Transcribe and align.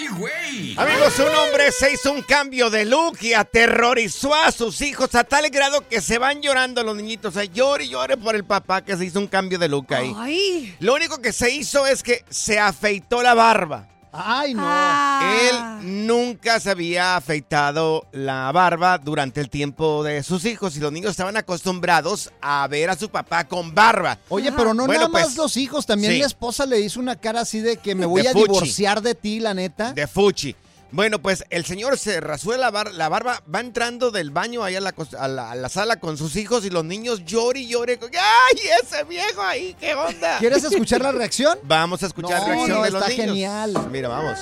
¡Ay, 0.00 0.08
güey! 0.08 0.74
Amigos, 0.78 1.18
un 1.18 1.34
hombre 1.34 1.70
se 1.72 1.92
hizo 1.92 2.10
un 2.10 2.22
cambio 2.22 2.70
de 2.70 2.86
look 2.86 3.18
y 3.20 3.34
aterrorizó 3.34 4.34
a 4.34 4.50
sus 4.50 4.80
hijos 4.80 5.14
a 5.14 5.24
tal 5.24 5.50
grado 5.50 5.86
que 5.86 6.00
se 6.00 6.16
van 6.16 6.40
llorando 6.40 6.82
los 6.82 6.96
niñitos. 6.96 7.36
O 7.36 7.38
sea, 7.38 7.44
llore 7.44 7.84
y 7.84 7.90
llore 7.90 8.16
por 8.16 8.34
el 8.34 8.44
papá 8.44 8.82
que 8.82 8.96
se 8.96 9.04
hizo 9.04 9.18
un 9.18 9.26
cambio 9.26 9.58
de 9.58 9.68
look 9.68 9.92
ahí. 9.92 10.14
Ay. 10.16 10.74
Lo 10.80 10.94
único 10.94 11.20
que 11.20 11.32
se 11.32 11.50
hizo 11.50 11.86
es 11.86 12.02
que 12.02 12.24
se 12.30 12.58
afeitó 12.58 13.22
la 13.22 13.34
barba. 13.34 13.88
Ay, 14.12 14.54
no. 14.54 14.62
Ah. 14.64 15.78
Él 15.82 16.06
nunca 16.06 16.58
se 16.60 16.70
había 16.70 17.16
afeitado 17.16 18.06
la 18.12 18.50
barba 18.52 18.98
durante 18.98 19.40
el 19.40 19.48
tiempo 19.50 20.02
de 20.02 20.22
sus 20.22 20.44
hijos 20.44 20.76
y 20.76 20.80
los 20.80 20.90
niños 20.92 21.12
estaban 21.12 21.36
acostumbrados 21.36 22.32
a 22.40 22.66
ver 22.68 22.90
a 22.90 22.96
su 22.96 23.08
papá 23.08 23.44
con 23.46 23.74
barba. 23.74 24.18
Oye, 24.28 24.50
pero 24.52 24.74
no 24.74 24.86
Bueno, 24.86 25.02
nada 25.02 25.08
más 25.12 25.22
pues, 25.26 25.36
los 25.36 25.56
hijos, 25.56 25.86
también 25.86 26.12
sí. 26.14 26.18
la 26.18 26.26
esposa 26.26 26.66
le 26.66 26.80
hizo 26.80 26.98
una 27.00 27.16
cara 27.16 27.40
así 27.42 27.60
de 27.60 27.76
que 27.76 27.94
me 27.94 28.06
voy 28.06 28.22
De 28.22 28.28
a 28.28 28.32
fuchi. 28.32 28.44
divorciar 28.52 29.00
de 29.02 29.14
ti, 29.14 29.38
la 29.40 29.54
neta. 29.54 29.92
De 29.92 30.06
Fuchi. 30.06 30.54
Bueno, 30.92 31.20
pues 31.22 31.44
el 31.50 31.64
señor 31.64 31.96
se 31.98 32.20
rasuró 32.20 32.56
la, 32.56 32.70
bar- 32.72 32.92
la 32.94 33.08
barba, 33.08 33.40
va 33.52 33.60
entrando 33.60 34.10
del 34.10 34.30
baño 34.32 34.64
ahí 34.64 34.74
a 34.74 34.80
la, 34.80 34.92
cos- 34.92 35.14
a, 35.16 35.28
la, 35.28 35.52
a 35.52 35.54
la 35.54 35.68
sala 35.68 36.00
con 36.00 36.18
sus 36.18 36.34
hijos 36.34 36.64
y 36.64 36.70
los 36.70 36.84
niños 36.84 37.24
llore 37.24 37.60
y 37.60 37.68
llore. 37.68 37.96
¡Ay, 38.02 38.60
ese 38.82 39.04
viejo 39.04 39.40
ahí! 39.40 39.76
¿Qué 39.78 39.94
onda? 39.94 40.38
¿Quieres 40.38 40.64
escuchar 40.64 41.00
la 41.02 41.12
reacción? 41.12 41.56
Vamos 41.64 42.02
a 42.02 42.06
escuchar 42.06 42.40
No, 42.40 42.48
la 42.48 42.54
reacción 42.54 42.78
no, 42.78 42.84
de 42.84 42.90
los 42.90 43.02
está 43.02 43.08
niños. 43.12 43.26
genial. 43.26 43.74
Mira, 43.90 44.08
vamos. 44.08 44.38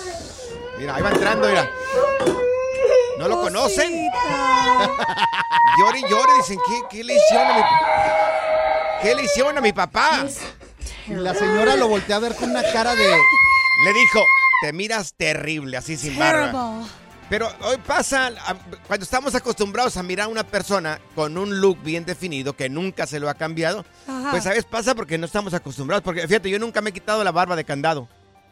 Mira, 0.79 0.95
ahí 0.97 1.03
va 1.03 1.11
entrando, 1.11 1.49
mira. 1.49 1.71
¿No 3.19 3.29
lo 3.29 3.41
conocen? 3.43 4.09
Llore 5.79 5.99
y 5.99 6.03
llore, 6.11 6.33
dicen, 6.39 6.59
¿qué, 6.67 6.97
qué 6.97 7.05
le 7.05 7.15
hicieron 7.15 7.47
a 7.47 7.55
mi... 7.57 7.63
¿Qué 9.03 9.15
le 9.15 9.25
hicieron 9.25 9.59
a 9.59 9.61
mi 9.61 9.73
papá? 9.73 10.25
Y 11.09 11.15
la 11.15 11.35
señora 11.35 11.77
lo 11.77 11.89
voltea 11.89 12.17
a 12.17 12.21
ver 12.21 12.35
con 12.37 12.51
una 12.51 12.63
cara 12.73 12.95
de... 12.95 13.05
Le 13.07 13.93
dijo, 13.93 14.25
te 14.63 14.73
miras 14.73 15.15
terrible, 15.15 15.77
así 15.77 15.97
sin 15.97 16.19
barba. 16.19 16.51
Terrible. 16.53 17.09
Pero 17.29 17.51
hoy 17.63 17.77
pasa, 17.87 18.33
cuando 18.87 19.05
estamos 19.05 19.35
acostumbrados 19.35 19.99
a 19.99 20.03
mirar 20.03 20.27
a 20.27 20.29
una 20.29 20.45
persona 20.45 20.99
con 21.15 21.37
un 21.37 21.61
look 21.61 21.83
bien 21.83 22.07
definido 22.07 22.55
que 22.57 22.71
nunca 22.71 23.07
se 23.07 23.21
lo 23.21 23.29
ha 23.29 23.35
cambiado, 23.35 23.85
Ajá. 24.07 24.31
pues 24.31 24.47
a 24.47 24.51
veces 24.51 24.65
pasa 24.65 24.95
porque 24.95 25.19
no 25.19 25.27
estamos 25.27 25.53
acostumbrados. 25.53 26.03
Porque 26.03 26.27
fíjate, 26.27 26.49
yo 26.49 26.59
nunca 26.59 26.81
me 26.81 26.91
he 26.91 26.93
quitado 26.93 27.23
la 27.23 27.31
barba 27.31 27.55
de 27.55 27.65
candado. 27.65 28.09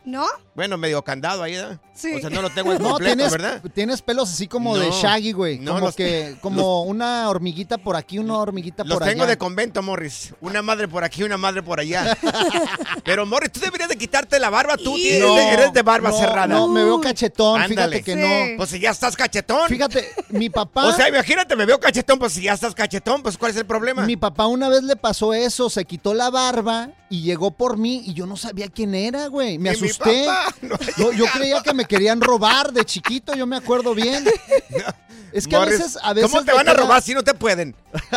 ¿No? 0.07 0.25
Bueno, 0.55 0.79
medio 0.79 1.03
candado 1.03 1.43
ahí, 1.43 1.57
¿verdad? 1.57 1.81
Sí. 1.93 2.15
O 2.15 2.21
sea, 2.21 2.31
no 2.31 2.41
lo 2.41 2.49
tengo 2.51 2.73
en 2.73 2.81
No, 2.81 2.91
completo, 2.91 3.17
tienes, 3.17 3.33
¿verdad? 3.33 3.63
tienes 3.75 4.03
pelos 4.03 4.31
así 4.31 4.47
como 4.47 4.79
de 4.79 4.89
Shaggy, 4.91 5.33
güey. 5.33 5.59
no, 5.59 5.73
como 5.73 5.87
los- 5.87 5.97
que, 5.97 6.37
como 6.41 6.83
una 6.85 7.29
hormiguita 7.29 7.77
por 7.77 7.97
aquí, 7.97 8.19
una 8.21 8.39
hormiguita 8.39 8.85
Los 8.85 8.99
por 8.99 9.07
tengo 9.09 9.25
allá. 9.25 9.31
de 9.31 9.39
convento, 9.39 9.83
Morris. 9.83 10.33
Una 10.41 10.63
madre 10.63 10.87
por 10.87 11.03
aquí, 11.03 11.25
una 11.25 11.37
madre 11.37 11.63
por 11.63 11.81
allá. 11.81 12.17
Pero, 13.05 13.27
Morris, 13.27 13.51
tú 13.53 13.61
deberías 13.61 13.89
de 13.89 13.97
quitarte 13.97 14.39
la 14.39 14.49
barba. 14.51 14.77
Tú 14.77 14.95
tienes 14.95 15.21
No, 15.23 15.35
de- 15.35 15.49
eres 15.49 15.73
de 15.73 15.83
barba 15.83 16.11
no, 16.11 16.19
cerrada. 16.19 16.47
No, 16.47 16.69
me 16.69 16.85
veo 16.85 17.01
cachetón, 17.01 17.61
Ándale. 17.63 17.99
fíjate 17.99 18.03
que 18.05 18.15
Sí. 18.15 18.21
no. 18.53 18.57
Pues 18.59 18.71
si 18.71 18.79
ya 18.79 18.91
estás 18.91 19.17
cachetón. 19.17 19.69
Fíjate, 19.69 20.09
mi 20.31 20.51
papá... 20.51 20.87
O 20.87 20.93
sea, 20.93 21.09
imagínate, 21.09 21.57
me 21.57 21.67
veo 21.67 21.81
cachetón, 21.81 22.19
pues 22.19 22.33
si 22.33 22.43
ya 22.43 22.53
estás 22.55 22.75
cachetón, 22.75 23.23
pues 23.23 23.37
¿cuál 23.37 23.51
es 23.51 23.57
el 23.57 23.67
problema? 23.67 24.05
Mi 24.07 24.17
papá 24.17 24.47
una 24.47 24.69
vez 24.69 24.83
le 24.85 24.95
pasó 24.97 25.35
eso, 25.35 25.69
se 25.69 25.85
quitó 25.85 26.15
la 26.15 26.31
barba 26.31 26.91
y 27.11 27.23
llegó 27.23 27.51
por 27.53 27.77
mí 27.77 28.03
y 28.07 28.15
yo 28.15 28.27
no 28.27 28.37
sabía 28.37 28.69
quién 28.69 28.95
era, 28.95 29.27
güey. 29.29 29.59
Me 29.59 29.71
Y 29.73 29.73
papá 30.05 30.55
no 30.63 30.77
No, 30.99 31.13
yo 31.13 31.27
creía 31.27 31.63
que 31.63 31.75
me 31.75 31.85
querían 31.85 32.21
robar 32.21 32.73
de 32.73 32.85
chiquito, 32.85 33.35
yo 33.35 33.47
me 33.47 33.57
acuerdo 33.57 33.95
bien. 33.95 34.25
Es 35.33 35.47
que 35.47 35.55
a 35.55 35.67
veces, 35.67 35.99
a 36.03 36.15
veces 36.15 36.31
¿Cómo 36.31 36.45
te 36.45 36.53
van 36.53 36.67
a 36.67 36.73
robar 36.73 37.03
si 37.03 37.13
no 37.13 37.23
te 37.23 37.35
pueden? 37.35 37.77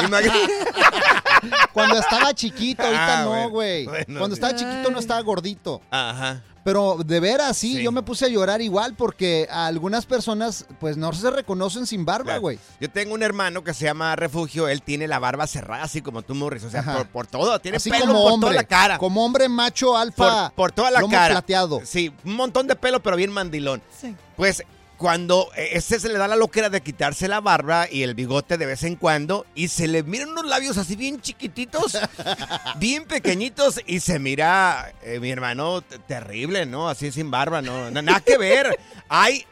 Cuando 1.73 1.99
estaba 1.99 2.33
chiquito, 2.33 2.83
ahorita 2.83 3.21
Ah, 3.21 3.23
no, 3.25 3.49
güey. 3.49 3.85
bueno, 3.85 4.19
Cuando 4.19 4.35
sí. 4.35 4.41
estaba 4.41 4.55
chiquito 4.55 4.89
no 4.91 4.99
estaba 4.99 5.21
gordito. 5.21 5.81
Ajá. 5.91 6.41
Pero 6.63 6.97
de 7.03 7.19
veras, 7.21 7.57
sí, 7.57 7.77
Sí. 7.77 7.83
yo 7.83 7.91
me 7.91 8.01
puse 8.03 8.25
a 8.25 8.27
llorar 8.27 8.61
igual 8.61 8.93
porque 8.93 9.47
a 9.49 9.65
algunas 9.65 10.05
personas 10.05 10.65
pues 10.79 10.97
no 10.97 11.11
se 11.13 11.31
reconocen 11.31 11.87
sin 11.87 12.03
barba, 12.05 12.25
Claro. 12.25 12.41
güey. 12.41 12.59
Yo 12.81 12.89
tengo 12.91 13.13
un 13.13 13.23
hermano 13.23 13.63
que 13.63 13.73
se 13.73 13.85
llama 13.85 14.15
Refugio, 14.17 14.67
él 14.67 14.81
tiene 14.83 15.07
la 15.07 15.19
barba 15.19 15.47
cerrada, 15.47 15.83
así 15.83 16.01
como 16.01 16.21
tú, 16.21 16.35
Morris. 16.35 16.65
O 16.65 16.69
sea, 16.69 16.83
por, 16.83 17.07
por 17.07 17.27
todo, 17.27 17.57
tiene 17.59 17.77
Así 17.77 17.89
pelo 17.89 18.07
como 18.07 18.23
por 18.23 18.31
hombre, 18.33 18.49
toda 18.49 18.61
la 18.61 18.67
cara. 18.67 18.97
como 18.97 19.25
hombre 19.25 19.47
macho 19.47 19.97
alfa, 19.97 20.49
por, 20.49 20.55
por 20.55 20.71
toda 20.73 20.91
la 20.91 20.99
lomo 20.99 21.11
cara. 21.13 21.35
plateado. 21.35 21.81
Sí, 21.85 22.11
un 22.25 22.35
montón 22.35 22.67
de 22.67 22.75
pelo, 22.75 23.01
pero 23.01 23.15
bien 23.15 23.31
mandilón. 23.31 23.81
Sí. 23.97 24.13
Pues 24.35 24.61
cuando 24.99 25.49
eh, 25.55 25.69
ese 25.71 25.99
se 25.99 26.09
le 26.09 26.19
da 26.19 26.27
la 26.27 26.35
loquera 26.35 26.69
de 26.69 26.81
quitarse 26.81 27.27
la 27.29 27.39
barba 27.39 27.87
y 27.89 28.03
el 28.03 28.13
bigote 28.13 28.57
de 28.57 28.65
vez 28.67 28.83
en 28.83 28.97
cuando 28.97 29.45
y 29.55 29.69
se 29.69 29.87
le 29.87 30.03
miran 30.03 30.29
unos 30.29 30.45
labios 30.45 30.77
así 30.77 30.95
bien 30.97 31.21
chiquititos, 31.21 31.97
bien 32.77 33.05
pequeñitos 33.05 33.81
y 33.87 34.01
se 34.01 34.19
mira, 34.19 34.93
eh, 35.01 35.19
mi 35.19 35.31
hermano, 35.31 35.81
terrible, 35.81 36.65
¿no? 36.65 36.89
Así 36.89 37.11
sin 37.11 37.31
barba, 37.31 37.61
¿no? 37.61 37.89
Na- 37.89 38.01
Nada 38.01 38.19
que 38.19 38.37
ver. 38.37 38.77
Hay, 39.07 39.45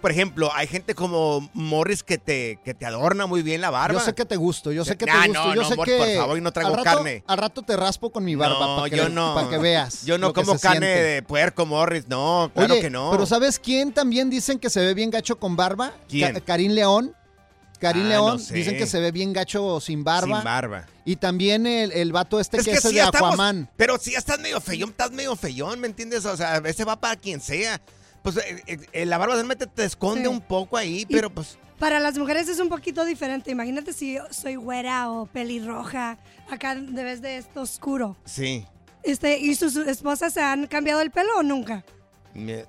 por 0.00 0.10
ejemplo, 0.10 0.50
hay 0.54 0.66
gente 0.66 0.94
como 0.94 1.48
Morris 1.52 2.02
que 2.02 2.18
te, 2.18 2.58
que 2.64 2.74
te 2.74 2.86
adorna 2.86 3.26
muy 3.26 3.42
bien 3.42 3.60
la 3.60 3.70
barba. 3.70 3.98
Yo 3.98 4.04
sé 4.04 4.14
que 4.14 4.24
te 4.24 4.36
gusto, 4.36 4.72
yo 4.72 4.84
sé 4.84 4.96
que 4.96 5.06
te 5.06 5.12
Nah, 5.12 5.26
gusto, 5.26 5.32
no, 5.44 5.54
yo 5.54 5.62
no, 5.62 5.68
sé 5.68 5.74
amor, 5.74 5.86
que 5.86 5.96
por 5.98 6.16
favor, 6.16 6.42
no 6.42 6.52
traigo 6.52 6.70
al 6.70 6.76
rato, 6.84 6.96
carne. 6.96 7.24
Al 7.26 7.38
rato 7.38 7.62
te 7.62 7.76
raspo 7.76 8.10
con 8.10 8.24
mi 8.24 8.34
barba 8.34 8.58
no, 8.58 8.76
para 8.76 8.90
que, 8.90 8.96
yo 8.96 9.08
no. 9.08 9.34
para 9.34 9.48
que 9.48 9.58
veas. 9.58 10.04
Yo 10.04 10.18
no 10.18 10.32
como 10.32 10.58
carne 10.58 10.86
siente. 10.86 11.02
de 11.02 11.22
puerco, 11.22 11.66
Morris, 11.66 12.08
no, 12.08 12.50
claro 12.54 12.74
Oye, 12.74 12.82
que 12.82 12.90
no. 12.90 13.10
pero 13.10 13.26
¿sabes 13.26 13.58
quién 13.58 13.92
también 13.92 14.30
dicen 14.30 14.58
que 14.58 14.70
se 14.70 14.80
ve 14.80 14.94
bien 14.94 15.10
gacho 15.10 15.38
con 15.38 15.56
barba? 15.56 15.92
¿Quién? 16.08 16.40
Karim 16.40 16.72
León. 16.72 17.14
Karim 17.80 18.06
Ah, 18.06 18.08
León 18.08 18.32
no 18.32 18.38
sé. 18.40 18.54
dicen 18.54 18.76
que 18.76 18.86
se 18.86 18.98
ve 18.98 19.12
bien 19.12 19.32
gacho 19.32 19.78
sin 19.80 20.02
barba. 20.02 20.38
Sin 20.38 20.44
barba. 20.44 20.86
Y 21.04 21.14
también 21.14 21.64
el, 21.64 21.92
el 21.92 22.10
vato 22.10 22.40
este 22.40 22.56
Es 22.56 22.64
que, 22.64 22.72
que 22.72 22.76
es 22.78 22.82
sí, 22.82 22.94
de 22.96 23.00
estamos- 23.02 23.28
Aquaman. 23.34 23.70
Pero 23.76 23.98
si 23.98 24.10
ya 24.12 24.18
estás 24.18 24.40
medio 24.40 24.60
feyón, 24.60 24.90
estás 24.90 25.12
medio 25.12 25.36
feyón, 25.36 25.78
¿me 25.78 25.86
entiendes? 25.86 26.24
O 26.24 26.36
sea, 26.36 26.56
ese 26.64 26.84
va 26.84 26.96
para 27.00 27.14
quien 27.14 27.40
sea. 27.40 27.80
Pues 28.32 28.44
eh, 28.46 28.62
eh, 28.66 28.78
eh, 28.92 29.06
la 29.06 29.18
barba 29.18 29.34
realmente 29.34 29.66
te 29.66 29.84
esconde 29.84 30.22
Sí. 30.22 30.26
un 30.28 30.40
poco 30.40 30.76
ahí, 30.76 31.06
Y- 31.08 31.12
pero 31.14 31.30
pues... 31.30 31.58
Para 31.78 32.00
las 32.00 32.18
mujeres 32.18 32.48
es 32.48 32.58
un 32.58 32.68
poquito 32.68 33.04
diferente. 33.04 33.52
Imagínate 33.52 33.92
si 33.92 34.14
yo 34.14 34.24
soy 34.30 34.56
güera 34.56 35.10
o 35.12 35.26
pelirroja. 35.26 36.18
Acá 36.50 36.74
debes 36.74 37.22
de 37.22 37.36
esto 37.36 37.60
oscuro. 37.60 38.16
Sí. 38.24 38.64
Este, 39.04 39.38
¿Y 39.38 39.54
sus 39.54 39.76
esposas 39.76 40.32
se 40.32 40.40
han 40.42 40.66
cambiado 40.66 41.00
el 41.00 41.12
pelo 41.12 41.30
o 41.38 41.42
nunca? 41.44 41.84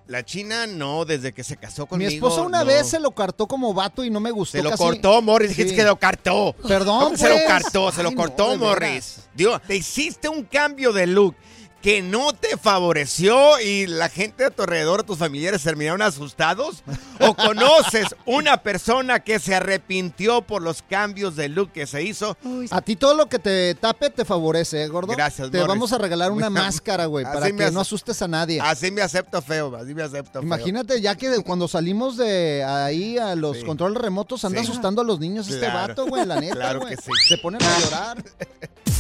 La 0.08 0.24
china 0.24 0.66
no, 0.68 1.06
desde 1.06 1.32
que 1.34 1.44
se 1.44 1.56
casó 1.58 1.84
Mi 1.84 1.88
conmigo. 1.90 2.12
esposa 2.12 2.42
una 2.42 2.60
no. 2.60 2.66
vez 2.66 2.88
se 2.90 3.00
lo 3.00 3.12
cartó 3.12 3.48
como 3.48 3.74
vato 3.74 4.04
y 4.04 4.10
no 4.10 4.20
me 4.20 4.32
gustó 4.32 4.58
Se 4.58 4.64
lo 4.64 4.72
casi. 4.72 4.84
cortó, 4.84 5.22
Morris. 5.22 5.50
Dijiste 5.50 5.72
Sí. 5.72 5.76
que 5.76 5.84
lo 5.84 5.98
cartó. 6.00 6.56
Perdón, 6.68 7.04
¿Cómo 7.04 7.18
se 7.18 7.30
lo 7.30 7.36
pues? 7.36 7.48
cartó? 7.48 7.92
Se 7.92 8.02
lo 8.04 8.10
Ay, 8.10 8.16
cortó, 8.16 8.58
Morris. 8.58 9.28
Digo, 9.36 9.60
te 9.60 9.76
hiciste 9.76 10.28
un 10.30 10.44
cambio 10.44 10.92
de 10.94 11.06
look 11.08 11.36
que 11.82 12.02
no 12.02 12.34
te 12.34 12.58
favoreció 12.58 13.60
y 13.60 13.88
la 13.88 14.10
gente 14.10 14.46
a 14.46 14.50
tu 14.50 14.64
alrededor, 14.64 15.04
tus 15.04 15.18
familiares, 15.18 15.64
terminaron 15.64 16.02
asustados? 16.02 16.84
¿O 17.20 17.34
conoces 17.36 18.08
una 18.26 18.58
persona 18.64 19.22
que 19.22 19.40
se 19.40 19.56
arrepintió 19.56 20.42
por 20.42 20.62
los 20.62 20.82
cambios 20.82 21.36
de 21.36 21.50
look 21.50 21.72
que 21.72 21.88
se 21.88 22.04
hizo? 22.04 22.38
A 22.72 22.82
ti 22.82 22.96
todo 22.96 23.14
lo 23.16 23.28
que 23.28 23.40
te 23.40 23.76
tape 23.76 24.10
te 24.10 24.26
favorece, 24.26 24.84
¿eh, 24.84 24.88
gordo? 24.88 25.14
Gracias, 25.14 25.50
Te 25.52 25.58
Morris. 25.58 25.68
vamos 25.70 25.94
a 25.94 25.98
regalar 25.98 26.32
una 26.32 26.50
máscara, 26.50 27.06
güey, 27.06 27.26
para 27.26 27.52
que 27.52 27.72
no 27.72 27.80
asustes 27.82 28.22
a 28.22 28.28
nadie. 28.28 28.60
Así 28.62 28.92
me 28.92 29.02
acepto 29.02 29.42
feo, 29.42 29.76
así 29.76 29.94
me 29.96 30.04
acepto 30.04 30.34
feo. 30.34 30.42
Imagínate, 30.44 31.00
ya 31.02 31.16
que 31.16 31.30
de- 31.30 31.44
cuando 31.44 31.68
salimos 31.68 32.18
de 32.18 32.64
ahí 32.64 33.18
a 33.18 33.36
los 33.36 33.58
Sí. 33.58 33.64
controles 33.66 34.02
remotos, 34.02 34.44
anda 34.46 34.62
Sí. 34.62 34.68
asustando 34.70 35.02
a 35.02 35.06
los 35.06 35.20
niños 35.20 35.48
este 35.50 35.68
vato, 35.68 36.06
güey, 36.08 36.26
la 36.26 36.40
neta, 36.40 36.56
Claro 36.56 36.86
que 36.86 36.96
sí. 36.98 37.12
Se 37.28 37.38
ponen 37.38 37.62
a 37.64 37.80
llorar. 37.80 38.24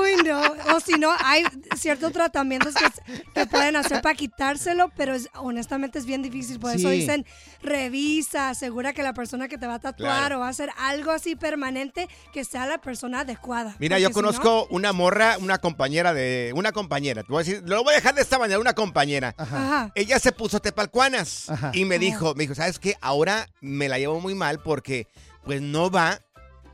Uy, 0.00 0.22
no. 0.24 0.40
O 0.74 0.80
si 0.80 0.92
no, 0.98 1.10
hay 1.24 1.44
ciertos 1.76 2.12
tratamientos 2.12 2.74
que, 2.74 3.22
que 3.34 3.46
pueden 3.46 3.76
hacer 3.76 4.02
para 4.02 4.14
quitárselo, 4.14 4.90
pero 4.96 5.14
es- 5.14 5.28
honestamente 5.34 5.98
es 5.98 6.06
bien 6.06 6.22
difícil. 6.22 6.58
Por 6.60 6.74
eso 6.74 6.88
Sí. 6.90 6.96
dicen, 6.96 7.26
revisa, 7.62 8.50
asegura 8.50 8.92
que 8.92 9.02
la 9.02 9.12
persona 9.14 9.48
que 9.48 9.58
te 9.58 9.66
va 9.66 9.74
a 9.74 9.78
tatuar 9.78 10.18
Claro. 10.18 10.36
o 10.36 10.40
va 10.40 10.46
a 10.46 10.50
hacer 10.50 10.70
algo 10.78 11.10
así 11.10 11.36
permanente 11.36 12.08
que 12.32 12.44
sea 12.44 12.66
la 12.66 12.78
persona 12.78 13.20
adecuada. 13.20 13.76
Mira, 13.78 13.96
Porque 13.96 14.02
yo 14.02 14.08
si 14.08 14.14
conozco 14.14 14.66
una 14.70 14.92
morra, 14.92 15.36
una 15.38 15.58
compañera 15.58 16.12
de... 16.14 16.52
Una 16.54 16.72
compañera, 16.72 17.22
te 17.22 17.28
voy 17.32 17.42
a 17.42 17.44
decir, 17.44 17.62
lo 17.66 17.82
voy 17.84 17.92
a 17.92 17.96
dejar 17.96 18.14
de 18.14 18.22
esta 18.22 18.38
manera, 18.38 18.58
una 18.60 18.74
compañera. 18.74 19.34
no- 19.38 19.44
Ajá. 19.44 19.92
Ella 19.94 20.18
se 20.18 20.32
puso 20.32 20.60
tepalcuanas 20.60 21.48
Ajá. 21.50 21.70
y 21.74 21.84
me 21.84 21.98
dijo, 21.98 22.34
me 22.34 22.44
dijo, 22.44 22.54
¿sabes 22.54 22.78
qué? 22.78 22.96
Ahora 23.00 23.48
me 23.60 23.88
la 23.88 23.98
llevo 23.98 24.20
muy 24.20 24.34
mal 24.34 24.60
porque 24.60 25.06
pues 25.44 25.62
no 25.62 25.90
va 25.90 26.20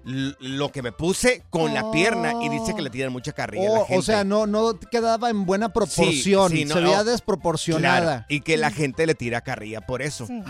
lo 0.06 0.70
que 0.70 0.82
me 0.82 0.92
puse 0.92 1.42
con 1.50 1.74
la 1.74 1.90
pierna 1.90 2.34
y 2.40 2.48
dice 2.48 2.74
que 2.76 2.82
le 2.82 2.90
tiran 2.90 3.10
mucha 3.12 3.32
carrilla 3.32 3.68
a 3.68 3.72
la 3.72 3.80
O, 3.80 3.86
gente. 3.86 3.98
o 3.98 4.02
sea, 4.02 4.22
no, 4.22 4.46
no 4.46 4.78
quedaba 4.78 5.30
en 5.30 5.44
buena 5.46 5.72
proporción. 5.72 6.48
sí, 6.50 6.64
no, 6.64 6.74
se 6.74 6.80
veía 6.80 6.98
no. 6.98 7.04
desproporcionada. 7.04 8.04
Claro, 8.18 8.24
y 8.28 8.40
que 8.42 8.56
la 8.56 8.70
gente 8.70 9.04
le 9.06 9.16
tira 9.16 9.40
carrilla 9.40 9.80
por 9.80 10.02
eso. 10.02 10.26
Sí. 10.28 10.40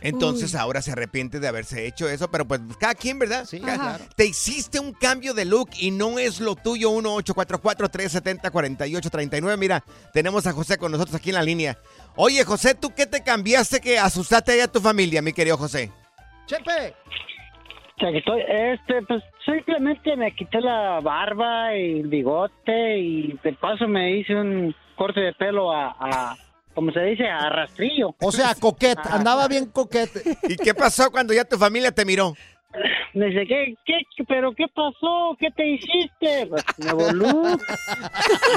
Entonces 0.00 0.54
Uy. 0.54 0.58
ahora 0.58 0.80
se 0.80 0.92
arrepiente 0.92 1.38
de 1.38 1.48
haberse 1.48 1.86
hecho 1.86 2.08
eso, 2.08 2.30
pero 2.30 2.46
pues 2.48 2.60
cada 2.80 2.94
quien, 2.94 3.18
¿verdad? 3.18 3.44
Sí, 3.46 3.60
Cada- 3.60 3.76
claro. 3.98 4.04
Te 4.16 4.24
hiciste 4.26 4.80
un 4.80 4.92
cambio 4.92 5.34
de 5.34 5.44
look 5.44 5.68
y 5.78 5.90
no 5.90 6.18
es 6.18 6.40
lo 6.40 6.56
tuyo, 6.56 6.90
1-844-370-4839. 6.92 9.56
Mira, 9.58 9.84
tenemos 10.12 10.46
a 10.46 10.52
José 10.52 10.78
con 10.78 10.92
nosotros 10.92 11.14
aquí 11.16 11.30
en 11.30 11.34
la 11.36 11.42
línea. 11.42 11.78
Oye, 12.16 12.44
José, 12.44 12.74
¿tú 12.74 12.92
qué 12.94 13.06
te 13.06 13.22
cambiaste 13.22 13.80
que 13.80 13.98
asustaste 13.98 14.52
ahí 14.52 14.60
a 14.60 14.68
tu 14.68 14.80
familia, 14.80 15.20
mi 15.22 15.32
querido 15.32 15.56
José? 15.58 15.90
Chepe. 16.46 16.94
O 17.96 18.00
sea, 18.00 18.10
que 18.10 18.18
estoy, 18.18 18.42
este, 18.48 19.02
pues 19.02 19.22
simplemente 19.44 20.16
me 20.16 20.34
quité 20.34 20.60
la 20.60 21.00
barba 21.00 21.76
y 21.76 22.00
el 22.00 22.08
bigote 22.08 22.98
y 22.98 23.38
de 23.42 23.52
paso 23.52 23.86
me 23.86 24.16
hice 24.16 24.34
un 24.34 24.74
corte 24.96 25.20
de 25.20 25.32
pelo 25.32 25.72
a, 25.72 25.94
a 26.00 26.36
como 26.74 26.90
se 26.90 27.00
dice, 27.00 27.28
a 27.28 27.48
rastrillo. 27.48 28.16
O 28.20 28.32
sea, 28.32 28.54
coquet. 28.54 28.98
Andaba 29.08 29.46
bien 29.46 29.66
coquet. 29.66 30.10
¿Y 30.48 30.56
qué 30.56 30.74
pasó 30.74 31.10
cuando 31.10 31.32
ya 31.32 31.44
tu 31.44 31.56
familia 31.56 31.92
te 31.92 32.04
miró? 32.04 32.34
Me 33.14 33.26
dice, 33.26 33.46
¿qué, 33.46 33.74
qué, 33.86 34.24
pero 34.26 34.52
qué 34.54 34.66
pasó? 34.74 35.36
¿Qué 35.38 35.48
te 35.52 35.64
hiciste? 35.68 36.46
Pues, 36.48 36.64
nuevo 36.78 37.12
look. 37.12 37.62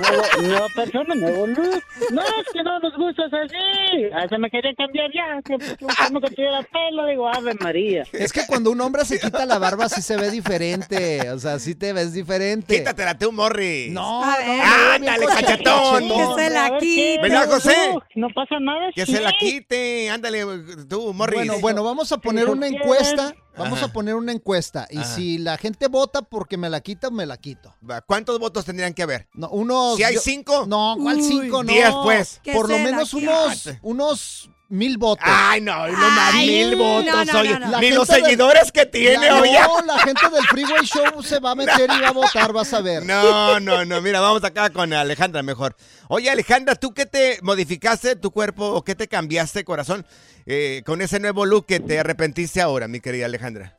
Nuevo, 0.02 0.24
nueva 0.42 0.68
persona, 0.76 1.14
nuevo 1.16 1.48
look. 1.48 1.84
No, 2.12 2.22
es 2.24 2.48
que 2.52 2.64
no 2.64 2.80
nos 2.80 2.96
gustas 2.98 3.32
así. 3.34 4.06
Hasta 4.16 4.38
me 4.40 4.50
quería 4.50 4.74
cambiar 4.76 5.12
ya. 5.14 5.42
Que, 5.44 5.58
que 5.58 5.86
como 6.08 6.22
que 6.22 6.30
tuviera 6.32 6.64
pelo, 6.64 7.06
digo, 7.06 7.28
Ave 7.30 7.54
María. 7.60 8.04
Es 8.14 8.34
que 8.34 8.42
cuando 8.48 8.72
un 8.72 8.82
hombre 8.82 9.06
se 9.06 9.20
quita 9.20 9.46
la 9.46 9.60
barba 9.60 9.90
sí 9.90 10.02
se 10.02 10.18
ve 10.18 10.32
diferente. 10.32 11.30
O 11.30 11.38
sea, 11.38 11.60
sí 11.60 11.76
te 11.76 11.94
ves 11.94 12.14
diferente. 12.14 12.78
Quítatela 12.78 13.16
tú, 13.18 13.32
Morris. 13.32 13.92
No, 13.92 14.24
A 14.24 14.28
no, 14.32 14.38
ver. 14.38 14.48
veo 14.48 14.92
Ándale, 14.96 15.26
cachetón. 15.28 16.08
Que 16.08 16.44
se 16.44 16.50
la 16.50 16.78
quite. 16.80 17.22
¿Verdad, 17.22 17.50
José? 17.50 17.76
No 18.16 18.28
pasa 18.34 18.60
nada. 18.60 18.90
Que 18.96 19.06
sí. 19.06 19.14
se 19.14 19.22
la 19.22 19.34
quite. 19.34 20.10
Ándale, 20.10 20.44
tú, 20.90 21.14
Morris. 21.14 21.38
Bueno, 21.38 21.60
bueno, 21.60 21.84
vamos 21.84 22.12
a 22.12 22.18
poner 22.18 22.50
una 22.50 22.66
encuesta. 22.68 23.36
Vamos 23.58 23.80
Ajá. 23.80 23.88
a 23.88 23.94
poner 23.94 24.16
una 24.16 24.32
encuesta. 24.32 24.88
Y 24.90 25.00
Ajá. 25.00 25.16
si 25.16 25.38
la 25.38 25.58
gente 25.58 25.88
vota 25.88 26.22
porque 26.22 26.58
me 26.58 26.70
la 26.70 26.82
quita, 26.82 27.10
me 27.10 27.26
la 27.26 27.38
quito. 27.38 27.76
¿Cuántos 28.06 28.40
votos 28.40 28.66
tendrían 28.66 28.94
que 28.94 29.04
haber? 29.04 29.28
No, 29.34 29.50
unos. 29.50 29.98
Si 29.98 30.04
hay 30.04 30.16
yo- 30.16 30.22
cinco. 30.22 30.66
No, 30.68 30.96
¿cuál 31.02 31.18
Uy. 31.18 31.24
cinco? 31.24 31.64
No. 31.64 31.72
Diez, 31.72 31.90
pues. 32.04 32.42
Por 32.54 32.70
lo 32.70 32.78
menos 32.80 33.14
unos, 33.14 33.70
unos 33.82 34.50
mil 34.70 34.98
votos. 34.98 35.24
Ay, 35.28 35.62
no, 35.62 35.88
no 35.88 35.94
más 36.10 36.34
Ay, 36.34 36.48
mil 36.48 36.76
votos, 36.76 37.06
no, 37.26 37.26
no, 37.34 37.40
oye. 37.40 37.50
no, 37.52 37.60
no. 37.60 37.72
La 37.72 37.80
Ni 37.80 37.92
los 37.92 38.08
seguidores 38.08 38.72
que 38.72 38.86
tiene, 38.86 39.28
La- 39.28 39.42
oye. 39.42 39.60
no, 39.62 39.82
la 39.86 40.00
gente 40.00 40.30
del 40.30 40.44
Freeway 40.48 40.86
Show 40.86 41.24
se 41.24 41.40
va 41.40 41.52
a 41.52 41.56
meter 41.56 41.90
y 41.90 42.02
va 42.02 42.10
a 42.10 42.12
votar, 42.14 42.52
vas 42.54 42.74
a 42.74 42.82
ver. 42.82 43.04
No, 43.06 43.60
no, 43.60 43.86
no. 43.86 44.02
Mira, 44.02 44.20
vamos 44.20 44.44
acá 44.44 44.70
con 44.70 44.92
Alejandra 44.94 45.42
mejor. 45.44 45.76
Oye, 46.10 46.30
Alejandra, 46.30 46.76
¿tú 46.76 46.94
qué 46.94 47.06
te 47.06 47.40
modificaste 47.42 48.16
tu 48.16 48.32
cuerpo 48.32 48.66
o 48.66 48.84
qué 48.84 48.96
te 48.96 49.08
cambiaste, 49.08 49.64
corazón, 49.64 50.06
eh, 50.46 50.82
con 50.86 51.02
ese 51.02 51.20
nuevo 51.20 51.46
look 51.46 51.66
que 51.66 51.80
te 51.80 52.00
arrepentiste 52.00 52.62
ahora, 52.62 52.88
mi 52.88 53.00
querida 53.00 53.26
Alejandra? 53.26 53.78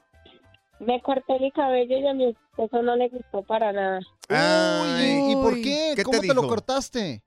Me 0.81 1.02
corté 1.02 1.38
mi 1.41 1.50
cabello 1.50 1.99
y 1.99 2.06
a 2.06 2.14
mi 2.14 2.29
esposo 2.31 2.82
no 2.82 2.94
le 2.94 3.08
gustó 3.08 3.43
para 3.43 3.73
nada. 3.73 3.99
Uy, 4.31 5.32
¿y 5.32 5.34
por 5.34 5.55
qué? 5.55 5.93
¿Qué 5.96 5.96
te 5.96 6.05
¿Cómo 6.05 6.20
te, 6.20 6.26
lo 6.34 6.46
cortaste? 6.46 7.23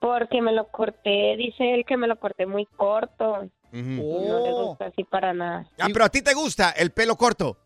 Porque 0.00 0.40
me 0.42 0.52
lo 0.52 0.68
corté, 0.68 1.36
dice 1.36 1.74
él 1.74 1.84
que 1.86 1.96
me 1.96 2.06
lo 2.06 2.18
corté 2.18 2.46
muy 2.46 2.66
corto. 2.76 3.48
No 3.72 4.40
le 4.40 4.52
Oh. 4.52 4.68
gusta 4.68 4.86
así 4.86 5.04
para 5.04 5.32
nada. 5.34 5.66
Ah, 5.78 5.88
pero 5.92 6.04
a 6.04 6.08
ti 6.08 6.22
te 6.22 6.32
gusta 6.34 6.70
el 6.70 6.90
pelo 6.92 7.16
corto. 7.16 7.56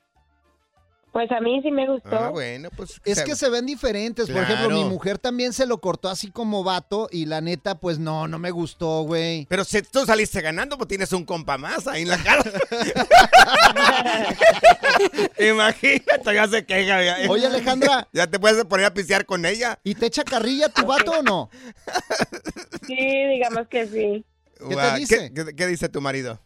Pues 1.12 1.31
a 1.31 1.41
mí 1.41 1.61
sí 1.62 1.70
me 1.70 1.87
gustó. 1.87 2.09
Ah, 2.17 2.31
bueno, 2.31 2.70
pues. 2.75 2.99
Es 3.05 3.23
que 3.23 3.37
se 3.37 3.50
ven 3.50 3.67
diferentes. 3.67 4.31
Por 4.31 4.43
ejemplo, 4.43 4.70
mi 4.70 4.85
mujer 4.85 5.19
también 5.19 5.53
se 5.53 5.67
lo 5.67 5.79
cortó 5.79 6.09
así 6.09 6.31
como 6.31 6.64
vato 6.64 7.09
y 7.12 7.26
la 7.26 7.43
neta, 7.43 7.79
pues 7.79 7.99
no, 7.99 8.26
no 8.29 8.38
me 8.38 8.50
gustó, 8.50 9.03
güey. 9.03 9.44
Pero 9.50 9.62
si 9.64 9.82
tú 9.82 10.06
saliste 10.06 10.41
ganando, 10.41 10.78
pues 10.78 10.88
tienes 10.88 11.12
un 11.12 11.26
compa 11.26 11.59
más 11.59 11.87
ahí 11.87 12.02
en 12.02 12.09
la 12.09 12.16
cara. 12.16 12.42
Imagínate, 15.38 16.35
ya 16.35 16.49
se 16.49 16.64
queja. 16.64 17.02
Ya, 17.02 17.31
Oye, 17.31 17.47
Alejandra, 17.47 18.09
ya 18.14 18.26
te 18.26 18.40
puedes 18.40 18.64
poner 18.64 18.87
a 18.87 18.95
pisear 18.95 19.26
con 19.26 19.45
ella. 19.45 19.78
¿y 19.85 19.95
te 19.95 20.07
echa 20.07 20.25
carrilla 20.25 20.71
tu 20.71 20.87
vato 20.87 21.12
o 21.12 21.23
no? 21.23 21.50
Sí, 22.87 22.97
digamos 22.97 23.69
que 23.69 23.87
sí. 23.87 24.25
¿Qué 25.09 25.45
te 25.45 25.54
qué 25.54 25.66
dice 25.66 25.90
tu 25.90 26.00
marido? 26.00 26.40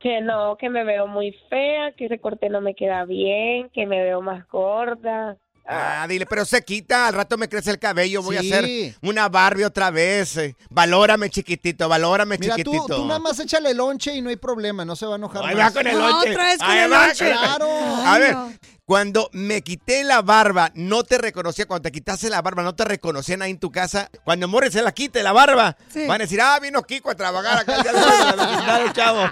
Que 0.00 0.20
no, 0.20 0.56
que 0.56 0.68
me 0.70 0.84
veo 0.84 1.06
muy 1.08 1.32
fea, 1.50 1.92
que 1.96 2.06
ese 2.06 2.20
corte 2.20 2.48
no 2.48 2.60
me 2.60 2.74
queda 2.74 3.04
bien, 3.04 3.68
que 3.74 3.84
me 3.86 4.02
veo 4.02 4.20
más 4.22 4.46
gorda. 4.48 5.36
Ah, 5.70 6.06
dile, 6.08 6.24
pero 6.24 6.46
se 6.46 6.64
quita, 6.64 7.08
al 7.08 7.14
rato 7.14 7.36
me 7.36 7.46
crece 7.48 7.70
el 7.70 7.78
cabello, 7.78 8.22
voy 8.22 8.38
Sí. 8.38 8.50
a 8.52 8.56
hacer 8.58 8.94
una 9.02 9.28
Barbie 9.28 9.64
otra 9.64 9.90
vez. 9.90 10.36
eh. 10.38 10.54
Valórame, 10.70 11.28
chiquitito, 11.28 11.88
valórame, 11.90 12.38
Mira, 12.38 12.54
tú, 12.56 12.62
chiquitito. 12.62 12.96
tú 12.96 13.04
nada 13.06 13.18
más 13.20 13.38
échale 13.38 13.74
lonche 13.74 14.14
y 14.14 14.22
no 14.22 14.30
hay 14.30 14.36
problema, 14.36 14.84
no 14.86 14.96
se 14.96 15.04
va 15.04 15.14
a 15.14 15.16
enojar 15.16 15.44
Ahí 15.44 15.56
más. 15.56 15.66
va 15.66 15.72
con 15.78 15.86
el 15.86 15.98
No, 15.98 16.08
lonche. 16.08 16.30
otra 16.30 16.44
vez 16.44 16.58
con 16.58 16.70
Ahí 16.70 16.78
el 16.78 16.92
va 16.92 17.06
lonche. 17.06 17.30
Claro. 17.30 17.68
A 18.06 18.18
ver, 18.18 18.32
no. 18.32 18.52
Cuando 18.88 19.28
me 19.34 19.60
quité 19.60 20.02
la 20.02 20.22
barba, 20.22 20.72
no 20.74 21.04
te 21.04 21.18
reconocía. 21.18 21.66
Cuando 21.66 21.82
te 21.82 21.92
quitaste 21.92 22.30
la 22.30 22.40
barba, 22.40 22.62
no 22.62 22.74
te 22.74 22.86
reconocían 22.86 23.42
ahí 23.42 23.50
en 23.50 23.58
tu 23.58 23.70
casa. 23.70 24.08
Cuando 24.24 24.48
Morris 24.48 24.72
se 24.72 24.80
la 24.80 24.92
quite 24.92 25.22
la 25.22 25.32
barba, 25.32 25.76
Sí. 25.92 26.06
van 26.06 26.22
a 26.22 26.24
decir, 26.24 26.40
ah, 26.40 26.58
vino 26.58 26.82
Kiko 26.82 27.10
a 27.10 27.14
trabajar 27.14 27.58
acá. 27.58 27.84
Ya 27.84 27.92
la 27.92 28.46
vecindad, 28.46 28.92
chavo. 28.94 29.30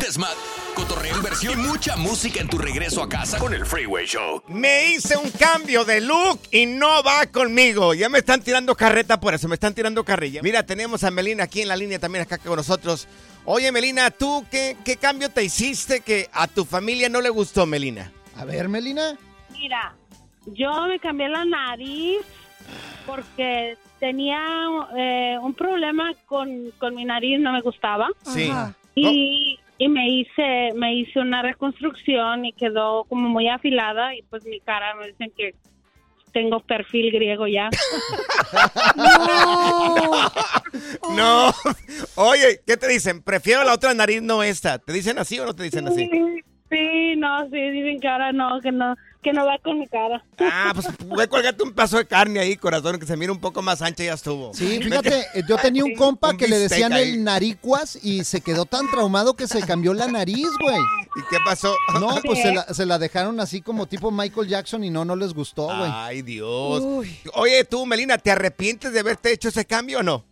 Desmat, 0.00 0.32
cotorreo, 0.74 1.14
inversión 1.16 1.60
y 1.60 1.62
mucha 1.68 1.94
música 1.96 2.40
en 2.40 2.48
tu 2.48 2.56
regreso 2.56 3.02
a 3.02 3.08
casa 3.10 3.36
con 3.38 3.52
el 3.52 3.66
Freeway 3.66 4.06
Show. 4.06 4.42
Me 4.48 4.92
hice 4.92 5.18
un 5.18 5.30
cambio 5.32 5.84
de 5.84 6.00
look 6.00 6.40
y 6.50 6.64
no 6.64 7.02
va 7.02 7.26
conmigo. 7.26 7.92
Ya 7.92 8.08
me 8.08 8.20
están 8.20 8.40
tirando 8.42 8.74
carreta 8.74 9.20
por 9.20 9.34
eso, 9.34 9.46
me 9.46 9.56
están 9.56 9.74
tirando 9.74 10.04
carrilla. 10.06 10.40
Mira, 10.42 10.64
tenemos 10.64 11.04
a 11.04 11.10
Melina 11.10 11.44
aquí 11.44 11.60
en 11.60 11.68
la 11.68 11.76
línea 11.76 11.98
también 11.98 12.22
acá 12.22 12.38
con 12.38 12.56
nosotros. 12.56 13.06
Oye, 13.46 13.70
Melina, 13.70 14.10
¿tú 14.10 14.44
qué, 14.50 14.76
qué 14.84 14.96
cambio 14.96 15.30
te 15.30 15.44
hiciste 15.44 16.00
que 16.00 16.28
a 16.32 16.48
tu 16.48 16.64
familia 16.64 17.08
no 17.08 17.20
le 17.20 17.30
gustó, 17.30 17.64
Melina? 17.64 18.12
A 18.36 18.44
ver, 18.44 18.68
Melina. 18.68 19.16
Mira, 19.52 19.94
yo 20.46 20.86
me 20.86 20.98
cambié 20.98 21.28
la 21.28 21.44
nariz 21.44 22.18
porque 23.06 23.78
tenía 24.00 24.40
eh, 24.96 25.38
un 25.40 25.54
problema 25.54 26.12
con, 26.26 26.72
con 26.78 26.96
mi 26.96 27.04
nariz, 27.04 27.38
no 27.40 27.52
me 27.52 27.62
gustaba. 27.62 28.08
Sí. 28.24 28.48
Ajá. 28.50 28.74
Y 28.96 29.58
y 29.78 29.88
me 29.88 30.08
hice 30.08 30.72
me 30.74 30.94
hice 30.94 31.20
una 31.20 31.42
reconstrucción 31.42 32.44
y 32.44 32.52
quedó 32.52 33.04
como 33.04 33.28
muy 33.28 33.48
afilada 33.48 34.14
y 34.14 34.22
pues 34.22 34.44
mi 34.44 34.60
cara 34.60 34.94
me 34.94 35.08
dicen 35.08 35.30
que 35.36 35.54
tengo 36.36 36.60
perfil 36.60 37.10
griego 37.12 37.46
ya. 37.46 37.70
No. 41.16 41.50
Oye, 42.16 42.60
¿qué 42.66 42.76
te 42.76 42.86
dicen? 42.88 43.22
Prefiero 43.22 43.64
la 43.64 43.72
otra 43.72 43.94
nariz, 43.94 44.20
no 44.20 44.42
esta. 44.42 44.78
¿Te 44.78 44.92
dicen 44.92 45.18
así 45.18 45.38
o 45.38 45.46
no 45.46 45.54
te 45.54 45.62
dicen 45.62 45.88
así? 45.88 46.10
Sí, 46.76 47.16
no, 47.16 47.44
sí, 47.50 47.70
dicen 47.70 47.98
que 48.00 48.08
ahora 48.08 48.32
no, 48.32 48.60
que 48.60 48.70
no, 48.70 48.94
que 49.22 49.32
no 49.32 49.46
va 49.46 49.58
con 49.58 49.78
mi 49.78 49.86
cara. 49.86 50.22
Ah, 50.38 50.72
pues 50.74 50.86
voy 51.06 51.22
a 51.22 51.26
colgarte 51.26 51.62
un 51.62 51.72
pedazo 51.72 51.96
de 51.96 52.06
carne 52.06 52.38
ahí, 52.38 52.56
corazón, 52.56 52.98
que 52.98 53.06
se 53.06 53.16
mire 53.16 53.32
un 53.32 53.40
poco 53.40 53.62
más 53.62 53.80
ancha 53.80 54.02
y 54.02 54.06
ya 54.06 54.12
estuvo. 54.12 54.52
Sí, 54.52 54.80
fíjate, 54.82 55.20
eh, 55.34 55.42
yo 55.48 55.56
tenía 55.56 55.84
un 55.84 55.94
compa 55.96 56.30
Un 56.30 56.36
que 56.36 56.46
le 56.48 56.58
decían 56.58 56.92
ahí. 56.92 57.14
el 57.14 57.24
naricuas 57.24 57.98
y 58.02 58.24
se 58.24 58.42
quedó 58.42 58.66
tan 58.66 58.90
traumado 58.90 59.34
que 59.34 59.46
se 59.46 59.62
cambió 59.62 59.94
la 59.94 60.06
nariz, 60.06 60.46
güey. 60.60 60.76
¿Y 61.16 61.20
qué 61.30 61.38
pasó? 61.44 61.74
No, 61.98 62.08
pues 62.24 62.42
se 62.42 62.52
la, 62.52 62.62
se 62.74 62.84
la 62.84 62.98
dejaron 62.98 63.40
así 63.40 63.62
como 63.62 63.86
tipo 63.86 64.10
Michael 64.10 64.48
Jackson 64.48 64.84
y 64.84 64.90
no, 64.90 65.06
no 65.06 65.16
les 65.16 65.32
gustó, 65.32 65.64
güey. 65.64 65.90
Ay, 65.90 66.20
Dios. 66.20 66.82
Oye, 67.34 67.64
tú, 67.64 67.86
Melina, 67.86 68.18
¿te 68.18 68.30
arrepientes 68.30 68.92
de 68.92 69.00
haberte 69.00 69.32
hecho 69.32 69.48
ese 69.48 69.64
cambio 69.64 70.00
o 70.00 70.02
no? 70.02 70.24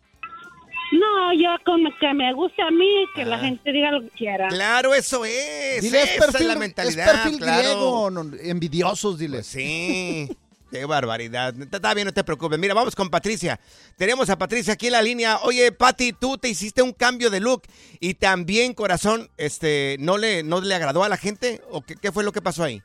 No, 0.94 1.32
yo 1.32 1.48
con 1.64 1.82
que 1.98 2.14
me 2.14 2.32
guste 2.34 2.62
a 2.62 2.70
mí, 2.70 3.06
que 3.16 3.24
la 3.24 3.38
gente 3.38 3.72
diga 3.72 3.90
lo 3.90 4.02
que 4.02 4.10
quiera. 4.10 4.48
Claro, 4.48 4.94
eso 4.94 5.24
es. 5.24 5.82
Dile, 5.82 6.02
es 6.02 6.10
Esa 6.10 6.26
perfil, 6.26 6.40
es 6.42 6.46
la 6.46 6.52
es 6.52 6.58
mentalidad. 6.58 7.12
perfil 7.12 7.38
claro. 7.38 7.62
griego, 7.62 8.10
no, 8.10 8.30
envidiosos, 8.40 9.18
dile. 9.18 9.38
Pues 9.38 9.46
sí. 9.46 10.28
Qué 10.70 10.84
barbaridad. 10.86 11.54
Está 11.60 11.94
bien, 11.94 12.06
no 12.06 12.12
te 12.12 12.24
preocupes. 12.24 12.58
Mira, 12.58 12.74
vamos 12.74 12.94
con 12.96 13.08
Patricia. 13.08 13.58
Tenemos 13.96 14.28
a 14.30 14.38
Patricia 14.38 14.74
aquí 14.74 14.86
en 14.86 14.92
la 14.92 15.02
línea. 15.02 15.38
Oye, 15.42 15.70
Pati, 15.72 16.12
tú 16.12 16.36
te 16.38 16.48
hiciste 16.48 16.82
un 16.82 16.92
cambio 16.92 17.30
de 17.30 17.40
look 17.40 17.62
y 18.00 18.14
también, 18.14 18.74
corazón, 18.74 19.30
este, 19.36 19.96
¿no 20.00 20.16
le, 20.18 20.42
no 20.42 20.60
le 20.60 20.74
agradó 20.74 21.04
a 21.04 21.08
la 21.08 21.16
gente? 21.16 21.60
¿O 21.70 21.82
qué, 21.82 21.94
qué 21.96 22.10
fue 22.12 22.24
lo 22.24 22.32
que 22.32 22.42
pasó 22.42 22.64
ahí? 22.64 22.82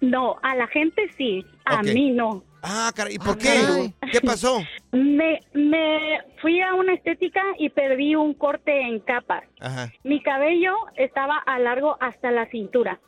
No, 0.00 0.36
a 0.42 0.54
la 0.56 0.66
gente 0.68 1.02
sí, 1.16 1.44
a 1.64 1.82
mí 1.82 2.10
no. 2.10 2.42
Ah, 2.62 2.92
caray, 2.94 3.14
¿y 3.14 3.18
por 3.18 3.30
Ah, 3.30 3.38
qué? 3.40 3.60
caray. 3.66 3.94
¿Qué 4.12 4.20
pasó? 4.20 4.60
Me, 4.92 5.40
me 5.52 6.20
fui 6.40 6.60
a 6.60 6.74
una 6.74 6.92
estética 6.94 7.42
y 7.58 7.70
pedí 7.70 8.14
un 8.14 8.34
corte 8.34 8.82
en 8.82 9.00
capas. 9.00 9.42
Ajá. 9.60 9.90
Mi 10.04 10.22
cabello 10.22 10.74
estaba 10.96 11.38
a 11.38 11.58
largo 11.58 11.96
hasta 12.00 12.30
la 12.30 12.46
cintura. 12.46 13.00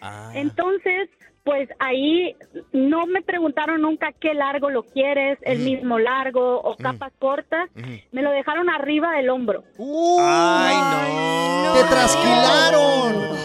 Ah. 0.00 0.30
Entonces, 0.34 1.08
pues 1.44 1.68
ahí 1.78 2.36
no 2.72 3.06
me 3.06 3.22
preguntaron 3.22 3.80
nunca 3.80 4.12
qué 4.20 4.34
largo 4.34 4.68
lo 4.70 4.82
quieres, 4.82 5.38
el 5.42 5.60
mismo 5.60 5.98
largo 5.98 6.60
o 6.60 6.76
capas 6.76 7.12
cortas. 7.18 7.70
Ujú. 7.76 7.88
Me 8.12 8.22
lo 8.22 8.30
dejaron 8.32 8.68
arriba 8.70 9.12
del 9.12 9.30
hombro. 9.30 9.64
¡Uh! 9.78 10.18
Ay, 10.20 10.76
no. 10.76 11.74
¡Te 11.74 11.84
trasquilaron! 11.88 13.38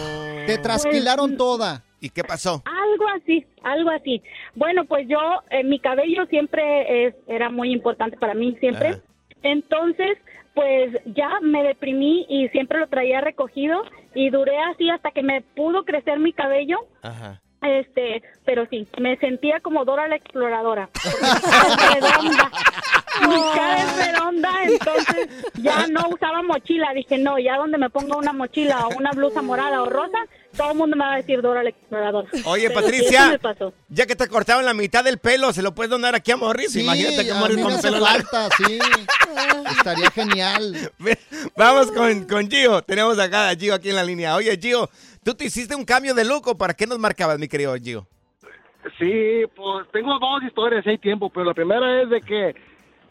Te 0.46 0.58
trasquilaron 0.58 1.36
toda. 1.36 1.82
¿Y 2.04 2.10
qué 2.10 2.22
pasó? 2.22 2.62
Algo 2.66 3.08
así, 3.16 3.46
algo 3.62 3.88
así. 3.88 4.22
Bueno, 4.54 4.84
pues 4.84 5.08
yo, 5.08 5.18
eh, 5.48 5.64
mi 5.64 5.78
cabello 5.78 6.26
siempre 6.26 7.06
es, 7.06 7.14
era 7.26 7.48
muy 7.48 7.72
importante 7.72 8.18
para 8.18 8.34
mí, 8.34 8.54
siempre. 8.60 8.88
Ajá. 8.88 9.00
Entonces, 9.42 10.18
pues 10.52 10.92
ya 11.06 11.40
me 11.40 11.62
deprimí 11.62 12.26
y 12.28 12.50
siempre 12.50 12.78
lo 12.78 12.88
traía 12.88 13.22
recogido 13.22 13.84
y 14.14 14.28
duré 14.28 14.58
así 14.58 14.90
hasta 14.90 15.12
que 15.12 15.22
me 15.22 15.40
pudo 15.40 15.86
crecer 15.86 16.18
mi 16.18 16.34
cabello. 16.34 16.76
Ajá. 17.00 17.40
Este, 17.62 18.22
pero 18.44 18.66
sí, 18.68 18.86
me 18.98 19.16
sentía 19.16 19.60
como 19.60 19.86
Dora 19.86 20.06
la 20.06 20.16
exploradora. 20.16 20.90
redonda. 21.94 22.50
Mi 23.20 23.36
cara 23.54 23.78
es 23.78 24.06
redonda, 24.06 24.50
entonces 24.64 25.28
ya 25.54 25.86
no 25.88 26.08
usaba 26.08 26.42
mochila. 26.42 26.92
Dije, 26.94 27.18
no, 27.18 27.38
ya 27.38 27.56
donde 27.56 27.78
me 27.78 27.90
ponga 27.90 28.16
una 28.16 28.32
mochila 28.32 28.86
o 28.86 28.96
una 28.96 29.10
blusa 29.12 29.42
morada 29.42 29.82
o 29.82 29.88
rosa, 29.90 30.18
todo 30.56 30.72
el 30.72 30.78
mundo 30.78 30.96
me 30.96 31.04
va 31.04 31.14
a 31.14 31.16
decir 31.16 31.40
Dora 31.42 31.62
la 31.62 31.70
exploradora. 31.70 32.28
Oye, 32.46 32.68
Pero 32.68 32.80
Patricia. 32.80 33.28
me 33.30 33.38
pasó. 33.38 33.72
Ya 33.88 34.06
que 34.06 34.16
te 34.16 34.26
cortaron 34.28 34.64
la 34.64 34.74
mitad 34.74 35.04
del 35.04 35.18
pelo, 35.18 35.52
¿se 35.52 35.62
lo 35.62 35.74
puedes 35.74 35.90
donar 35.90 36.14
aquí 36.14 36.32
a 36.32 36.36
Morris? 36.36 36.72
Sí, 36.72 36.80
Imagínate 36.82 37.24
que 37.26 37.34
Morris 37.34 37.58
con 37.62 37.80
pelo 37.80 38.00
largo. 38.00 38.28
sí. 38.56 38.78
Estaría 39.76 40.10
genial. 40.10 40.92
Vamos 41.56 41.90
con, 41.92 42.24
con 42.24 42.50
Gio. 42.50 42.82
Tenemos 42.82 43.18
acá 43.18 43.48
a 43.50 43.54
Gio 43.54 43.74
aquí 43.74 43.90
en 43.90 43.96
la 43.96 44.04
línea. 44.04 44.34
Oye, 44.36 44.56
Gio, 44.60 44.88
¿tú 45.22 45.34
te 45.34 45.44
hiciste 45.44 45.74
un 45.74 45.84
cambio 45.84 46.14
de 46.14 46.24
look 46.24 46.48
o 46.48 46.56
para 46.58 46.74
qué 46.74 46.86
nos 46.86 46.98
marcabas, 46.98 47.38
mi 47.38 47.48
querido 47.48 47.74
Gio? 47.76 48.06
Sí, 48.98 49.42
pues 49.56 49.86
tengo 49.92 50.18
dos 50.18 50.42
historias, 50.46 50.86
hay 50.86 50.98
tiempo, 50.98 51.30
pero 51.30 51.46
la 51.46 51.54
primera 51.54 52.02
es 52.02 52.10
de 52.10 52.20
que 52.20 52.54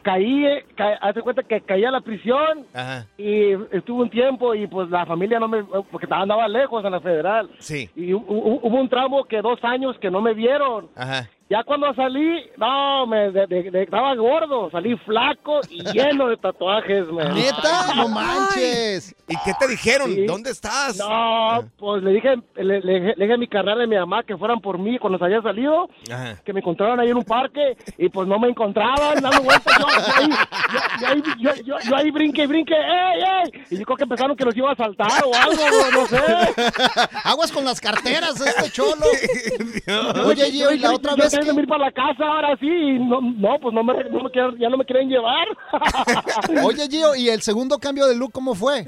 caí, 0.04 0.44
ca 0.76 0.90
hace 1.00 1.20
cuenta 1.22 1.42
que 1.42 1.60
caí 1.62 1.84
a 1.84 1.90
la 1.90 2.00
prisión 2.00 2.64
Ajá. 2.72 3.06
y 3.18 3.52
estuve 3.72 4.02
un 4.04 4.10
tiempo 4.10 4.54
y 4.54 4.66
pues 4.68 4.88
la 4.90 5.04
familia 5.06 5.40
no 5.40 5.48
me, 5.48 5.64
porque 5.90 6.06
andaba 6.10 6.46
lejos 6.46 6.84
en 6.84 6.92
la 6.92 7.00
federal. 7.00 7.50
Sí. 7.58 7.90
Y 7.96 8.12
hu- 8.12 8.24
hu- 8.24 8.60
hubo 8.62 8.80
un 8.80 8.88
tramo 8.88 9.24
que 9.24 9.40
dos 9.42 9.58
años 9.64 9.98
que 9.98 10.10
no 10.10 10.20
me 10.20 10.34
vieron. 10.34 10.88
Ajá. 10.94 11.28
Ya 11.50 11.62
cuando 11.62 11.92
salí, 11.94 12.42
no, 12.56 13.06
me 13.06 13.30
de- 13.30 13.46
de- 13.46 13.70
de- 13.70 13.82
estaba 13.82 14.14
gordo, 14.14 14.70
salí 14.70 14.96
flaco 15.04 15.60
y 15.68 15.82
lleno 15.92 16.28
de 16.28 16.38
tatuajes, 16.38 17.06
man. 17.08 17.34
¿Neta? 17.34 17.94
¡No 17.94 18.08
manches! 18.08 19.14
¿Y 19.28 19.34
qué 19.44 19.52
te 19.58 19.68
dijeron? 19.68 20.10
Sí. 20.14 20.24
¿Dónde 20.26 20.50
estás? 20.50 20.96
No, 20.96 21.62
pues 21.78 22.02
le 22.02 22.12
dije, 22.12 22.36
le, 22.56 22.80
le- 22.80 23.14
le 23.14 23.14
dije 23.14 23.34
a 23.34 23.36
mi 23.36 23.46
carnal 23.46 23.78
y 23.80 23.84
a 23.84 23.86
mi 23.86 23.96
mamá 23.96 24.22
que 24.22 24.36
fueran 24.38 24.60
por 24.60 24.78
mí 24.78 24.98
cuando 24.98 25.18
se 25.18 25.26
había 25.26 25.42
salido, 25.42 25.88
Ajá. 26.10 26.40
que 26.44 26.52
me 26.54 26.60
encontraron 26.60 26.98
ahí 26.98 27.10
en 27.10 27.16
un 27.18 27.24
parque 27.24 27.76
y 27.98 28.08
pues 28.08 28.26
no 28.26 28.38
me 28.38 28.48
encontraban, 28.48 29.20
dando 29.20 29.42
vueltas, 29.42 29.74
yo, 29.78 29.86
yo 29.86 30.14
ahí, 30.16 30.28
yo, 30.72 30.80
yo 31.00 31.06
ahí, 31.08 31.22
yo, 31.40 31.54
yo- 31.62 31.78
yo 31.90 31.96
ahí 31.96 32.10
brinque, 32.10 32.46
brinque, 32.46 32.74
¡ey, 32.74 33.20
ey! 33.22 33.64
Y 33.70 33.78
yo 33.78 33.84
creo 33.84 33.96
que 33.98 34.06
pensaron 34.06 34.34
que 34.36 34.44
los 34.46 34.56
iba 34.56 34.72
a 34.72 34.76
saltar 34.76 35.22
o 35.24 35.34
algo, 35.34 35.62
no, 35.70 36.00
no 36.00 36.06
sé. 36.06 36.16
Aguas 37.24 37.52
con 37.52 37.64
las 37.66 37.80
carteras, 37.82 38.40
este 38.40 38.70
cholo. 38.70 39.04
Oye, 40.26 40.48
y 40.48 40.78
la 40.78 40.92
otra 40.94 41.14
vez 41.14 41.33
quería 41.38 41.54
que... 41.54 41.60
ir 41.60 41.68
para 41.68 41.84
la 41.86 41.92
casa 41.92 42.24
ahora 42.26 42.56
sí, 42.60 42.66
y 42.66 42.98
no, 42.98 43.20
no 43.20 43.58
pues 43.60 43.74
no 43.74 43.82
me, 43.84 43.94
no 44.04 44.20
me 44.24 44.30
quieren- 44.30 44.58
ya 44.58 44.68
no 44.68 44.76
me 44.76 44.84
quieren 44.84 45.08
llevar. 45.08 45.46
Oye, 46.64 46.88
Gio, 46.88 47.14
¿y 47.14 47.28
el 47.28 47.42
segundo 47.42 47.78
cambio 47.78 48.06
de 48.06 48.16
look 48.16 48.32
cómo 48.32 48.54
fue? 48.54 48.86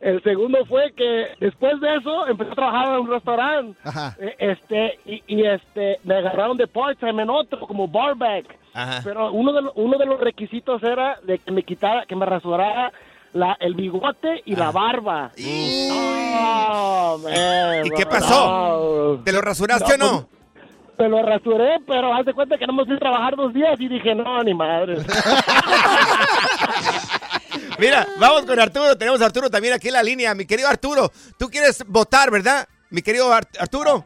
El 0.00 0.22
segundo 0.22 0.58
fue 0.66 0.92
que 0.96 1.26
después 1.40 1.80
de 1.80 1.96
eso 1.96 2.28
empecé 2.28 2.52
a 2.52 2.54
trabajar 2.54 2.88
en 2.94 3.00
un 3.00 3.10
restaurante. 3.10 3.78
Ajá. 3.82 4.16
Eh, 4.20 4.36
Este, 4.38 4.98
y, 5.04 5.22
y, 5.26 5.44
este, 5.44 5.98
me 6.04 6.14
agarraron 6.18 6.56
de 6.56 6.68
part-time 6.68 7.22
en 7.22 7.30
otro, 7.30 7.58
como 7.60 7.88
barback. 7.88 8.46
Ajá. 8.74 9.00
Pero 9.02 9.32
uno 9.32 9.52
de, 9.52 9.62
lo- 9.62 9.72
uno 9.74 9.98
de 9.98 10.06
los 10.06 10.20
requisitos 10.20 10.80
era 10.84 11.18
de 11.24 11.38
que 11.40 11.50
me 11.50 11.64
quitara, 11.64 12.06
que 12.06 12.14
me 12.14 12.26
rasurara 12.26 12.92
la, 13.32 13.56
el 13.58 13.74
bigote 13.74 14.40
y 14.44 14.54
la 14.54 14.70
barba. 14.70 15.32
Oh, 15.90 17.18
man, 17.24 17.86
¿Y 17.86 17.90
qué 17.90 18.04
no. 18.04 18.10
pasó? 18.10 19.20
¿Te 19.24 19.32
lo 19.32 19.40
rasuraste 19.40 19.94
o 19.94 19.96
no? 19.98 20.28
Me 20.98 21.08
lo 21.08 21.22
rasuré, 21.22 21.78
pero 21.86 22.12
haz 22.12 22.26
de 22.26 22.34
cuenta 22.34 22.58
que 22.58 22.66
no 22.66 22.72
me 22.72 22.84
fui 22.84 22.96
a 22.96 22.98
trabajar 22.98 23.36
dos 23.36 23.52
días 23.54 23.78
y 23.80 23.88
dije, 23.88 24.14
no, 24.14 24.42
ni 24.42 24.52
madre. 24.52 24.96
Mira, 27.78 28.06
vamos 28.18 28.44
con 28.44 28.58
Arturo. 28.58 28.96
Tenemos 28.98 29.22
a 29.22 29.26
Arturo 29.26 29.48
también 29.50 29.74
aquí 29.74 29.88
en 29.88 29.94
la 29.94 30.02
línea. 30.02 30.34
Mi 30.34 30.44
querido 30.46 30.68
Arturo, 30.68 31.10
tú 31.38 31.46
quieres 31.48 31.84
votar, 31.86 32.30
¿verdad? 32.30 32.66
Mi 32.90 33.02
querido 33.02 33.32
Ar- 33.32 33.46
Arturo. 33.60 34.04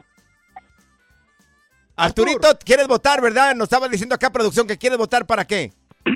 Arturito, 1.95 2.47
¿quieres 2.63 2.87
votar, 2.87 3.21
verdad? 3.21 3.55
Nos 3.55 3.65
estaba 3.65 3.87
diciendo 3.87 4.15
acá 4.15 4.31
producción 4.31 4.67
que 4.67 4.77
quieres 4.77 4.97
votar 4.97 5.25
para 5.25 5.45
qué. 5.45 5.71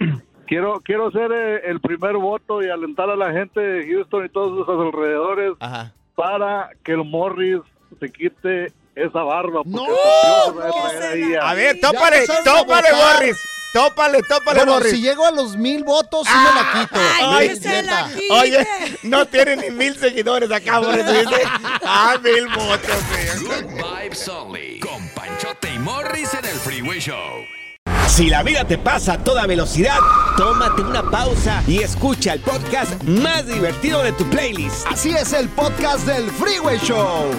Quiero, 0.48 0.80
quiero 0.80 1.12
ser 1.12 1.30
eh, 1.34 1.62
el 1.70 1.82
primer 1.82 2.14
voto 2.16 2.64
y 2.64 2.70
alentar 2.70 3.10
a 3.10 3.18
la 3.18 3.34
gente 3.34 3.60
de 3.60 3.86
Houston 3.92 4.26
y 4.26 4.30
todos 4.30 4.66
sus 4.66 4.70
alrededores 4.80 5.52
Ajá. 5.60 5.94
para 6.16 6.70
que 6.86 6.94
el 6.94 7.04
Morris 7.04 7.60
se 8.00 8.10
quite 8.10 8.72
esa 8.98 9.22
barba. 9.24 9.62
¡No! 9.66 9.86
va 9.86 11.50
a 11.50 11.54
ver, 11.54 11.80
tópale, 11.80 12.26
tópale. 12.44 12.88
Morris. 12.94 13.38
Tópale, 13.74 14.22
tópale, 14.24 14.60
Bueno, 14.60 14.74
Morris. 14.74 14.92
si 14.94 15.02
llego 15.02 15.26
a 15.26 15.32
los 15.32 15.56
mil 15.56 15.84
votos, 15.84 16.26
sí 16.26 16.34
me 16.34 16.44
la 16.56 16.72
quito. 16.88 17.00
Ay, 17.22 17.56
se 17.58 17.84
la 17.84 18.08
quite. 18.08 18.34
Oye, 18.34 18.68
no 19.04 19.26
tiene 19.28 19.56
ni 19.58 19.70
mil 19.70 19.96
seguidores 19.96 20.50
acá, 20.52 20.80
Morris. 20.82 21.06
Ah, 21.86 22.18
mil 22.24 22.48
votos, 22.48 22.96
güey. 23.10 23.64
Good 23.64 23.74
vibes 24.02 24.28
only. 24.30 24.80
Con 24.80 25.08
Panchote 25.10 25.72
y 25.74 25.80
Morris 25.80 26.34
en 26.34 26.46
el 26.46 26.56
Freeway 26.56 27.00
Show. 27.00 27.46
Si 28.08 28.30
la 28.30 28.42
vida 28.42 28.66
te 28.66 28.80
pasa 28.80 29.14
a 29.14 29.24
toda 29.24 29.46
velocidad, 29.46 30.00
tómate 30.38 30.82
una 30.82 31.04
pausa 31.12 31.62
y 31.68 31.84
escucha 31.84 32.34
el 32.34 32.40
podcast 32.40 33.04
más 33.04 33.46
divertido 33.46 34.02
de 34.02 34.12
tu 34.14 34.24
playlist. 34.30 34.88
Así 34.88 35.12
es 35.12 35.34
el 35.34 35.50
podcast 35.50 36.08
del 36.08 36.32
Freeway 36.32 36.80
Show. 36.80 37.30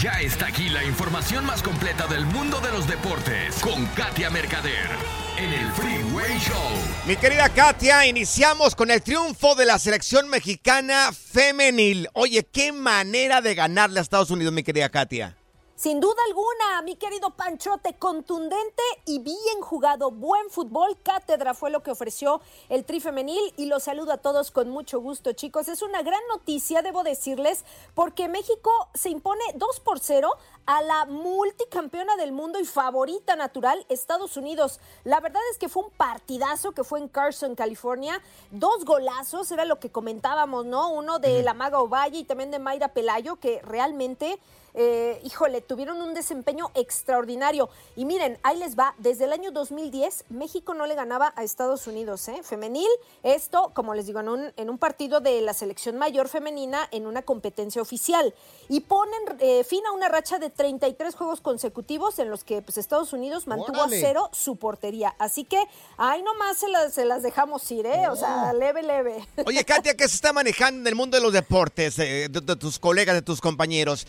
Ya 0.00 0.20
está 0.20 0.48
aquí 0.48 0.68
la 0.68 0.84
información 0.84 1.46
más 1.46 1.62
completa 1.62 2.06
del 2.06 2.26
mundo 2.26 2.60
de 2.60 2.70
los 2.70 2.86
deportes 2.86 3.58
con 3.60 3.86
Katia 3.86 4.28
Mercader 4.28 4.90
en 5.38 5.50
el 5.50 5.72
Freeway 5.72 6.38
Show. 6.38 7.06
Mi 7.06 7.16
querida 7.16 7.48
Katia, 7.48 8.06
iniciamos 8.06 8.74
con 8.74 8.90
el 8.90 9.00
triunfo 9.00 9.54
de 9.54 9.64
la 9.64 9.78
selección 9.78 10.28
mexicana 10.28 11.12
femenil. 11.12 12.10
Oye, 12.12 12.46
qué 12.52 12.72
manera 12.72 13.40
de 13.40 13.54
ganarle 13.54 14.00
a 14.00 14.02
Estados 14.02 14.30
Unidos, 14.30 14.52
mi 14.52 14.62
querida 14.62 14.90
Katia. 14.90 15.34
Sin 15.76 16.00
duda 16.00 16.16
alguna, 16.26 16.80
mi 16.84 16.96
querido 16.96 17.28
Panchote, 17.32 17.98
contundente 17.98 18.82
y 19.04 19.18
bien 19.18 19.60
jugado, 19.60 20.10
buen 20.10 20.48
fútbol, 20.48 20.96
cátedra 21.02 21.52
fue 21.52 21.70
lo 21.70 21.82
que 21.82 21.90
ofreció 21.90 22.40
el 22.70 22.86
Tri 22.86 22.98
Femenil 22.98 23.52
y 23.58 23.66
los 23.66 23.82
saludo 23.82 24.12
a 24.12 24.16
todos 24.16 24.50
con 24.50 24.70
mucho 24.70 25.00
gusto, 25.00 25.34
chicos. 25.34 25.68
Es 25.68 25.82
una 25.82 26.00
gran 26.00 26.22
noticia, 26.28 26.80
debo 26.80 27.02
decirles, 27.02 27.66
porque 27.94 28.26
México 28.26 28.70
se 28.94 29.10
impone 29.10 29.42
2 29.54 29.80
por 29.80 30.00
0 30.00 30.30
a 30.64 30.80
la 30.80 31.04
multicampeona 31.04 32.16
del 32.16 32.32
mundo 32.32 32.58
y 32.58 32.64
favorita 32.64 33.36
natural, 33.36 33.84
Estados 33.90 34.38
Unidos. 34.38 34.80
La 35.04 35.20
verdad 35.20 35.42
es 35.52 35.58
que 35.58 35.68
fue 35.68 35.82
un 35.82 35.90
partidazo 35.90 36.72
que 36.72 36.84
fue 36.84 37.00
en 37.00 37.08
Carson, 37.08 37.54
California. 37.54 38.22
Dos 38.50 38.86
golazos, 38.86 39.50
era 39.50 39.66
lo 39.66 39.78
que 39.78 39.90
comentábamos, 39.90 40.64
¿no? 40.64 40.88
Uno 40.88 41.18
de 41.18 41.42
la 41.42 41.52
Maga 41.52 41.82
Ovalle 41.82 42.20
y 42.20 42.24
también 42.24 42.50
de 42.50 42.58
Mayra 42.58 42.88
Pelayo, 42.88 43.36
que 43.36 43.60
realmente 43.60 44.40
eh, 44.78 45.20
híjole, 45.24 45.62
tuvieron 45.62 46.02
un 46.02 46.12
desempeño 46.12 46.70
extraordinario. 46.74 47.70
Y 47.96 48.04
miren, 48.04 48.38
ahí 48.42 48.58
les 48.58 48.78
va, 48.78 48.94
desde 48.98 49.24
el 49.24 49.32
año 49.32 49.50
2010 49.50 50.26
México 50.28 50.74
no 50.74 50.86
le 50.86 50.94
ganaba 50.94 51.32
a 51.34 51.42
Estados 51.42 51.86
Unidos, 51.86 52.28
¿eh? 52.28 52.42
Femenil, 52.42 52.86
esto, 53.22 53.72
como 53.74 53.94
les 53.94 54.06
digo, 54.06 54.20
en 54.20 54.28
un, 54.28 54.52
en 54.56 54.68
un 54.68 54.76
partido 54.76 55.20
de 55.20 55.40
la 55.40 55.54
selección 55.54 55.96
mayor 55.96 56.28
femenina 56.28 56.88
en 56.90 57.06
una 57.06 57.22
competencia 57.22 57.80
oficial. 57.80 58.34
Y 58.68 58.80
ponen 58.80 59.20
eh, 59.40 59.64
fin 59.64 59.84
a 59.86 59.92
una 59.92 60.08
racha 60.08 60.38
de 60.38 60.50
33 60.50 61.14
juegos 61.14 61.40
consecutivos 61.40 62.18
en 62.18 62.28
los 62.28 62.44
que 62.44 62.60
pues, 62.60 62.76
Estados 62.76 63.14
Unidos 63.14 63.46
mantuvo 63.46 63.80
Órale. 63.80 63.96
a 63.96 64.00
cero 64.00 64.30
su 64.32 64.56
portería. 64.56 65.14
Así 65.18 65.44
que, 65.44 65.62
ahí 65.96 66.22
nomás 66.22 66.58
se 66.58 66.68
las, 66.68 66.92
se 66.92 67.06
las 67.06 67.22
dejamos 67.22 67.70
ir, 67.70 67.86
¿eh? 67.86 68.08
O 68.10 68.16
sea, 68.16 68.52
leve, 68.52 68.82
leve. 68.82 69.26
Oye, 69.46 69.64
Katia, 69.64 69.96
¿qué 69.96 70.06
se 70.06 70.16
está 70.16 70.34
manejando 70.34 70.80
en 70.80 70.86
el 70.86 70.94
mundo 70.94 71.16
de 71.16 71.22
los 71.22 71.32
deportes, 71.32 71.98
eh, 71.98 72.28
de, 72.30 72.40
de 72.42 72.56
tus 72.56 72.78
colegas, 72.78 73.14
de 73.14 73.22
tus 73.22 73.40
compañeros? 73.40 74.06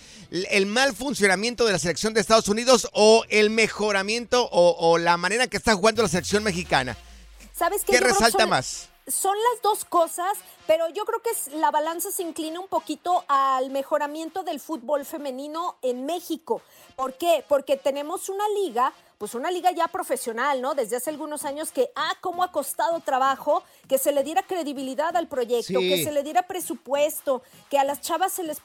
¿El 0.58 0.66
mal 0.66 0.96
funcionamiento 0.96 1.66
de 1.68 1.72
la 1.74 1.78
selección 1.78 2.16
de 2.16 2.20
Estados 2.22 2.48
Unidos 2.48 2.90
o 2.94 3.24
el 3.30 3.52
mejoramiento 3.52 4.44
o, 4.52 4.76
o 4.90 4.98
la 4.98 5.16
manera 5.16 5.46
que 5.46 5.56
está 5.56 5.76
jugando 5.76 6.02
la 6.02 6.08
selección 6.10 6.44
mexicana? 6.44 6.98
¿Sabes 7.54 7.84
qué? 7.84 7.92
¿Qué 7.92 8.00
resalta 8.00 8.40
son- 8.40 8.50
más? 8.50 8.90
Son 9.08 9.36
las 9.54 9.62
dos 9.62 9.86
cosas, 9.86 10.34
pero 10.66 10.90
yo 10.90 11.06
creo 11.06 11.22
que 11.22 11.30
la 11.58 11.70
balanza 11.70 12.10
se 12.12 12.24
inclina 12.24 12.60
un 12.60 12.68
poquito 12.68 13.24
al 13.28 13.70
mejoramiento 13.70 14.42
del 14.42 14.60
fútbol 14.60 15.06
femenino 15.06 15.78
en 15.84 16.08
México. 16.08 16.64
¿Por 16.96 17.14
qué? 17.20 17.46
Porque 17.48 17.78
tenemos 17.78 18.28
una 18.28 18.44
liga, 18.64 18.92
pues 19.18 19.34
una 19.34 19.50
liga 19.52 19.72
ya 19.72 19.88
profesional, 19.88 20.62
¿no? 20.62 20.76
Desde 20.76 20.96
hace 20.98 21.10
algunos 21.10 21.44
años 21.46 21.72
que, 21.72 21.90
ah, 21.96 22.14
cómo 22.22 22.44
ha 22.44 22.52
costado 22.52 23.00
trabajo 23.00 23.64
que 23.88 23.98
se 23.98 24.12
le 24.12 24.24
diera 24.24 24.44
credibilidad 24.44 25.16
al 25.16 25.28
proyecto, 25.28 25.80
Sí. 25.80 25.90
que 25.90 26.04
se 26.04 26.12
le 26.12 26.24
diera 26.24 26.44
presupuesto, 26.44 27.42
que 27.70 27.80
a 27.80 27.84
las 27.84 28.02
chavas 28.02 28.34
se 28.34 28.44
les 28.44 28.60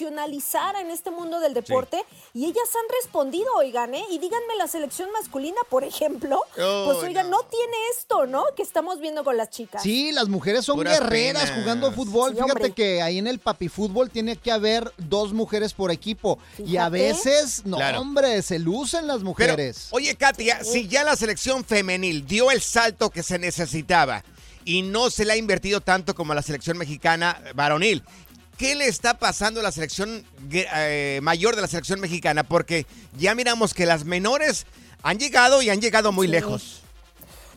profesionalizara 0.00 0.80
en 0.80 0.90
este 0.90 1.10
mundo 1.10 1.40
del 1.40 1.54
deporte. 1.54 2.04
Y 2.34 2.44
ellas 2.44 2.68
han 2.74 2.88
respondido, 3.02 3.46
oigan, 3.56 3.94
¿eh? 3.94 4.04
Y 4.10 4.18
díganme 4.18 4.56
la 4.56 4.66
selección 4.68 5.10
masculina, 5.12 5.56
por 5.70 5.84
ejemplo, 5.84 6.40
pues 6.54 6.66
Oh, 6.66 7.00
oigan, 7.02 7.30
no. 7.30 7.40
tiene 7.44 7.76
esto, 7.98 8.26
¿no? 8.26 8.44
Que 8.56 8.62
estamos 8.62 9.00
viendo 9.00 9.24
con 9.24 9.36
las 9.36 9.50
chicas. 9.50 9.82
Sí, 9.82 10.12
las 10.12 10.28
mujeres 10.28 10.64
son 10.64 10.76
Puras 10.76 11.00
guerreras 11.00 11.44
penas. 11.46 11.60
jugando 11.62 11.92
fútbol. 11.92 12.30
Sí, 12.30 12.36
Fíjate 12.36 12.52
hombre. 12.52 12.72
que 12.72 13.02
ahí 13.02 13.18
en 13.18 13.26
el 13.26 13.38
papi 13.38 13.68
fútbol 13.68 14.10
tiene 14.10 14.36
que 14.36 14.52
haber 14.52 14.92
dos 14.98 15.32
mujeres 15.32 15.72
por 15.74 15.90
equipo. 15.90 16.38
Y 16.58 16.76
a 16.76 16.88
veces, 16.88 17.64
no, 17.64 17.76
Claro. 17.78 18.00
hombre, 18.00 18.42
se 18.42 18.58
lucen 18.58 19.06
las 19.06 19.16
Pero, 19.18 19.26
mujeres. 19.26 19.88
Oye, 19.96 20.14
Katia, 20.14 20.62
si 20.62 20.86
ya 20.88 21.04
la 21.04 21.16
selección 21.16 21.64
femenil 21.64 22.26
dio 22.26 22.50
el 22.50 22.60
salto 22.60 23.08
que 23.10 23.22
se 23.22 23.38
necesitaba 23.38 24.22
y 24.64 24.82
no 24.82 25.08
se 25.10 25.24
le 25.24 25.32
ha 25.32 25.36
invertido 25.36 25.80
tanto 25.80 26.14
como 26.14 26.32
a 26.32 26.34
la 26.34 26.42
selección 26.42 26.76
mexicana 26.76 27.40
varonil, 27.54 28.02
¿qué 28.58 28.74
le 28.74 28.88
está 28.88 29.18
pasando 29.18 29.60
a 29.60 29.62
la 29.62 29.72
selección 29.72 30.22
eh, 30.52 31.20
mayor 31.22 31.56
de 31.56 31.62
la 31.62 31.68
selección 31.68 31.98
mexicana? 32.00 32.42
Porque 32.44 32.84
ya 33.18 33.34
miramos 33.34 33.72
que 33.72 33.86
las 33.86 34.04
menores 34.04 34.66
han 35.02 35.18
llegado 35.18 35.62
y 35.62 35.70
han 35.70 35.80
llegado 35.80 36.12
muy 36.12 36.26
Sí. 36.26 36.32
lejos. 36.32 36.82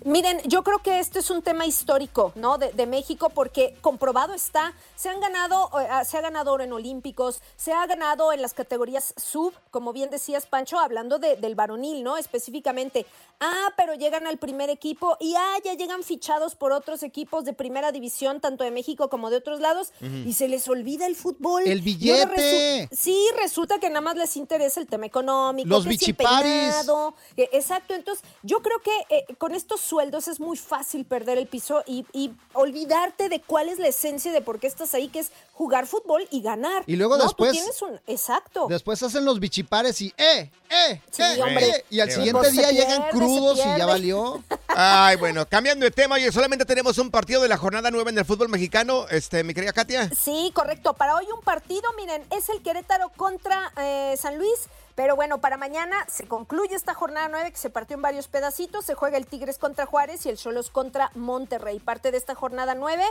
Miren, 0.05 0.39
yo 0.45 0.63
creo 0.63 0.79
que 0.79 0.99
este 0.99 1.19
es 1.19 1.29
un 1.29 1.41
tema 1.41 1.65
histórico, 1.65 2.31
¿no? 2.35 2.57
De, 2.57 2.85
México, 2.85 3.29
porque 3.29 3.75
comprobado 3.81 4.33
está, 4.33 4.73
se 4.95 5.09
han 5.09 5.19
ganado, 5.19 5.69
eh, 5.79 6.05
se 6.05 6.17
ha 6.17 6.21
ganado 6.21 6.53
oro 6.53 6.63
en 6.63 6.71
Olímpicos, 6.71 7.41
se 7.57 7.73
ha 7.73 7.85
ganado 7.85 8.31
en 8.31 8.41
las 8.41 8.53
categorías 8.53 9.13
sub, 9.17 9.53
como 9.71 9.91
bien 9.91 10.09
decías, 10.09 10.45
Pancho, 10.45 10.79
hablando 10.79 11.19
de- 11.19 11.35
del 11.35 11.55
varonil, 11.55 12.01
¿no? 12.03 12.17
Específicamente. 12.17 13.05
Ah, 13.41 13.69
pero 13.77 13.93
llegan 13.93 14.27
al 14.27 14.37
primer 14.37 14.69
equipo 14.69 15.15
y 15.19 15.33
ah, 15.35 15.55
ya 15.63 15.73
llegan 15.73 16.03
fichados 16.03 16.55
por 16.55 16.71
otros 16.73 17.03
equipos 17.03 17.45
de 17.45 17.53
primera 17.53 17.91
división, 17.91 18.41
tanto 18.41 18.63
de 18.65 18.71
México 18.71 19.09
como 19.09 19.29
de 19.29 19.37
otros 19.37 19.59
lados, 19.61 19.93
y 20.25 20.33
se 20.33 20.47
les 20.49 20.67
olvida 20.67 21.05
el 21.07 21.15
fútbol. 21.15 21.63
El 21.65 21.81
billete. 21.81 22.87
resu- 22.89 22.89
Sí, 22.91 23.17
resulta 23.41 23.79
que 23.79 23.89
nada 23.89 24.01
más 24.01 24.15
les 24.17 24.35
interesa 24.35 24.81
el 24.81 24.87
tema 24.87 25.05
económico, 25.05 25.69
Los 25.69 25.83
que 25.83 25.89
bichiparis. 25.91 26.41
peinado, 26.43 27.15
eh, 27.37 27.49
Exacto, 27.53 27.93
entonces 27.93 28.23
yo 28.43 28.61
creo 28.61 28.79
que 28.81 28.91
eh, 29.15 29.25
con 29.37 29.55
estos 29.55 29.79
sueldos 29.81 30.27
es 30.27 30.39
muy 30.39 30.57
fácil 30.57 31.05
perder 31.05 31.37
el 31.37 31.47
piso 31.47 31.83
y, 31.87 32.05
y 32.13 32.31
olvidarte 32.53 33.29
de 33.29 33.41
cuál 33.41 33.69
es 33.69 33.79
la 33.79 33.87
esencia 33.87 34.31
de 34.31 34.41
por 34.41 34.59
qué 34.59 34.67
estás 34.67 34.93
ahí, 34.93 35.07
que 35.07 35.19
es 35.19 35.31
jugar 35.53 35.87
fútbol 35.87 36.27
y 36.31 36.41
ganar. 36.41 36.83
Y 36.87 36.95
luego 36.95 37.15
No, 37.17 37.23
tú 37.23 37.27
después- 37.45 37.51
tienes 37.53 37.81
un, 37.81 37.99
exacto. 38.07 38.67
Después 38.69 39.01
hacen 39.03 39.23
los 39.25 39.39
bichipares 39.39 40.01
y 40.01 40.13
¡eh! 40.17 40.51
¡eh! 40.69 41.01
Sí, 41.09 41.21
eh, 41.21 41.41
hombre. 41.41 41.69
eh, 41.69 41.85
Y 41.89 41.99
al 42.01 42.11
siguiente 42.11 42.51
día 42.51 42.71
llegan 42.71 43.03
crudos 43.37 43.59
y 43.59 43.77
ya 43.77 43.85
valió. 43.85 44.43
Ay, 44.67 45.17
bueno, 45.17 45.45
cambiando 45.47 45.83
de 45.83 45.91
tema, 45.91 46.15
oye, 46.15 46.31
solamente 46.31 46.65
tenemos 46.65 46.97
un 46.97 47.11
partido 47.11 47.41
de 47.41 47.47
la 47.47 47.57
jornada 47.57 47.91
9 47.91 48.11
en 48.11 48.17
el 48.17 48.25
fútbol 48.25 48.49
mexicano, 48.49 49.07
este, 49.09 49.43
mi 49.43 49.53
querida 49.53 49.73
Katia. 49.73 50.09
Sí, 50.09 50.51
correcto. 50.53 50.93
Para 50.93 51.15
hoy 51.15 51.25
un 51.35 51.41
partido, 51.41 51.83
miren, 51.97 52.23
es 52.31 52.49
el 52.49 52.61
Querétaro 52.61 53.09
contra 53.15 53.71
eh, 53.77 54.15
San 54.17 54.37
Luis. 54.37 54.69
Pero 54.99 55.15
bueno, 55.15 55.39
para 55.39 55.55
mañana 55.55 55.95
se 56.09 56.27
concluye 56.27 56.75
esta 56.75 56.93
jornada 56.93 57.29
9 57.29 57.51
que 57.51 57.57
se 57.57 57.69
partió 57.69 57.95
en 57.95 58.01
varios 58.01 58.27
pedacitos. 58.27 58.83
Se 58.83 58.95
juega 58.95 59.15
el 59.15 59.27
Tigres 59.27 59.57
contra 59.57 59.85
Juárez 59.85 60.25
y 60.25 60.29
el 60.29 60.35
Cholos 60.35 60.69
contra 60.69 61.09
Monterrey. 61.15 61.79
Parte 61.79 62.11
de 62.11 62.17
esta 62.17 62.35
jornada 62.35 62.75
9 62.75 63.01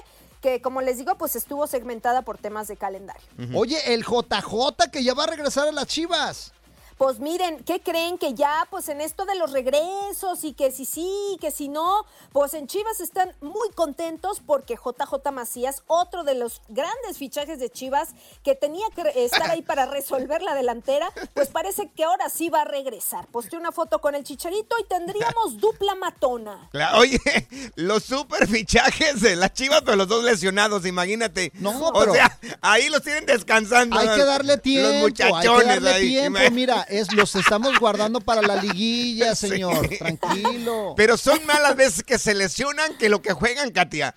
que, 0.43 0.61
como 0.61 0.83
les 0.83 0.99
digo, 0.99 1.17
pues 1.17 1.35
estuvo 1.35 1.67
segmentada 1.67 2.21
por 2.21 2.37
temas 2.37 2.69
de 2.69 2.77
calendario. 2.77 3.23
Oye, 3.55 3.95
el 3.95 4.05
JJ 4.05 4.91
que 4.93 5.03
ya 5.03 5.15
va 5.15 5.25
a 5.25 5.29
regresar 5.29 5.67
a 5.67 5.73
las 5.73 5.87
chivas. 5.87 6.53
Pues 6.99 7.21
miren, 7.21 7.63
¿qué 7.65 7.81
creen? 7.81 8.19
Que 8.19 8.35
ya, 8.35 8.67
pues 8.71 8.89
en 8.89 9.01
esto 9.01 9.25
de 9.25 9.37
los 9.37 9.53
regresos 9.53 10.43
y 10.43 10.53
que 10.53 10.73
si 10.73 10.85
sí, 10.85 11.39
que 11.41 11.53
si 11.53 11.69
no, 11.69 12.05
pues 12.33 12.55
en 12.55 12.67
Chivas 12.67 12.99
están 12.99 13.33
muy 13.41 13.71
contentos 13.77 14.41
porque 14.45 14.75
JJ 14.75 15.31
Macías, 15.33 15.85
otro 15.87 16.25
de 16.25 16.35
los 16.35 16.61
grandes 16.69 17.17
fichajes 17.17 17.61
de 17.61 17.71
Chivas 17.71 18.09
que 18.43 18.57
tenía 18.57 18.85
que 18.97 19.25
estar 19.25 19.49
ahí 19.49 19.63
para 19.63 19.87
resolver 19.87 20.43
la 20.43 20.57
delantera, 20.57 21.09
pues 21.35 21.49
parece 21.51 21.89
que 21.95 22.03
ahora 22.03 22.29
sí 22.31 22.49
va 22.49 22.63
a 22.63 22.65
regresar. 22.65 23.29
Posteó 23.29 23.61
una 23.61 23.71
foto 23.71 24.01
con 24.01 24.17
el 24.17 24.25
Chicharito 24.25 24.75
y 24.81 24.85
tendríamos 24.89 25.57
dupla 25.61 25.95
matona. 25.95 26.69
Oye, 26.97 27.21
los 27.77 28.03
super 28.03 28.49
fichajes 28.49 29.21
de 29.21 29.37
las 29.37 29.53
chivas, 29.53 29.83
pero 29.85 29.97
los 29.97 30.09
dos 30.09 30.25
lesionados, 30.25 30.85
imagínate. 30.85 31.53
No, 31.55 31.79
o 31.79 31.93
pero- 32.01 32.13
sea, 32.13 32.37
ahí 32.61 32.89
los 32.89 33.03
tienen 33.03 33.25
descansando. 33.25 33.97
Hay 33.97 34.09
que 34.09 34.25
darle 34.25 34.59
tiempo, 34.59 34.89
Los 34.91 35.01
muchachones 35.03 35.47
hay 35.47 35.51
que 35.61 35.65
darle 35.75 35.91
ahí. 35.91 36.09
tiempo. 36.09 36.39
Mira, 36.51 36.87
es, 36.89 37.13
los 37.13 37.35
estamos 37.37 37.79
guardando 37.79 38.21
para 38.21 38.43
la 38.43 38.57
liguilla, 38.57 39.35
Sí. 39.35 39.49
señor. 39.49 39.89
Tranquilo. 39.89 40.95
Pero 40.97 41.17
son 41.17 41.45
malas 41.47 41.77
veces 41.77 42.03
que 42.03 42.19
se 42.19 42.35
lesionan 42.35 42.97
que 42.99 43.09
lo 43.09 43.23
que 43.23 43.33
juegan, 43.33 43.71
Katia. 43.71 44.15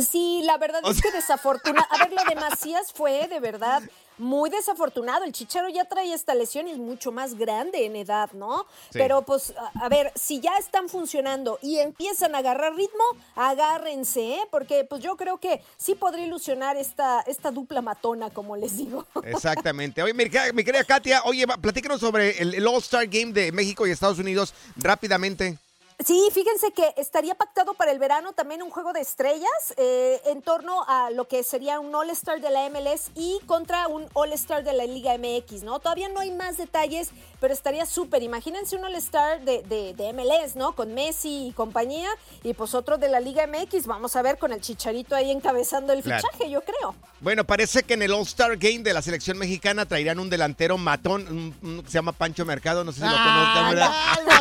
Sí, 0.00 0.42
la 0.44 0.58
verdad 0.58 0.80
O 0.82 0.90
es 0.90 1.00
que 1.00 1.12
desafortunado. 1.12 1.86
A 1.90 1.98
ver, 1.98 2.12
lo 2.12 2.24
de 2.24 2.34
Macías 2.34 2.92
fue 2.92 3.28
de 3.28 3.38
verdad 3.38 3.80
muy 4.18 4.50
desafortunado. 4.50 5.24
El 5.24 5.32
Chicharo 5.32 5.68
ya 5.68 5.84
trae 5.84 6.12
esta 6.12 6.34
lesión 6.34 6.68
y 6.68 6.72
es 6.72 6.78
mucho 6.78 7.12
más 7.12 7.34
grande 7.34 7.84
en 7.84 7.96
edad, 7.96 8.30
¿no? 8.32 8.64
Sí. 8.90 8.98
Pero 8.98 9.22
pues, 9.22 9.52
a, 9.56 9.84
a 9.84 9.88
ver, 9.88 10.12
si 10.14 10.40
ya 10.40 10.56
están 10.58 10.88
funcionando 10.88 11.58
y 11.62 11.78
empiezan 11.78 12.34
a 12.34 12.38
agarrar 12.38 12.74
ritmo, 12.74 13.04
agárrense, 13.34 14.34
¿eh? 14.36 14.40
Porque 14.50 14.84
pues 14.84 15.02
yo 15.02 15.16
creo 15.16 15.38
que 15.38 15.62
sí 15.76 15.94
podría 15.94 16.26
ilusionar 16.26 16.76
esta, 16.76 17.20
esta 17.22 17.50
dupla 17.50 17.82
matona, 17.82 18.30
como 18.30 18.56
les 18.56 18.76
digo. 18.76 19.06
Exactamente. 19.24 20.02
Oye, 20.02 20.14
mi, 20.14 20.24
querida- 20.24 20.52
mi 20.52 20.64
querida 20.64 20.84
Katia, 20.84 21.22
oye, 21.24 21.46
platícanos 21.60 22.00
sobre 22.00 22.40
el, 22.42 22.54
el 22.54 22.66
All-Star 22.66 23.06
Game 23.06 23.32
de 23.32 23.52
México 23.52 23.86
y 23.86 23.90
Estados 23.90 24.18
Unidos 24.18 24.54
rápidamente. 24.76 25.58
Sí, 26.04 26.28
fíjense 26.32 26.70
que 26.72 26.92
estaría 26.98 27.34
pactado 27.34 27.72
para 27.72 27.90
el 27.90 27.98
verano 27.98 28.34
también 28.34 28.62
un 28.62 28.68
juego 28.68 28.92
de 28.92 29.00
estrellas 29.00 29.48
eh, 29.78 30.20
en 30.26 30.42
torno 30.42 30.84
a 30.86 31.08
lo 31.10 31.26
que 31.26 31.42
sería 31.42 31.80
un 31.80 31.94
All-Star 31.94 32.42
de 32.42 32.50
la 32.50 32.68
MLS 32.68 33.10
y 33.14 33.38
contra 33.46 33.88
un 33.88 34.06
All-Star 34.12 34.64
de 34.64 34.74
la 34.74 34.84
Liga 34.84 35.16
MX, 35.16 35.62
¿no? 35.62 35.78
Todavía 35.78 36.10
no 36.10 36.20
hay 36.20 36.30
más 36.30 36.58
detalles, 36.58 37.08
pero 37.40 37.54
estaría 37.54 37.86
súper. 37.86 38.22
Imagínense 38.22 38.76
un 38.76 38.84
All-Star 38.84 39.40
de, 39.46 39.62
de- 39.62 39.94
de 39.94 40.12
MLS, 40.12 40.56
¿no? 40.56 40.74
Con 40.74 40.92
Messi 40.92 41.46
y 41.48 41.52
compañía 41.52 42.10
y 42.42 42.52
pues 42.52 42.74
otro 42.74 42.98
de 42.98 43.08
la 43.08 43.20
Liga 43.20 43.46
MX. 43.46 43.86
Vamos 43.86 44.14
a 44.16 44.20
ver 44.20 44.36
con 44.36 44.52
el 44.52 44.60
Chicharito 44.60 45.16
ahí 45.16 45.30
encabezando 45.30 45.94
el 45.94 46.02
Claro. 46.02 46.22
fichaje, 46.30 46.50
yo 46.50 46.60
creo. 46.62 46.94
Bueno, 47.20 47.44
parece 47.44 47.82
que 47.82 47.94
en 47.94 48.02
el 48.02 48.12
All-Star 48.12 48.58
Game 48.58 48.80
de 48.80 48.92
la 48.92 49.00
selección 49.00 49.38
mexicana 49.38 49.86
traerán 49.86 50.18
un 50.18 50.28
delantero 50.28 50.76
matón, 50.76 51.26
un- 51.28 51.56
un 51.62 51.82
que 51.82 51.88
se 51.88 51.94
llama 51.94 52.12
Pancho 52.12 52.44
Mercado, 52.44 52.84
no 52.84 52.92
sé 52.92 52.98
si 53.00 53.06
lo 53.06 53.12
conozcan, 53.16 53.70
¿verdad? 53.70 53.88
Ah, 53.90 54.18
güey. 54.22 54.34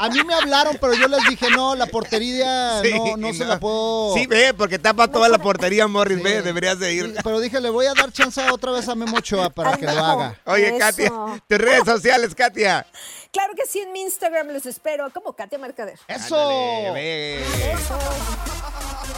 A 0.00 0.08
mí 0.10 0.22
me 0.24 0.34
hablaron, 0.34 0.76
pero 0.80 0.89
pero 0.90 1.02
yo 1.02 1.08
les 1.08 1.28
dije, 1.28 1.50
no, 1.50 1.74
la 1.74 1.86
portería 1.86 2.80
Sí, 2.82 2.92
no, 2.92 3.16
no 3.16 3.32
se 3.34 3.44
la 3.44 3.58
puedo... 3.58 4.14
Sí, 4.14 4.26
ve, 4.26 4.54
porque 4.54 4.78
tapa 4.78 5.08
toda 5.08 5.28
la 5.28 5.38
portería, 5.38 5.86
Morris, 5.86 6.22
ve, 6.22 6.42
deberías 6.42 6.78
de 6.78 6.92
ir. 6.92 7.14
Pero 7.22 7.40
dije, 7.40 7.60
le 7.60 7.70
voy 7.70 7.86
a 7.86 7.94
dar 7.94 8.12
chance 8.12 8.40
otra 8.50 8.72
vez 8.72 8.88
a 8.88 8.94
Memo 8.94 9.18
Ochoa 9.18 9.50
para 9.50 9.76
que 9.76 9.86
lo 9.86 10.04
haga. 10.04 10.38
Oye, 10.46 10.68
Eso. 10.68 10.78
Katia, 10.78 11.12
tus 11.48 11.58
redes 11.58 11.84
sociales, 11.84 12.34
Katia. 12.34 12.86
Claro 13.32 13.52
que 13.54 13.66
sí, 13.66 13.80
en 13.80 13.92
mi 13.92 14.00
Instagram 14.02 14.48
los 14.48 14.66
espero, 14.66 15.10
como 15.12 15.34
Katia 15.34 15.58
Mercader. 15.58 15.98
¡Eso! 16.08 16.36
Ándale, 16.36 16.92
ve. 16.92 17.44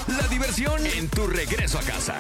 La 0.09 0.29
diversión 0.29 0.87
en 0.87 1.09
tu 1.09 1.27
regreso 1.27 1.79
a 1.79 1.83
casa. 1.83 2.17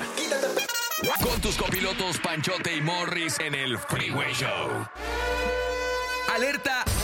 Con 1.22 1.40
tus 1.40 1.56
copilotos 1.56 2.18
Panchote 2.18 2.76
y 2.76 2.80
Morris 2.80 3.38
en 3.40 3.54
el 3.54 3.76
Freeway 3.76 4.32
Show. 4.32 4.86
Alerta, 6.32 6.84
¡ay, 6.86 7.01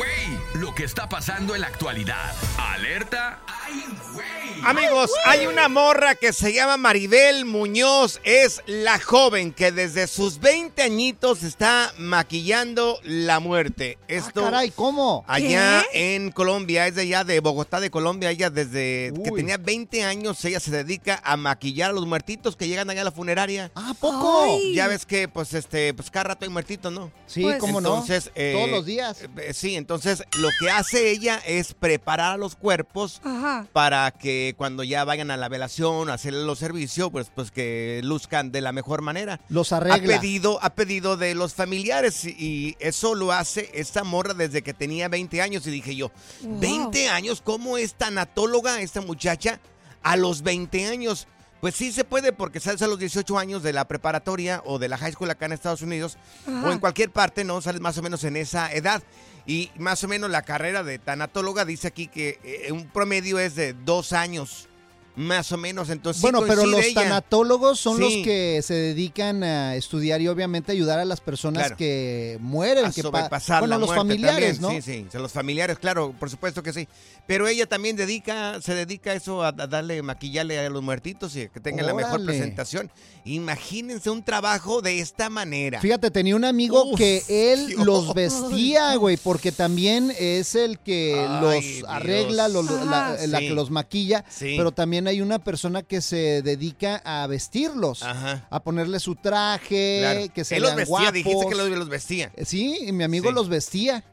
güey! 0.00 0.40
Lo 0.62 0.74
que 0.74 0.84
está 0.84 1.08
pasando 1.08 1.54
en 1.54 1.60
la 1.60 1.66
actualidad. 1.66 2.34
Alerta, 2.58 3.40
¡ay, 3.46 3.84
güey! 4.14 4.26
Amigos, 4.64 5.10
hay 5.24 5.46
una 5.46 5.68
morra 5.68 6.14
que 6.14 6.32
se 6.34 6.52
llama 6.52 6.76
Maribel 6.76 7.44
Muñoz. 7.46 8.20
Es 8.24 8.62
la 8.66 8.98
joven 8.98 9.52
que 9.52 9.72
desde 9.72 10.06
sus 10.06 10.38
20 10.38 10.82
añitos 10.82 11.42
está 11.44 11.92
maquillando 11.98 12.98
la 13.04 13.40
muerte. 13.40 13.96
Esto 14.08 14.40
Ah, 14.42 14.50
caray, 14.50 14.70
¿cómo? 14.70 15.24
allá 15.28 15.82
en 15.94 16.30
Colombia, 16.30 16.86
es 16.86 16.94
de 16.94 17.02
allá 17.02 17.24
de 17.24 17.40
Bogotá, 17.40 17.80
de 17.80 17.90
Colombia. 17.90 18.30
Ella 18.30 18.50
desde 18.50 19.12
que 19.24 19.30
tenía 19.30 19.56
20 19.56 20.02
años, 20.04 20.44
ella 20.44 20.60
se 20.60 20.70
dedica 20.70 21.20
a 21.24 21.36
maquillar 21.38 21.90
a 21.90 21.94
los 21.94 22.06
muertitos 22.06 22.54
que 22.56 22.68
llegan 22.68 22.90
allá 22.90 23.00
a 23.02 23.04
la 23.04 23.12
funeraria. 23.12 23.70
¿A 23.74 23.94
poco? 23.94 24.42
Ay. 24.44 24.74
Ya 24.74 24.88
ves 24.88 25.06
que, 25.06 25.26
pues, 25.28 25.54
este, 25.54 25.94
pues 25.94 26.10
cada 26.10 26.24
rato 26.24 26.44
hay 26.44 26.50
muertitos, 26.50 26.92
¿no? 26.92 27.10
Sí, 27.26 27.42
Pues- 27.42 27.58
cómo 27.58 27.80
no. 27.80 27.88
Entonces, 27.94 28.30
eh, 28.34 28.52
Todos 28.56 28.70
los 28.70 28.84
días. 28.84 29.22
eh, 29.38 29.52
Sí, 29.54 29.74
entonces 29.76 29.89
lo 29.90 30.48
que 30.60 30.70
hace 30.70 31.10
ella 31.10 31.40
es 31.44 31.74
preparar 31.74 32.32
a 32.32 32.36
los 32.36 32.54
cuerpos 32.54 33.20
Ajá. 33.24 33.66
para 33.72 34.10
que 34.12 34.54
cuando 34.56 34.84
ya 34.84 35.04
vayan 35.04 35.30
a 35.32 35.36
la 35.36 35.48
velación, 35.48 36.08
a 36.10 36.14
hacer 36.14 36.32
los 36.32 36.58
servicios, 36.60 37.10
pues, 37.10 37.30
pues 37.34 37.50
que 37.50 38.00
luzcan 38.04 38.52
de 38.52 38.60
la 38.60 38.70
mejor 38.72 39.02
manera. 39.02 39.40
Los 39.48 39.72
Ha 39.72 39.78
arregla. 39.78 40.20
pedido, 40.20 40.58
ha 40.62 40.70
pedido 40.74 41.16
de 41.16 41.34
los 41.34 41.54
familiares 41.54 42.24
y- 42.24 42.36
y 42.38 42.76
eso 42.78 43.14
lo 43.14 43.32
hace 43.32 43.70
esta 43.74 44.04
morra 44.04 44.34
desde 44.34 44.62
que 44.62 44.74
tenía 44.74 45.08
20 45.08 45.42
años 45.42 45.66
y 45.66 45.70
dije 45.70 45.96
yo, 45.96 46.12
Wow. 46.42 46.60
20 46.60 47.08
años, 47.08 47.40
¿cómo 47.44 47.76
es 47.76 47.94
tanatóloga 47.94 48.80
esta 48.80 49.00
muchacha 49.00 49.60
a 50.02 50.16
los 50.16 50.42
20 50.42 50.86
años? 50.86 51.26
Pues 51.60 51.74
sí 51.74 51.92
se 51.92 52.04
puede 52.04 52.32
porque 52.32 52.58
sales 52.58 52.80
a 52.80 52.86
los 52.86 52.98
18 52.98 53.38
años 53.38 53.62
de 53.62 53.74
la 53.74 53.86
preparatoria 53.86 54.62
o 54.64 54.78
de 54.78 54.88
la 54.88 54.96
high 54.96 55.12
school 55.12 55.28
acá 55.30 55.44
en 55.44 55.52
Estados 55.52 55.82
Unidos 55.82 56.16
Ajá. 56.46 56.66
o 56.68 56.72
en 56.72 56.78
cualquier 56.78 57.10
parte, 57.10 57.44
¿no? 57.44 57.60
Sales 57.60 57.82
más 57.82 57.98
o 57.98 58.02
menos 58.02 58.24
en 58.24 58.36
esa 58.36 58.72
edad. 58.72 59.02
Y 59.50 59.72
más 59.78 60.04
o 60.04 60.06
menos 60.06 60.30
la 60.30 60.42
carrera 60.42 60.84
de 60.84 61.00
tanatóloga 61.00 61.64
dice 61.64 61.88
aquí 61.88 62.06
que 62.06 62.38
eh, 62.44 62.70
un 62.70 62.88
promedio 62.88 63.40
es 63.40 63.56
de 63.56 63.72
dos 63.72 64.12
años, 64.12 64.68
más 65.16 65.50
o 65.52 65.56
menos. 65.56 65.90
Entonces, 65.90 66.20
sí 66.20 66.22
Bueno, 66.30 66.46
pero 66.46 66.64
los 66.66 66.84
ella. 66.84 67.02
tanatólogos 67.02 67.78
son 67.80 67.96
Sí. 67.96 68.02
los 68.02 68.12
que 68.24 68.60
se 68.62 68.74
dedican 68.74 69.42
a 69.42 69.74
estudiar 69.76 70.20
y 70.20 70.28
obviamente 70.28 70.72
ayudar 70.72 70.98
a 70.98 71.04
las 71.04 71.20
personas 71.20 71.62
Claro. 71.64 71.76
que 71.76 72.38
mueren, 72.40 72.86
a 72.86 72.92
que 72.92 73.02
pa- 73.02 73.08
sobrepasar 73.10 73.60
bueno, 73.60 73.74
la 73.74 73.78
los 73.78 73.88
muerte 73.88 74.00
familiares, 74.00 74.60
también. 74.60 74.76
¿no? 74.78 74.82
Sí, 74.84 75.06
sí, 75.10 75.18
los 75.18 75.32
familiares, 75.32 75.78
claro, 75.78 76.14
por 76.18 76.30
supuesto 76.30 76.62
que 76.62 76.72
sí. 76.72 76.88
Pero 77.26 77.46
ella 77.48 77.66
también 77.66 77.96
dedica, 77.96 78.60
se 78.62 78.74
dedica 78.74 79.10
a 79.10 79.14
eso, 79.14 79.42
a, 79.44 79.52
darle, 79.52 80.02
maquillarle 80.02 80.58
a 80.58 80.68
los 80.70 80.82
muertitos 80.82 81.36
y 81.36 81.48
que 81.48 81.60
tengan 81.60 81.86
la 81.86 81.94
mejor 81.94 82.24
presentación. 82.24 82.90
Imagínense 83.24 84.10
un 84.10 84.22
trabajo 84.22 84.82
de 84.82 84.98
esta 85.00 85.30
manera. 85.30 85.80
Fíjate, 85.80 86.10
tenía 86.10 86.34
un 86.36 86.44
amigo 86.44 86.84
Uf, 86.84 86.98
que 86.98 87.22
él 87.28 87.68
Dios. 87.68 87.86
los 87.86 88.14
vestía, 88.14 88.94
güey, 88.96 89.16
porque 89.16 89.52
también 89.52 90.12
es 90.18 90.54
el 90.54 90.78
que 90.78 91.14
Ay, 91.18 91.40
los 91.40 91.64
Dios. 91.64 91.88
arregla, 91.88 92.48
la, 92.48 93.38
que 93.38 93.50
los 93.50 93.70
maquilla, 93.70 94.24
pero 94.40 94.72
también 94.72 94.99
hay 95.06 95.20
una 95.20 95.38
persona 95.38 95.82
que 95.82 96.00
se 96.00 96.42
dedica 96.42 97.00
a 97.04 97.26
vestirlos, 97.26 98.02
Ajá. 98.02 98.46
a 98.50 98.60
ponerle 98.62 99.00
su 99.00 99.14
traje, 99.16 99.98
Claro. 100.00 100.34
que 100.34 100.44
se 100.44 100.56
Él 100.56 100.62
los 100.62 100.74
vestía, 100.74 100.86
guapos. 100.98 101.12
dijiste 101.12 101.46
que 101.48 101.54
los, 101.54 101.68
los 101.70 101.88
vestía. 101.88 102.32
Sí, 102.44 102.78
y 102.86 102.92
mi 102.92 103.04
amigo 103.04 103.28
Sí. 103.28 103.34
los 103.34 103.48
vestía. 103.48 104.04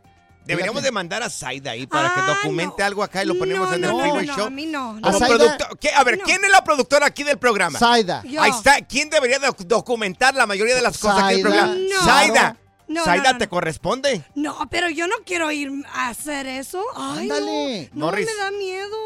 Deberíamos 0.45 0.81
de 0.81 0.91
mandar 0.93 1.23
a 1.23 1.29
Zaida 1.29 1.71
ahí 1.71 1.85
para 1.87 2.07
que 2.13 2.21
Ah, 2.21 2.37
documente 2.41 2.75
no. 2.79 2.85
algo 2.85 3.03
acá 3.03 3.21
y 3.21 3.25
lo 3.25 3.37
ponemos 3.37 3.67
No, 3.67 3.75
en 3.75 3.81
no, 3.81 3.87
el 3.89 3.93
no, 3.93 3.99
Freeway 3.99 4.27
no, 4.27 4.35
Show. 4.37 4.45
a 4.45 4.49
mí 4.49 4.65
no. 4.65 4.97
A 5.03 5.11
Como 5.11 5.19
¿qué? 5.77 5.89
A 5.89 6.03
ver, 6.05 6.17
No. 6.19 6.23
¿quién 6.23 6.41
es 6.45 6.49
la 6.51 6.63
productora 6.63 7.05
aquí 7.05 7.23
del 7.25 7.37
programa? 7.37 7.77
Zaida. 7.77 8.23
Yo. 8.23 8.41
Ahí 8.41 8.51
está. 8.51 8.79
¿Quién 8.81 9.09
debería 9.09 9.39
doc- 9.39 9.65
documentar 9.67 10.35
la 10.35 10.45
mayoría 10.45 10.73
de 10.75 10.81
las 10.81 10.97
cosas 10.99 11.23
aquí 11.23 11.33
del 11.33 11.41
programa? 11.41 11.75
No. 11.75 12.05
No, 12.87 13.05
no, 13.05 13.37
¿te 13.37 13.45
no. 13.45 13.49
corresponde? 13.49 14.23
No, 14.33 14.67
pero 14.69 14.89
yo 14.89 15.07
no 15.07 15.15
quiero 15.25 15.51
ir 15.51 15.69
a 15.93 16.09
hacer 16.09 16.47
eso. 16.47 16.81
Ay, 16.95 17.23
Ándale. 17.29 17.89
no. 17.93 17.99
No, 17.99 18.05
Morris. 18.07 18.25
me 18.27 18.43
da 18.43 18.51
miedo. 18.51 18.97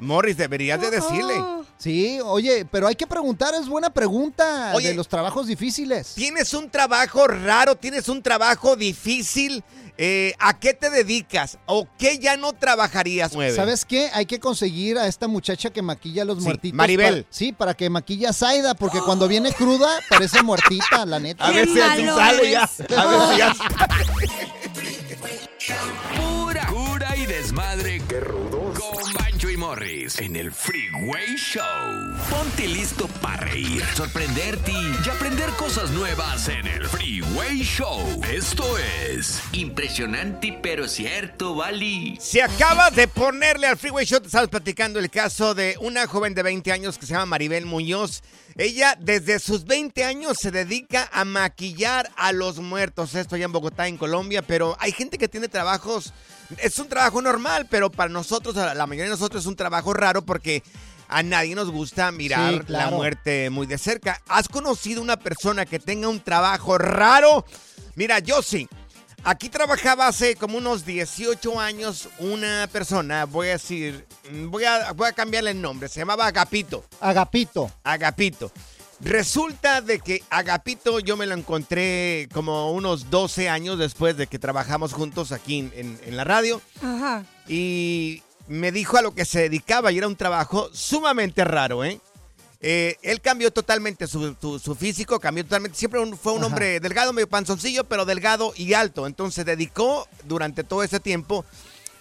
Morris, 0.00 0.36
deberías 0.36 0.80
de 0.80 0.90
decirle. 0.90 1.34
Sí, 1.76 2.18
oye, 2.24 2.64
pero 2.70 2.88
hay 2.88 2.96
que 2.96 3.06
preguntar, 3.06 3.54
es 3.54 3.68
buena 3.68 3.90
pregunta 3.90 4.72
Oye. 4.74 4.88
de 4.88 4.94
los 4.94 5.06
trabajos 5.06 5.46
difíciles. 5.46 6.14
Tienes 6.14 6.52
un 6.54 6.68
trabajo 6.68 7.26
raro, 7.28 7.76
tienes 7.76 8.08
un 8.08 8.22
trabajo 8.22 8.74
difícil. 8.74 9.62
Eh, 9.98 10.32
¿A 10.38 10.58
qué 10.58 10.74
te 10.74 10.88
dedicas? 10.90 11.58
¿O 11.66 11.86
qué 11.98 12.18
ya 12.18 12.36
no 12.36 12.52
trabajarías? 12.52 13.32
Nueve. 13.34 13.54
¿Sabes 13.54 13.84
qué? 13.84 14.08
Hay 14.14 14.26
que 14.26 14.38
conseguir 14.40 14.96
a 14.96 15.06
esta 15.08 15.26
muchacha 15.28 15.70
que 15.70 15.82
maquilla 15.82 16.22
a 16.22 16.24
los 16.24 16.38
Sí, 16.38 16.44
muertitos. 16.44 16.76
Maribel. 16.76 17.24
pa- 17.24 17.28
sí, 17.30 17.52
para 17.52 17.74
que 17.74 17.90
maquilla 17.90 18.30
a 18.30 18.32
Zaida, 18.32 18.74
porque 18.74 19.00
cuando 19.00 19.28
viene 19.28 19.52
cruda 19.52 19.88
parece 20.08 20.42
muertita, 20.42 21.04
la 21.04 21.18
neta. 21.20 21.44
A 21.46 21.50
ver 21.50 21.66
Qué 21.66 21.72
si 21.74 21.78
sale 21.78 22.50
ya. 22.50 22.62
A 22.96 23.06
ver 23.06 23.20
si 23.32 23.38
ya. 23.38 23.54
Pura 26.16 26.66
cura 26.66 27.16
y 27.16 27.26
desmadre. 27.26 28.00
¡Qué 28.08 28.20
rudos! 28.20 28.78
Con 28.78 29.12
Bancho 29.12 29.50
y 29.50 29.56
Morris 29.58 30.20
en 30.20 30.36
el 30.36 30.52
Freeway 30.52 31.34
Show. 31.36 31.64
Ponte 32.30 32.68
listo 32.68 33.08
para 33.20 33.38
reír, 33.38 33.82
sorprenderte 33.96 34.70
y 34.70 35.08
aprender 35.08 35.50
cosas 35.50 35.90
nuevas 35.90 36.48
en 36.48 36.64
el 36.64 36.86
Freeway 36.86 37.62
Show. 37.62 38.22
Esto 38.32 38.78
es 38.78 39.42
Impresionante, 39.52 40.56
pero 40.62 40.86
cierto, 40.86 41.56
Vali. 41.56 42.16
Si 42.20 42.38
acabas 42.38 42.94
de 42.94 43.08
ponerle 43.08 43.66
al 43.66 43.76
Freeway 43.76 44.06
Show, 44.06 44.20
te 44.20 44.26
estamos 44.26 44.48
platicando 44.48 45.00
el 45.00 45.10
caso 45.10 45.54
de 45.54 45.76
una 45.80 46.06
joven 46.06 46.34
de 46.34 46.44
20 46.44 46.70
años 46.70 46.96
que 46.96 47.06
se 47.06 47.14
llama 47.14 47.26
Maribel 47.26 47.66
Muñoz. 47.66 48.22
Ella 48.56 48.96
desde 49.00 49.38
sus 49.40 49.64
20 49.64 50.04
años 50.04 50.38
se 50.38 50.50
dedica 50.50 51.08
a 51.12 51.24
maquillar 51.24 52.10
a 52.16 52.32
los 52.32 52.58
muertos. 52.58 53.14
Esto 53.14 53.36
ya 53.36 53.46
en 53.46 53.52
Bogotá, 53.52 53.88
en 53.88 53.96
Colombia, 53.96 54.42
pero 54.42 54.76
hay 54.78 54.92
gente 54.92 55.18
que 55.18 55.28
tiene 55.28 55.48
trabajos, 55.48 56.12
es 56.58 56.78
un 56.78 56.88
trabajo 56.88 57.20
normal, 57.20 57.66
pero 57.70 57.90
para 57.90 58.10
nosotros, 58.10 58.54
la 58.56 58.86
mayoría 58.86 59.04
de 59.04 59.10
nosotros 59.10 59.42
es 59.42 59.46
un 59.48 59.56
trabajo 59.56 59.92
raro 59.94 60.22
porque 60.24 60.62
a 61.08 61.22
nadie 61.22 61.54
nos 61.54 61.70
gusta 61.70 62.12
mirar 62.12 62.52
Sí, 62.52 62.60
claro. 62.60 62.90
la 62.90 62.96
muerte 62.96 63.50
muy 63.50 63.66
de 63.66 63.78
cerca. 63.78 64.20
¿Has 64.28 64.48
conocido 64.48 65.00
una 65.02 65.16
persona 65.18 65.64
que 65.66 65.78
tenga 65.78 66.08
un 66.08 66.20
trabajo 66.20 66.76
raro? 66.78 67.44
Mira, 67.96 68.18
yo 68.18 68.42
sí. 68.42 68.68
Aquí 69.24 69.48
trabajaba 69.48 70.06
hace 70.06 70.36
como 70.36 70.58
unos 70.58 70.84
18 70.86 71.58
años 71.60 72.08
una 72.20 72.68
persona, 72.70 73.24
voy 73.24 73.48
a 73.48 73.52
decir, 73.52 74.06
voy 74.46 74.64
a, 74.64 74.92
voy 74.92 75.08
a 75.08 75.12
cambiarle 75.12 75.50
el 75.50 75.60
nombre, 75.60 75.88
se 75.88 75.98
llamaba 76.00 76.26
Agapito. 76.28 76.84
Agapito. 77.00 77.68
Agapito. 77.82 78.52
Resulta 79.00 79.80
de 79.80 79.98
que 80.00 80.22
Agapito 80.30 81.00
yo 81.00 81.16
me 81.16 81.26
lo 81.26 81.34
encontré 81.34 82.28
como 82.32 82.72
unos 82.72 83.10
12 83.10 83.48
años 83.48 83.78
después 83.78 84.16
de 84.16 84.26
que 84.26 84.38
trabajamos 84.38 84.92
juntos 84.92 85.32
aquí 85.32 85.58
en, 85.60 85.72
en- 85.74 86.00
en 86.04 86.16
la 86.16 86.24
radio 86.24 86.60
Ajá. 86.82 87.24
y 87.48 88.22
me 88.48 88.72
dijo 88.72 88.96
a 88.96 89.02
lo 89.02 89.14
que 89.14 89.24
se 89.24 89.40
dedicaba 89.42 89.92
y 89.92 89.98
era 89.98 90.06
un 90.08 90.16
trabajo 90.16 90.68
sumamente 90.72 91.44
raro, 91.44 91.84
¿eh? 91.84 92.00
Eh, 92.60 92.96
él 93.02 93.20
cambió 93.20 93.52
totalmente 93.52 94.08
su, 94.08 94.34
su- 94.40 94.58
su 94.58 94.74
físico, 94.74 95.20
cambió 95.20 95.44
totalmente. 95.44 95.78
Siempre 95.78 96.00
un- 96.00 96.18
fue 96.18 96.32
un 96.32 96.38
Ajá. 96.38 96.46
hombre 96.48 96.80
delgado, 96.80 97.12
medio 97.12 97.28
panzoncillo, 97.28 97.84
pero 97.84 98.04
delgado 98.04 98.52
y 98.56 98.72
alto. 98.74 99.06
Entonces 99.06 99.36
se 99.36 99.44
dedicó 99.44 100.08
durante 100.24 100.64
todo 100.64 100.82
ese 100.82 100.98
tiempo 100.98 101.44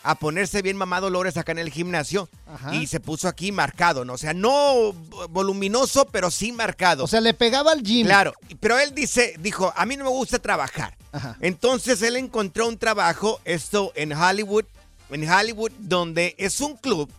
a 0.01 0.15
ponerse 0.15 0.62
bien 0.63 0.77
mamado 0.77 1.10
Lores 1.12 1.38
acá 1.38 1.51
en 1.51 1.60
el 1.60 1.69
gimnasio 1.69 2.27
Ajá. 2.47 2.73
y 2.73 2.88
se 2.88 2.99
puso 2.99 3.27
aquí 3.27 3.51
marcado, 3.51 4.03
¿no? 4.05 4.13
O 4.13 4.17
sea, 4.17 4.33
no 4.33 4.93
voluminoso, 5.29 6.05
pero 6.05 6.31
sí 6.31 6.51
marcado. 6.51 7.03
O 7.03 7.07
sea, 7.07 7.21
le 7.21 7.33
pegaba 7.33 7.71
al 7.71 7.83
gym. 7.83 8.07
Claro, 8.07 8.33
pero 8.60 8.79
él 8.79 8.95
dice, 8.95 9.36
dijo, 9.39 9.71
a 9.75 9.86
mí 9.86 9.95
no 9.97 10.05
me 10.05 10.10
gusta 10.10 10.39
trabajar. 10.39 10.95
Ajá. 11.12 11.38
Entonces 11.41 12.01
él 12.01 12.15
encontró 12.15 12.67
un 12.67 12.77
trabajo, 12.77 13.39
esto 13.45 13.91
en 13.95 14.13
Hollywood, 14.13 14.65
en 15.10 15.30
Hollywood, 15.30 15.72
donde 15.80 16.36
es 16.38 16.60
un 16.62 16.76
club 16.78 17.10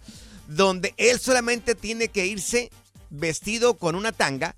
donde 0.46 0.94
él 0.96 1.18
solamente 1.20 1.74
tiene 1.74 2.08
que 2.08 2.26
irse 2.26 2.70
vestido 3.10 3.78
con 3.78 3.94
una 3.94 4.12
tanga 4.12 4.54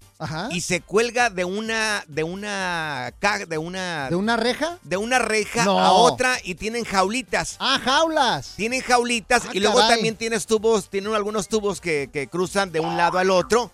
y 0.51 0.63
se 0.63 0.81
cuelga 0.81 1.31
de 1.31 1.45
una 1.45 2.03
de 2.09 2.25
una 2.25 3.13
de 3.49 3.59
una 3.59 4.09
¿De 4.09 4.17
una 4.17 4.37
reja? 4.37 4.79
de 4.83 4.97
una 4.97 5.19
reja 5.21 5.65
No. 5.65 5.79
a 5.79 5.93
otra 5.93 6.37
y 6.43 6.57
tienen 6.57 6.85
jaulitas. 6.85 7.55
Ah, 7.61 7.81
jaulas. 7.83 8.55
Tienen 8.57 8.81
jaulitas 8.83 9.45
Ah, 9.47 9.51
y 9.53 9.61
luego 9.61 9.77
caray. 9.79 9.95
también 9.95 10.17
tienes 10.17 10.47
tubos, 10.47 10.91
tienen 10.91 11.15
algunos 11.15 11.47
tubos 11.47 11.81
que, 11.81 12.11
que 12.13 12.27
cruzan 12.27 12.73
de 12.73 12.81
un 12.81 12.97
lado 12.97 13.19
al 13.19 13.31
otro. 13.31 13.71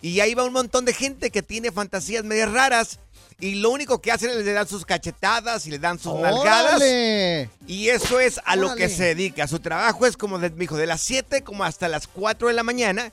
Y 0.00 0.20
ahí 0.20 0.34
va 0.34 0.44
un 0.44 0.52
montón 0.52 0.84
de 0.84 0.94
gente 0.94 1.30
que 1.32 1.42
tiene 1.42 1.72
fantasías 1.72 2.22
medias 2.24 2.52
raras. 2.52 3.00
Y 3.40 3.56
lo 3.56 3.70
único 3.70 4.00
que 4.02 4.12
hacen 4.12 4.30
es 4.30 4.36
le 4.44 4.52
dan 4.52 4.68
sus 4.68 4.84
cachetadas 4.84 5.66
y 5.66 5.70
le 5.70 5.78
dan 5.78 5.98
sus 5.98 6.14
nalgadas. 6.20 6.74
¡Órale! 6.76 7.48
Y 7.66 7.88
eso 7.88 8.20
es 8.20 8.40
a 8.44 8.56
lo 8.56 8.74
que 8.74 8.88
se 8.88 9.04
dedica. 9.14 9.46
Su 9.48 9.60
trabajo 9.60 10.06
es 10.06 10.16
como, 10.16 10.38
de, 10.38 10.50
dijo, 10.50 10.76
de 10.76 10.86
las 10.86 11.00
7 11.00 11.42
como 11.42 11.64
hasta 11.64 11.88
las 11.88 12.06
4 12.06 12.48
de 12.48 12.54
la 12.54 12.62
mañana. 12.62 13.10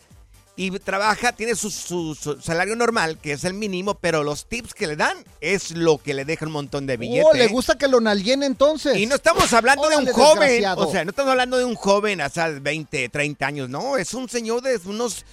Y 0.59 0.71
trabaja, 0.79 1.33
tiene 1.33 1.53
su, 1.53 1.69
su- 1.69 2.15
su 2.15 2.41
salario 2.41 2.75
normal, 2.75 3.19
que 3.21 3.33
es 3.33 3.43
el 3.43 3.53
mínimo, 3.53 3.93
pero 3.93 4.23
los 4.23 4.47
tips 4.47 4.73
que 4.73 4.87
le 4.87 4.95
dan 4.95 5.15
es 5.39 5.69
lo 5.69 5.99
que 5.99 6.15
le 6.15 6.25
deja 6.25 6.47
un 6.47 6.51
montón 6.51 6.87
de 6.87 6.97
billetes. 6.97 7.25
Oh, 7.29 7.33
le 7.35 7.45
gusta 7.47 7.77
que 7.77 7.87
lo 7.87 8.01
nalguen 8.01 8.41
entonces. 8.41 8.97
Y 8.97 9.05
no 9.05 9.13
estamos 9.15 9.53
hablando 9.53 9.87
de 9.87 9.97
un 9.97 10.07
joven. 10.07 10.65
O 10.75 10.91
sea, 10.91 11.05
no 11.05 11.11
estamos 11.11 11.29
hablando 11.29 11.57
de 11.59 11.63
un 11.65 11.75
joven 11.75 12.21
hasta 12.21 12.49
20, 12.49 13.07
30 13.09 13.45
años. 13.45 13.69
No, 13.69 13.97
es 13.97 14.15
un 14.15 14.27
señor 14.27 14.63
de 14.63 14.79
unos 14.85 15.25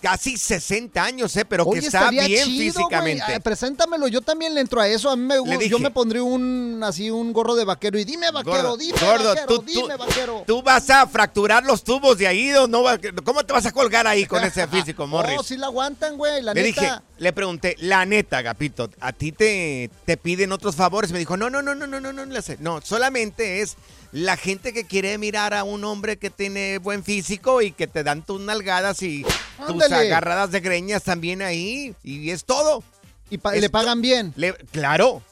casi 0.00 0.36
60 0.36 1.02
años, 1.02 1.34
¿eh? 1.36 1.44
Pero 1.44 1.64
Oye, 1.64 1.80
que 1.80 1.86
está 1.86 2.10
bien 2.10 2.26
chido, 2.26 2.74
físicamente. 2.74 3.40
preséntamelo, 3.40 4.06
yo 4.08 4.20
también 4.20 4.54
le 4.54 4.60
entro 4.60 4.80
a 4.80 4.88
eso. 4.88 5.10
A 5.10 5.16
mí 5.16 5.22
me 5.24 5.38
gusta. 5.38 5.64
Yo 5.64 5.78
me 5.78 5.90
pondré 5.90 6.20
un 6.20 6.80
así 6.84 7.10
un 7.10 7.32
gorro 7.32 7.54
de 7.54 7.64
vaquero 7.64 7.98
y 7.98 8.04
dime 8.04 8.30
vaquero, 8.30 8.54
Gordo, 8.56 8.76
dime 8.76 8.98
gordo, 9.00 9.28
vaquero, 9.30 9.46
tú- 9.46 9.58
tú- 9.58 9.62
dime 9.64 9.96
vaquero. 9.96 10.44
Tú 10.46 10.62
vas 10.62 10.88
a 10.90 11.06
fracturar 11.06 11.64
los 11.64 11.82
tubos 11.82 12.16
de 12.18 12.26
ahí, 12.28 12.52
¿o 12.52 12.66
no? 12.68 12.84
¿Cómo 13.24 13.44
te 13.44 13.52
vas 13.52 13.66
a 13.66 13.72
colgar 13.72 14.06
ahí 14.06 14.24
con 14.26 14.44
ese 14.44 14.66
físico, 14.68 15.06
Morris? 15.06 15.36
No, 15.36 15.42
sí 15.42 15.56
la 15.56 15.66
aguantan, 15.66 16.16
güey, 16.16 16.42
la 16.42 16.54
le 16.54 16.62
neta. 16.62 16.80
dije, 16.80 16.92
le 17.18 17.32
pregunté, 17.32 17.74
la 17.80 18.06
neta, 18.06 18.40
Gapito, 18.42 18.90
¿a 19.00 19.12
ti 19.12 19.32
te, 19.32 19.90
te 20.04 20.16
piden 20.16 20.52
otros 20.52 20.76
favores? 20.76 21.10
Me 21.12 21.18
dijo, 21.18 21.36
no, 21.36 21.50
no, 21.50 21.60
no, 21.62 21.74
no, 21.74 21.86
no, 21.86 22.00
no, 22.00 22.12
no, 22.12 22.42
sé. 22.42 22.56
no, 22.60 22.80
solamente 22.82 23.60
es 23.62 23.76
la 24.12 24.36
gente 24.36 24.72
que 24.72 24.84
quiere 24.86 25.18
mirar 25.18 25.54
a 25.54 25.64
un 25.64 25.84
hombre 25.84 26.18
que 26.18 26.30
tiene 26.30 26.78
buen 26.78 27.04
físico 27.04 27.60
y 27.62 27.72
que 27.72 27.86
te 27.86 28.02
dan 28.02 28.22
tus 28.24 28.40
nalgadas 28.40 29.02
y 29.02 29.24
tus 29.66 29.82
agarradas 29.92 30.50
de 30.50 30.60
greñas 30.60 31.02
también 31.02 31.42
ahí, 31.42 31.94
y 32.02 32.30
es 32.30 32.44
todo. 32.44 32.82
¿Y 33.30 33.38
pa- 33.38 33.52
le 33.54 33.68
pagan 33.70 34.00
bien? 34.00 34.34
claro, 34.72 35.22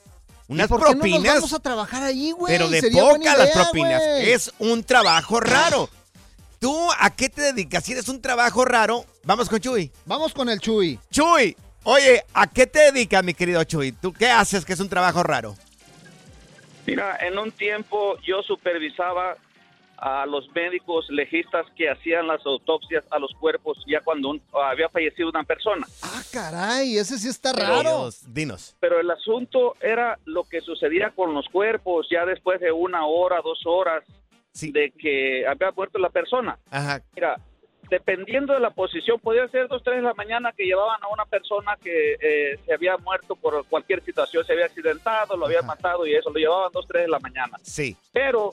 unas 0.48 0.66
¿Y 0.66 0.68
por 0.68 0.80
qué 0.84 0.94
no 0.94 1.00
propinas. 1.00 1.34
vamos 1.36 1.52
a 1.54 1.58
trabajar 1.58 2.02
ahí, 2.02 2.32
güey? 2.32 2.52
Pero 2.52 2.68
de 2.68 2.80
Sería 2.80 3.00
poca 3.02 3.16
buena 3.16 3.36
las 3.36 3.46
idea, 3.50 3.62
propinas. 3.64 4.02
güey. 4.02 4.30
Es 4.30 4.52
un 4.58 4.84
trabajo 4.84 5.40
raro. 5.40 5.88
¿Tú 6.58 6.88
a 6.98 7.10
qué 7.10 7.28
te 7.28 7.42
dedicas? 7.42 7.84
Si 7.84 7.92
eres 7.92 8.08
un 8.08 8.20
trabajo 8.22 8.64
raro, 8.64 9.04
vamos 9.24 9.48
con 9.48 9.60
Chuy. 9.60 9.90
Vamos 10.06 10.32
con 10.32 10.48
el 10.48 10.58
Chuy. 10.60 10.98
Chuy, 11.10 11.56
oye, 11.84 12.24
¿a 12.34 12.46
qué 12.46 12.66
te 12.66 12.90
dedicas, 12.92 13.22
mi 13.24 13.34
querido 13.34 13.62
Chuy? 13.64 13.92
¿Tú 13.92 14.12
qué 14.12 14.30
haces 14.30 14.64
que 14.64 14.72
es 14.72 14.80
un 14.80 14.88
trabajo 14.88 15.22
raro? 15.22 15.54
Mira, 16.86 17.16
en 17.20 17.38
un 17.38 17.50
tiempo 17.52 18.16
yo 18.22 18.42
supervisaba 18.42 19.36
a 19.98 20.26
los 20.26 20.48
médicos 20.54 21.06
legistas 21.08 21.64
que 21.74 21.88
hacían 21.88 22.26
las 22.26 22.44
autopsias 22.44 23.02
a 23.10 23.18
los 23.18 23.32
cuerpos 23.40 23.78
ya 23.86 24.00
cuando 24.02 24.28
un- 24.28 24.42
había 24.52 24.90
fallecido 24.90 25.30
una 25.30 25.42
persona. 25.42 25.86
Ah, 26.02 26.22
caray, 26.32 26.98
ese 26.98 27.18
sí 27.18 27.28
está 27.28 27.52
Pero- 27.54 27.66
raro. 27.66 28.08
Dinos. 28.28 28.76
Pero 28.78 29.00
el 29.00 29.10
asunto 29.10 29.74
era 29.80 30.18
lo 30.26 30.44
que 30.44 30.60
sucedía 30.60 31.10
con 31.16 31.32
los 31.32 31.48
cuerpos 31.48 32.06
ya 32.10 32.26
después 32.26 32.60
de 32.60 32.72
una 32.72 33.06
hora, 33.06 33.40
dos 33.42 33.60
horas 33.64 34.04
de 34.60 34.90
que 34.98 35.46
había 35.46 35.70
muerto 35.72 35.98
la 35.98 36.10
persona. 36.10 36.58
Ajá. 36.70 37.00
Mira, 37.14 37.36
dependiendo 37.90 38.52
de 38.54 38.60
la 38.60 38.70
posición, 38.70 39.18
podía 39.20 39.46
ser 39.48 39.68
dos, 39.68 39.82
tres 39.82 39.96
de 39.96 40.02
la 40.02 40.14
mañana 40.14 40.52
que 40.52 40.64
llevaban 40.64 41.02
a 41.02 41.08
una 41.08 41.24
persona 41.24 41.76
que 41.82 42.16
eh, 42.20 42.58
se 42.64 42.74
había 42.74 42.96
muerto 42.98 43.36
por 43.36 43.64
cualquier 43.66 44.02
situación, 44.04 44.44
se 44.44 44.52
había 44.52 44.66
accidentado, 44.66 45.36
lo 45.36 45.46
habían 45.46 45.66
matado 45.66 46.06
y 46.06 46.14
eso, 46.14 46.30
lo 46.30 46.38
llevaban 46.38 46.72
dos, 46.72 46.86
tres 46.88 47.02
de 47.04 47.08
la 47.08 47.18
mañana. 47.20 47.58
Sí. 47.62 47.96
Pero 48.12 48.52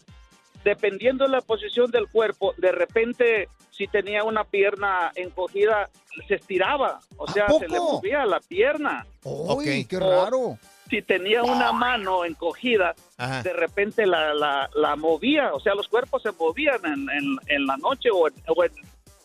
dependiendo 0.64 1.26
de 1.26 1.32
la 1.32 1.42
posición 1.42 1.92
del 1.92 2.08
cuerpo, 2.08 2.54
de 2.58 2.72
repente 2.72 3.50
si 3.72 3.88
tenía 3.88 4.24
una 4.24 4.44
pierna 4.44 5.12
encogida, 5.16 5.90
se 6.28 6.36
estiraba, 6.36 7.00
o 7.18 7.28
sea, 7.28 7.48
se 7.50 7.68
le 7.68 7.80
movía 7.80 8.24
la 8.26 8.40
pierna. 8.40 9.06
Uy, 9.24 9.86
qué 9.86 9.98
O 9.98 10.00
raro. 10.00 10.58
Si 10.92 11.02
tenía 11.02 11.42
una 11.42 11.72
mano 11.72 12.24
encogida, 12.24 12.94
Ajá. 13.18 13.42
de 13.42 13.52
repente 13.52 14.06
la, 14.06 14.32
la, 14.36 14.70
la 14.76 14.96
movía, 14.96 15.56
o 15.56 15.60
sea, 15.60 15.74
los 15.74 15.88
cuerpos 15.88 16.22
se 16.22 16.32
movían 16.34 16.86
en, 16.86 17.10
en- 17.10 17.40
en 17.48 17.66
la 17.66 17.78
noche 17.78 18.10
o, 18.14 18.28
en- 18.28 18.34
o 18.48 18.64
en- 18.64 18.72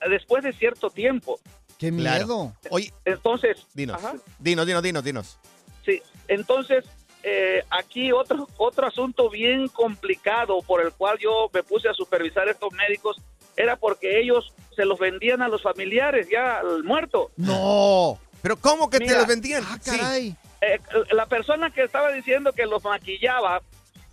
después 0.08 0.44
de 0.44 0.52
cierto 0.52 0.90
tiempo. 0.90 1.38
Qué 1.78 1.92
Claro. 1.92 2.26
miedo. 2.26 2.52
Oye, 2.70 2.92
Entonces, 3.04 3.66
dinos, 3.74 3.96
Ajá. 4.02 4.14
dinos, 4.38 4.66
dinos, 4.66 4.82
dinos, 4.82 5.04
dinos. 5.04 5.38
Sí, 5.86 6.02
entonces 6.26 6.84
eh, 7.22 7.64
aquí 7.70 8.12
otro 8.12 8.46
otro 8.58 8.86
asunto 8.86 9.28
bien 9.30 9.68
complicado 9.68 10.60
por 10.62 10.80
el 10.80 10.92
cual 10.92 11.18
yo 11.18 11.50
me 11.52 11.62
puse 11.62 11.88
a 11.88 11.94
supervisar 11.94 12.48
estos 12.48 12.72
médicos 12.72 13.20
era 13.56 13.76
porque 13.76 14.20
ellos 14.20 14.52
se 14.76 14.84
los 14.84 14.98
vendían 15.00 15.42
a 15.42 15.48
los 15.48 15.62
familiares 15.62 16.28
ya 16.30 16.58
al 16.60 16.84
muerto. 16.84 17.30
No. 17.36 18.18
¿Pero 18.40 18.56
cómo 18.56 18.88
que 18.88 18.98
te 19.00 19.14
los 19.16 19.26
vendían? 19.26 19.64
Ah, 19.66 19.78
Sí. 19.80 19.90
caray. 19.90 20.36
Eh, 20.60 20.78
la 21.12 21.26
persona 21.26 21.70
que 21.70 21.82
estaba 21.84 22.12
diciendo 22.12 22.52
que 22.52 22.66
los 22.66 22.84
maquillaba, 22.84 23.62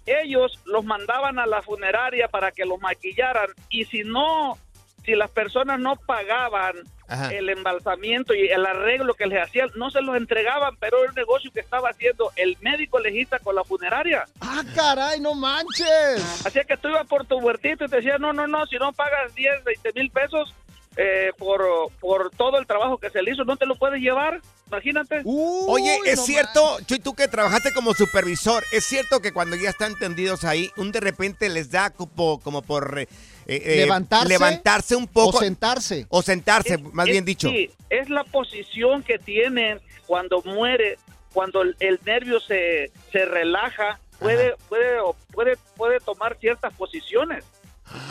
ellos 0.08 0.60
los 0.65 0.84
mandaban 0.86 1.38
a 1.39 1.45
la 1.45 1.62
funeraria 1.62 2.28
para 2.28 2.52
que 2.52 2.65
los 2.65 2.80
maquillaran 2.80 3.48
y 3.69 3.86
si 3.86 4.04
no, 4.04 4.58
si 5.06 5.15
las 5.15 5.30
personas 5.32 5.80
no 5.80 5.96
pagaban 5.96 6.76
Ajá. 7.08 7.30
el 7.30 7.50
embalsamiento 7.50 8.34
y 8.34 8.48
el 8.48 8.65
arreglo 8.65 9.13
que 9.13 9.28
les 9.28 9.41
hacían, 9.44 9.70
no 9.76 9.91
se 9.91 10.02
los 10.02 10.18
entregaban, 10.18 10.76
pero 10.80 11.00
era 11.00 11.10
un 11.10 11.15
negocio 11.15 11.52
que 11.52 11.60
estaba 11.60 11.89
haciendo 11.89 12.32
el 12.36 12.58
médico 12.62 13.00
legista 13.00 13.39
con 13.39 13.56
la 13.56 13.63
funeraria. 13.63 14.26
Ah, 14.41 14.63
caray, 14.76 15.20
no 15.20 15.36
manches. 15.36 16.46
Así 16.46 16.60
que 16.68 16.78
tú 16.78 16.89
ibas 16.89 17.06
por 17.08 17.26
tu 17.26 17.38
huertito 17.38 17.86
y 17.86 17.89
te 17.89 17.98
decían, 17.98 18.22
no, 18.22 18.34
no, 18.34 18.48
no, 18.48 18.65
si 18.65 18.78
no 18.78 18.91
pagas 18.94 19.34
10, 19.36 19.63
20 19.63 19.94
mil 19.94 20.10
pesos 20.10 20.54
eh, 20.98 21.32
por, 21.38 21.62
por 22.00 22.32
todo 22.32 22.58
el 22.58 22.65
trabajo 22.65 22.98
que 22.98 23.10
se 23.10 23.22
le 23.22 23.32
hizo, 23.32 23.44
no 23.44 23.58
te 23.58 23.65
lo 23.65 23.76
puedes 23.76 24.00
llevar, 24.00 24.41
imagínate. 24.68 25.22
Oye, 25.26 26.00
es 26.06 26.24
cierto, 26.26 26.80
Chuy, 26.86 27.00
tú 27.00 27.13
que 27.13 27.28
trabajaste 27.28 27.74
como 27.74 27.94
supervisor, 27.94 28.63
es 28.72 28.86
cierto 28.86 29.20
que 29.22 29.34
cuando 29.34 29.58
ya 29.58 29.70
están 29.70 29.96
tendidos 30.00 30.46
ahí, 30.46 30.72
un 30.78 30.91
de 30.91 31.02
repente 31.02 31.50
les 31.50 31.70
da 31.70 31.89
como, 31.89 32.39
como 32.39 32.62
por 32.62 33.08
eh, 33.48 33.62
eh, 33.64 33.76
Levantarse 33.78 34.28
levantarse 34.30 34.96
un 34.96 35.08
poco. 35.08 35.38
o 35.38 35.40
sentarse. 35.40 36.06
O 36.10 36.22
sentarse, 36.22 36.78
más 36.78 37.08
Es- 37.08 37.12
bien 37.12 37.26
dicho. 37.26 37.50
Sí, 37.50 37.70
es 37.90 38.10
la 38.10 38.24
posición 38.24 39.04
que 39.04 39.18
tienen 39.20 39.80
cuando 40.08 40.42
muere, 40.44 40.98
cuando 41.34 41.62
el, 41.62 41.76
el 41.80 42.00
nervio 42.06 42.40
se, 42.40 42.92
se 43.12 43.26
relaja, 43.26 44.00
puede, 44.20 44.56
puede, 44.70 44.98
puede, 45.32 45.58
puede 45.76 46.00
tomar 46.00 46.38
ciertas 46.40 46.74
posiciones. 46.74 47.44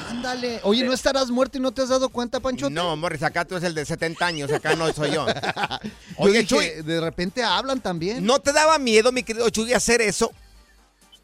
Ándale. 0.08 0.60
Oye, 0.62 0.84
¿no 0.84 0.92
estarás 0.92 1.30
muerto 1.30 1.58
y 1.58 1.60
no 1.60 1.72
te 1.72 1.82
has 1.82 1.88
dado 1.88 2.08
cuenta, 2.08 2.38
Pancho? 2.38 2.70
No, 2.70 2.94
Morris, 2.96 3.22
acá 3.24 3.44
tú 3.44 3.56
eres 3.56 3.66
el 3.68 3.74
de 3.74 3.84
70 3.84 4.24
años, 4.24 4.52
acá 4.52 4.76
no 4.76 4.92
soy 4.92 5.10
yo. 5.10 5.26
Yo 5.76 5.90
Oye, 6.18 6.32
dije, 6.42 6.46
Chuy, 6.46 6.68
de 6.84 7.00
repente 7.00 7.42
hablan 7.42 7.80
también. 7.80 8.24
¿no 8.24 8.38
te 8.38 8.52
daba 8.52 8.78
miedo, 8.78 9.10
mi 9.10 9.24
querido 9.24 9.50
Chuy, 9.50 9.72
hacer 9.72 10.00
eso? 10.00 10.32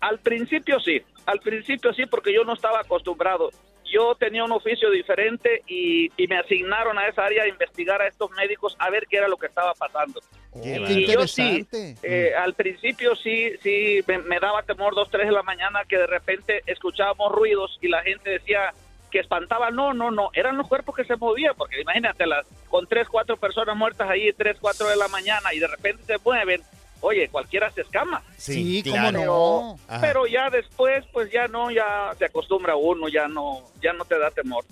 Al 0.01 0.19
principio 0.19 0.81
sí, 0.81 1.01
al 1.27 1.39
principio 1.41 1.93
sí, 1.95 2.07
porque 2.07 2.35
yo 2.35 2.43
no 2.45 2.55
estaba 2.55 2.81
acostumbrado. 2.81 3.51
Yo 3.91 4.15
tenía 4.15 4.45
un 4.45 4.53
oficio 4.53 4.91
diferente 4.91 5.63
y, 5.67 6.11
y 6.17 6.27
me 6.27 6.39
asignaron 6.39 6.99
a 6.99 7.09
esa 7.09 7.25
área 7.25 7.45
a 7.45 7.49
investigar 7.49 8.01
a 8.01 8.07
estos 8.07 8.31
médicos 8.33 8.77
a 8.79 8.91
ver 8.91 9.07
qué 9.09 9.17
era 9.19 9.29
lo 9.29 9.37
que 9.37 9.47
estaba 9.47 9.75
pasando. 9.75 10.21
qué 10.63 10.77
y 10.89 11.07
yo 11.07 11.27
sí, 11.27 11.43
interesante. 11.43 11.97
eh, 12.03 12.35
al 12.35 12.55
principio 12.55 13.17
sí, 13.17 13.53
sí, 13.63 14.01
me, 14.07 14.19
me 14.19 14.39
daba 14.39 14.63
temor 14.63 14.95
dos, 14.95 15.11
tres 15.11 15.27
de 15.27 15.33
la 15.33 15.43
mañana 15.43 15.85
que 15.89 15.99
de 15.99 16.07
repente 16.07 16.63
escuchábamos 16.67 17.33
ruidos 17.33 17.79
y 17.81 17.89
la 17.89 18.03
gente 18.03 18.31
decía 18.31 18.73
que 19.11 19.19
espantaba. 19.19 19.71
No, 19.71 19.93
no, 19.93 20.11
no, 20.11 20.31
eran 20.33 20.57
los 20.57 20.69
cuerpos 20.69 20.95
que 20.95 21.05
se 21.05 21.17
movían, 21.17 21.55
porque 21.57 21.81
imagínate, 21.81 22.27
las, 22.27 22.47
con 22.69 22.87
tres, 22.87 23.09
cuatro 23.09 23.37
personas 23.37 23.77
muertas 23.77 24.09
ahí, 24.09 24.33
tres, 24.33 24.57
cuatro 24.61 24.89
de 24.89 24.97
la 24.97 25.09
mañana 25.09 25.53
y 25.53 25.59
de 25.59 25.67
repente 25.67 26.05
se 26.05 26.17
mueven. 26.25 26.63
Oye, 27.01 27.29
cualquiera 27.29 27.71
se 27.71 27.81
escama. 27.83 28.23
Sí, 28.37 28.83
cómo 28.85 28.97
claro. 28.97 29.25
no. 29.25 29.79
Ajá. 29.89 30.01
Pero 30.01 30.27
ya 30.27 30.51
después, 30.51 31.05
pues 31.13 31.31
ya 31.33 31.49
no, 31.49 31.71
ya 31.71 32.15
se 32.19 32.27
acostumbra 32.27 32.77
uno, 32.77 33.09
ya 33.09 33.29
no, 33.29 33.63
ya 33.81 33.93
no 33.93 34.05
te 34.05 34.19
da 34.19 34.31
temor. 34.31 34.65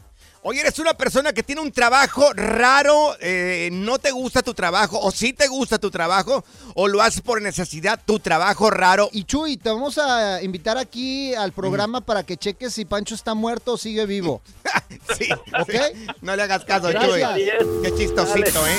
Oye, 0.42 0.60
eres 0.60 0.78
una 0.78 0.94
persona 0.94 1.32
que 1.32 1.42
tiene 1.42 1.60
un 1.60 1.72
trabajo 1.72 2.32
raro, 2.32 3.16
eh, 3.20 3.68
no 3.72 3.98
te 3.98 4.12
gusta 4.12 4.40
tu 4.42 4.54
trabajo, 4.54 4.98
o 5.00 5.10
sí 5.10 5.32
te 5.32 5.48
gusta 5.48 5.78
tu 5.78 5.90
trabajo, 5.90 6.44
o 6.74 6.86
lo 6.88 7.02
haces 7.02 7.20
por 7.22 7.42
necesidad, 7.42 8.00
tu 8.06 8.20
trabajo 8.20 8.70
raro. 8.70 9.08
Y 9.12 9.24
Chuy, 9.24 9.56
te 9.56 9.68
vamos 9.68 9.98
a 9.98 10.40
invitar 10.42 10.78
aquí 10.78 11.34
al 11.34 11.52
programa 11.52 12.00
para 12.00 12.22
que 12.22 12.36
cheques 12.36 12.72
si 12.72 12.84
Pancho 12.84 13.14
está 13.16 13.34
muerto 13.34 13.72
o 13.74 13.78
sigue 13.78 14.06
vivo. 14.06 14.40
Sí, 15.18 15.28
¿Ok? 15.32 15.74
No 16.20 16.36
le 16.36 16.42
hagas 16.42 16.64
caso, 16.64 16.88
Gracias. 16.88 17.34
Chuy. 17.34 17.82
Qué 17.82 17.94
chistosito, 17.96 18.66
¿eh? 18.66 18.78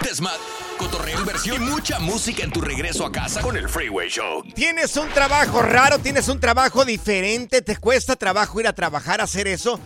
Desma- 0.00 0.32
cotorreo, 0.78 1.18
inversión 1.18 1.56
y 1.62 1.66
mucha 1.66 1.98
música 1.98 2.44
en 2.44 2.52
tu 2.52 2.60
regreso 2.60 3.04
a 3.04 3.10
casa 3.12 3.40
con 3.40 3.56
el 3.56 3.68
Freeway 3.68 4.08
Show. 4.08 4.44
Tienes 4.54 4.96
un 4.96 5.08
trabajo 5.08 5.60
raro, 5.60 5.98
tienes 5.98 6.28
un 6.28 6.38
trabajo 6.38 6.84
diferente, 6.84 7.62
te 7.62 7.76
cuesta 7.76 8.14
trabajo 8.16 8.60
ir 8.60 8.68
a 8.68 8.72
trabajar, 8.72 9.20
hacer 9.20 9.48
eso. 9.48 9.80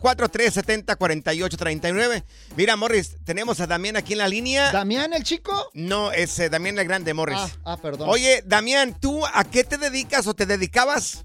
1-844-370-4839. 0.00 2.24
Mira, 2.56 2.76
Morris, 2.76 3.16
tenemos 3.24 3.60
a 3.60 3.66
Damián 3.66 3.96
aquí 3.96 4.12
en 4.12 4.18
la 4.18 4.28
línea. 4.28 4.70
¿Damián 4.72 5.12
el 5.12 5.22
chico? 5.22 5.70
No, 5.74 6.12
es 6.12 6.38
eh, 6.38 6.48
Damián 6.48 6.78
el 6.78 6.86
Grande, 6.86 7.14
Morris. 7.14 7.38
Ah, 7.38 7.50
ah, 7.64 7.76
perdón. 7.76 8.08
Oye, 8.08 8.42
Damián, 8.44 8.98
¿tú 9.00 9.24
a 9.26 9.44
qué 9.44 9.64
te 9.64 9.78
dedicas 9.78 10.26
o 10.26 10.34
te 10.34 10.46
dedicabas? 10.46 11.24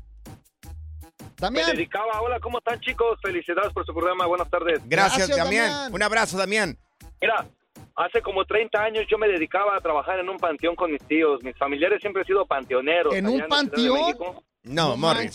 Damián. 1.37 1.67
Me 1.67 1.73
dedicaba, 1.73 2.21
hola, 2.21 2.39
¿cómo 2.39 2.59
están 2.59 2.79
chicos? 2.81 3.17
Felicidades 3.21 3.73
por 3.73 3.85
su 3.85 3.93
programa, 3.93 4.25
buenas 4.27 4.49
tardes. 4.49 4.79
Gracias, 4.85 5.29
Damián. 5.29 5.93
Un 5.93 6.03
abrazo, 6.03 6.37
Damián. 6.37 6.77
Mira, 7.19 7.47
hace 7.95 8.21
como 8.21 8.45
30 8.45 8.79
años 8.81 9.05
yo 9.09 9.17
me 9.17 9.27
dedicaba 9.27 9.75
a 9.75 9.79
trabajar 9.79 10.19
en 10.19 10.29
un 10.29 10.37
panteón 10.37 10.75
con 10.75 10.91
mis 10.91 11.01
tíos. 11.07 11.41
Mis 11.43 11.57
familiares 11.57 11.99
siempre 12.01 12.21
han 12.21 12.27
sido 12.27 12.45
panteoneros. 12.45 13.13
¿En 13.15 13.27
un 13.27 13.41
panteón? 13.47 13.99
México. 13.99 14.43
No, 14.63 14.93
Un 14.93 14.99
Morris. 14.99 15.33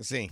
Sí. 0.00 0.30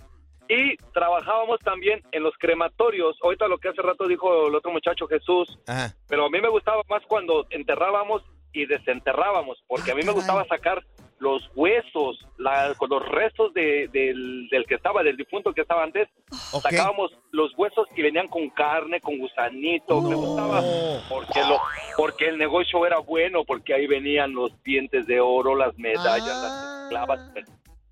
Y 0.49 0.75
trabajábamos 0.93 1.59
también 1.59 2.01
en 2.11 2.23
los 2.23 2.33
crematorios. 2.39 3.15
Ahorita 3.21 3.47
lo 3.47 3.59
que 3.59 3.69
hace 3.69 3.81
rato 3.83 4.07
dijo 4.07 4.47
el 4.47 4.55
otro 4.55 4.71
muchacho 4.71 5.05
Jesús, 5.07 5.59
Ajá. 5.67 5.93
pero 6.07 6.25
a 6.25 6.29
mí 6.29 6.41
me 6.41 6.49
gustaba 6.49 6.81
más 6.89 7.03
cuando 7.07 7.45
enterrábamos 7.51 8.23
y 8.51 8.65
desenterrábamos, 8.65 9.63
porque 9.67 9.91
a 9.91 9.95
mí 9.95 10.01
me 10.03 10.11
gustaba 10.11 10.43
sacar 10.47 10.83
los 11.19 11.47
huesos, 11.53 12.25
la- 12.37 12.73
con 12.77 12.89
los 12.89 13.05
restos 13.07 13.53
de- 13.53 13.89
del, 13.89 14.47
del 14.49 14.65
que 14.65 14.73
estaba, 14.75 15.03
del 15.03 15.17
difunto 15.17 15.53
que 15.53 15.61
estaba 15.61 15.83
antes, 15.83 16.07
sacábamos 16.31 17.11
los 17.31 17.51
huesos 17.57 17.87
y 17.95 18.01
venían 18.01 18.27
con 18.27 18.49
carne, 18.49 18.99
con 19.01 19.19
gusanito, 19.19 20.01
me 20.01 20.15
gustaba 20.15 20.61
porque 21.09 21.41
lo, 21.41 21.59
porque 21.97 22.27
el 22.29 22.37
negocio 22.39 22.85
era 22.87 22.97
bueno, 22.99 23.43
porque 23.43 23.73
ahí 23.75 23.85
venían 23.85 24.33
los 24.33 24.51
dientes 24.63 25.05
de 25.05 25.19
oro, 25.19 25.55
las 25.55 25.77
medallas, 25.77 26.25
las 26.25 26.83
esclavas. 26.85 27.19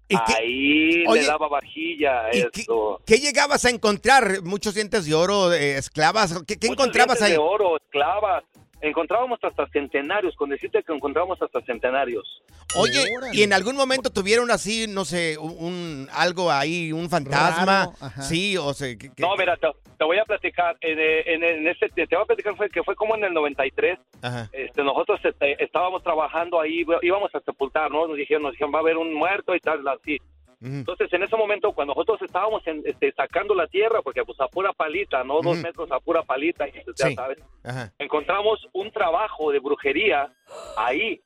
Ahí 0.10 1.04
Oye, 1.08 1.22
le 1.22 1.28
daba 1.28 1.48
vajilla 1.50 2.30
esto. 2.30 3.02
¿Qué 3.06 3.18
llegabas 3.18 3.66
a 3.66 3.70
encontrar? 3.70 4.42
¿Muchos 4.44 4.76
dientes 4.76 5.06
de 5.06 5.14
oro, 5.14 5.52
eh, 5.54 5.78
esclavas? 5.78 6.44
¿Qué, 6.48 6.58
qué 6.58 6.68
encontrabas 6.68 7.20
dientes 7.20 7.24
ahí? 7.24 7.32
de 7.34 7.38
oro, 7.38 7.78
esclavas. 7.78 8.44
Encontrábamos 8.82 9.40
hasta 9.42 9.68
centenarios, 9.70 10.36
con 10.36 10.50
decirte 10.50 10.84
que 10.84 10.94
encontrábamos 10.94 11.42
hasta 11.42 11.62
centenarios. 11.62 12.44
Oye, 12.76 13.06
¿y 13.34 13.44
en 13.44 13.54
algún 13.54 13.76
momento 13.76 14.10
tuvieron 14.12 14.52
así, 14.52 14.86
no 14.88 15.04
sé, 15.06 15.38
un, 15.40 15.56
un- 15.60 16.08
algo 16.12 16.52
ahí, 16.52 16.92
un 16.92 17.10
fantasma? 17.10 17.90
Sí, 18.22 18.56
o 18.58 18.74
sea, 18.74 18.90
que- 18.98 19.10
que- 19.14 19.22
No, 19.22 19.36
mira, 19.36 19.58
te, 19.58 19.68
te 19.98 20.04
voy 20.04 20.20
a 20.20 20.26
platicar. 20.26 20.78
En, 20.82 21.00
eh, 21.00 21.24
en, 21.34 21.44
en 21.44 21.68
ese, 21.68 21.90
te 21.90 22.06
voy 22.16 22.24
a 22.24 22.26
platicar 22.26 22.56
fue, 22.56 22.70
que 22.70 22.84
fue 22.84 22.96
como 22.96 23.16
en 23.16 23.24
el 23.24 23.34
93. 23.34 23.98
Ajá. 24.22 24.50
Este, 24.52 24.84
nosotros 24.84 25.20
este, 25.24 25.64
estábamos 25.64 26.04
trabajando 26.04 26.60
ahí, 26.62 26.86
íbamos 27.02 27.34
a 27.34 27.40
sepultar, 27.40 27.90
¿no? 27.90 28.06
Nos 28.08 28.18
dijeron, 28.18 28.44
nos 28.44 28.52
dijeron, 28.52 28.74
va 28.74 28.80
a 28.80 28.82
haber 28.82 28.98
un 28.98 29.14
muerto 29.14 29.56
y 29.56 29.60
tal, 29.60 29.88
así. 29.88 30.20
Entonces, 30.60 31.14
en 31.14 31.22
ese 31.22 31.36
momento, 31.38 31.72
cuando 31.74 31.94
nosotros 31.94 32.20
estábamos 32.24 32.66
en, 32.66 32.82
este, 32.86 33.12
sacando 33.14 33.54
la 33.54 33.68
tierra, 33.68 34.02
porque 34.02 34.24
pues 34.26 34.40
a 34.42 34.48
pura 34.48 34.74
palita, 34.74 35.24
¿no? 35.24 35.36
Dos 35.42 35.58
Ujú. 35.58 35.62
metros 35.68 35.92
a 35.92 36.00
pura 36.00 36.24
palita, 36.24 36.68
y, 36.68 36.72
pues, 36.84 36.96
ya 36.98 37.08
Sí. 37.10 37.16
sabes, 37.16 37.38
Ajá. 37.64 37.94
encontramos 38.00 38.68
un 38.74 38.92
trabajo 38.92 39.52
de 39.52 39.60
brujería 39.60 40.34
ahí. 40.76 41.22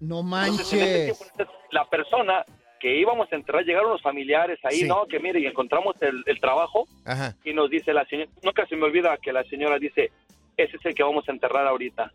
No 0.00 0.20
Entonces, 0.20 0.72
en 0.74 0.78
ese 0.80 0.98
manches. 0.98 1.18
tiempo, 1.34 1.52
la 1.70 1.84
persona 1.88 2.44
que 2.78 2.94
íbamos 2.98 3.32
a 3.32 3.36
entrar, 3.36 3.64
llegaron 3.64 3.90
los 3.92 4.02
familiares 4.02 4.58
ahí, 4.64 4.80
Sí. 4.80 4.86
¿no? 4.88 5.06
Que 5.06 5.18
mire, 5.18 5.40
y 5.40 5.46
encontramos 5.46 5.96
el, 6.02 6.22
el 6.26 6.38
trabajo 6.38 6.86
Ajá. 7.06 7.34
y 7.42 7.54
nos 7.54 7.70
dice 7.70 7.94
la 7.94 8.04
señora, 8.04 8.30
nunca 8.42 8.66
se 8.66 8.76
me 8.76 8.84
olvida 8.84 9.16
que 9.16 9.32
la 9.32 9.44
señora 9.44 9.78
dice, 9.78 10.12
ese 10.58 10.76
es 10.76 10.84
el 10.84 10.94
que 10.94 11.02
vamos 11.02 11.26
a 11.26 11.32
enterrar 11.32 11.66
ahorita. 11.66 12.12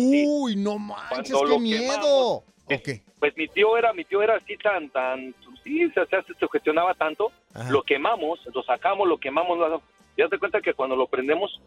Uy, 0.00 0.56
no 0.56 0.78
manches, 0.78 1.30
Cuando 1.32 1.60
qué 1.60 1.76
lo 1.86 2.42
miedo. 2.68 2.82
Pues 3.18 3.36
mi 3.36 3.48
tío 3.48 3.76
era, 3.76 3.92
mi 3.92 4.04
tío 4.04 4.22
era 4.22 4.36
así 4.36 4.56
tan, 4.56 4.88
tan, 4.90 5.34
sí, 5.64 5.88
se, 5.90 6.06
se, 6.06 6.22
se 6.22 6.34
sugestionaba 6.38 6.94
tanto, 6.94 7.32
lo 7.70 7.82
quemamos, 7.82 8.40
lo 8.54 8.62
sacamos, 8.62 9.08
lo 9.08 9.18
quemamos, 9.18 9.58
lo- 9.58 9.82
ya 10.16 10.28
te 10.28 10.38
cuenta 10.38 10.60
que 10.60 10.74
cuando 10.74 10.96
lo 10.96 11.06
prendemos, 11.06 11.60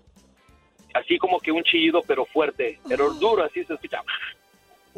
así 0.93 1.17
como 1.17 1.39
que 1.39 1.51
un 1.51 1.63
chillido, 1.63 2.01
pero 2.07 2.25
fuerte, 2.25 2.79
pero 2.87 3.13
duro, 3.13 3.43
así 3.43 3.63
se 3.63 3.73
escucha. 3.73 4.01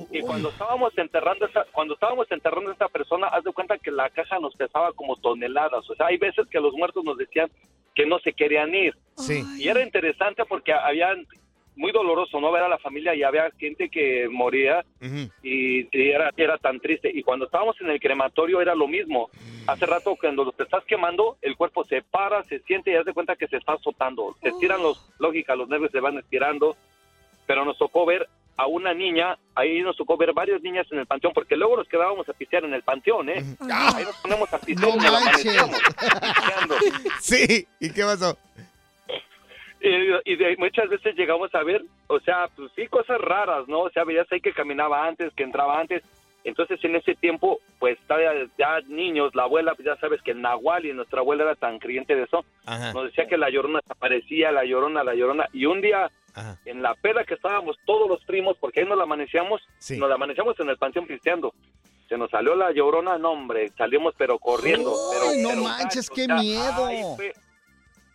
Y 0.10 0.22
cuando 0.22 0.50
estábamos 0.50 0.98
enterrando 0.98 1.46
esa, 1.46 1.66
cuando 1.72 1.94
estábamos 1.96 2.26
enterrando 2.32 2.70
a 2.70 2.74
esta 2.74 2.88
persona, 2.88 3.28
haz 3.28 3.44
de 3.44 3.52
cuenta 3.52 3.78
que 3.78 3.92
la 3.92 4.10
caja 4.10 4.40
nos 4.40 4.56
pesaba 4.56 4.94
como 4.94 5.18
toneladas. 5.18 5.88
O 5.90 5.96
sea, 5.96 6.08
hay 6.08 6.18
veces 6.18 6.48
que 6.50 6.62
los 6.62 6.74
muertos 6.74 7.04
nos 7.04 7.18
decían 7.18 7.52
que 7.94 8.06
no 8.06 8.18
se 8.20 8.32
querían 8.32 8.74
ir. 8.74 8.96
Sí. 9.18 9.44
Y 9.58 9.68
era 9.68 9.84
interesante 9.84 10.44
porque 10.46 10.72
habían 10.74 11.28
muy 11.76 11.92
doloroso 11.92 12.40
no 12.40 12.52
ver 12.52 12.64
a 12.64 12.70
la 12.70 12.78
familia 12.78 13.16
y 13.16 13.24
había 13.24 13.50
gente 13.58 13.90
que 13.90 14.28
moría 14.30 14.84
y, 15.42 15.88
y 15.92 16.10
era, 16.10 16.32
era 16.36 16.58
tan 16.58 16.80
triste. 16.80 17.10
Y 17.14 17.24
cuando 17.24 17.46
estábamos 17.46 17.80
en 17.82 17.90
el 17.90 18.00
crematorio 18.00 18.62
era 18.62 18.76
lo 18.76 18.88
mismo. 18.88 19.30
Hace 19.68 19.86
rato 19.86 20.16
cuando 20.20 20.52
te 20.52 20.64
estás 20.64 20.84
quemando, 20.86 21.38
el 21.42 21.56
cuerpo 21.56 21.84
se 21.86 22.02
para, 22.02 22.44
se 22.44 22.60
siente 22.62 22.92
y 22.92 22.96
haz 22.96 23.06
de 23.06 23.14
cuenta 23.14 23.36
que 23.36 23.48
se 23.48 23.58
está 23.58 23.74
azotando. 23.74 24.36
Se 24.42 24.50
estiran 24.50 24.82
los, 24.82 25.10
lógica, 25.20 25.56
los 25.56 25.70
nervios 25.70 25.92
se 25.92 26.00
van 26.00 26.18
estirando. 26.18 26.76
Pero 27.48 27.66
nos 27.66 27.78
tocó 27.78 28.06
ver 28.06 28.28
a 28.58 28.68
una 28.68 28.94
niña, 28.94 29.38
ahí 29.56 29.82
nos 29.82 29.98
tocó 29.98 30.18
ver 30.18 30.34
varias 30.34 30.62
niñas 30.62 30.86
en 30.92 31.00
el 31.00 31.08
panteón, 31.08 31.34
porque 31.34 31.56
luego 31.56 31.78
nos 31.78 31.88
quedábamos 31.88 32.28
a 32.30 32.34
pistear 32.34 32.64
en 32.64 32.74
el 32.74 32.84
panteón, 32.84 33.30
¿eh? 33.30 33.44
Ahí 33.62 34.04
nos 34.04 34.16
ponemos 34.18 34.54
a 34.54 34.60
pistear 34.60 35.02
y 35.02 35.06
amanecíamos 35.06 35.80
pisteando. 35.82 36.76
Sí, 37.22 37.68
¿y 37.80 37.90
qué 37.92 38.04
pasó? 38.04 38.38
Y, 39.84 40.36
de- 40.36 40.56
muchas 40.58 40.90
veces 40.90 41.16
llegamos 41.16 41.54
a 41.56 41.64
ver, 41.64 41.84
o 42.08 42.20
sea, 42.20 42.48
pues 42.56 42.72
sí, 42.76 42.88
cosas 42.88 43.20
raras, 43.20 43.68
¿no? 43.68 43.80
O 43.82 43.90
sea, 43.90 44.04
veías 44.04 44.28
ahí 44.32 44.40
que 44.40 44.54
caminaba 44.54 45.06
antes, 45.08 45.34
que 45.34 45.44
entraba 45.44 45.80
antes. 45.80 46.04
Entonces, 46.44 46.80
en 46.84 46.96
ese 46.96 47.14
tiempo, 47.16 47.60
pues, 47.80 47.98
ya 48.58 48.80
niños, 48.88 49.34
la 49.36 49.44
abuela, 49.44 49.76
pues 49.76 49.86
ya 49.86 49.96
sabes 49.98 50.22
que 50.24 50.34
Nahual 50.34 50.86
y 50.86 50.94
nuestra 50.94 51.20
abuela 51.20 51.44
era 51.44 51.56
tan 51.56 51.78
creyente 51.80 52.16
de 52.16 52.24
eso, 52.24 52.44
Ajá. 52.66 52.94
nos 52.94 53.06
decía 53.06 53.28
que 53.28 53.38
la 53.38 53.50
llorona 53.50 53.80
aparecía, 53.88 54.52
la 54.52 54.64
llorona, 54.66 55.04
la 55.04 55.14
llorona. 55.14 55.46
Y 55.54 55.66
un 55.66 55.82
día, 55.82 56.10
en 56.66 56.82
la 56.82 56.96
peda 56.96 57.24
que 57.26 57.36
estábamos 57.36 57.76
todos 57.86 58.08
los 58.10 58.24
primos, 58.26 58.58
porque 58.60 58.80
ahí 58.82 58.88
nos 58.88 58.98
la 58.98 59.04
amanecíamos, 59.04 59.62
Sí. 59.78 59.98
nos 59.98 60.10
la 60.10 60.16
amanecíamos 60.16 60.60
en 60.60 60.70
el 60.70 60.78
panteón 60.78 61.06
pisteando. 61.06 61.54
Se 62.10 62.18
nos 62.18 62.30
salió 62.32 62.56
la 62.56 62.72
llorona, 62.72 63.18
no, 63.20 63.32
hombre, 63.32 63.70
salimos 63.78 64.14
pero 64.18 64.38
corriendo. 64.40 64.94
pero, 65.12 65.32
Ay, 65.32 65.42
no 65.44 65.50
pero 65.50 65.62
manches, 65.64 66.10
qué 66.10 66.24
o 66.24 66.26
sea, 66.26 66.36
miedo. 66.38 66.86
Ay 66.88 67.02
fue, 67.16 67.34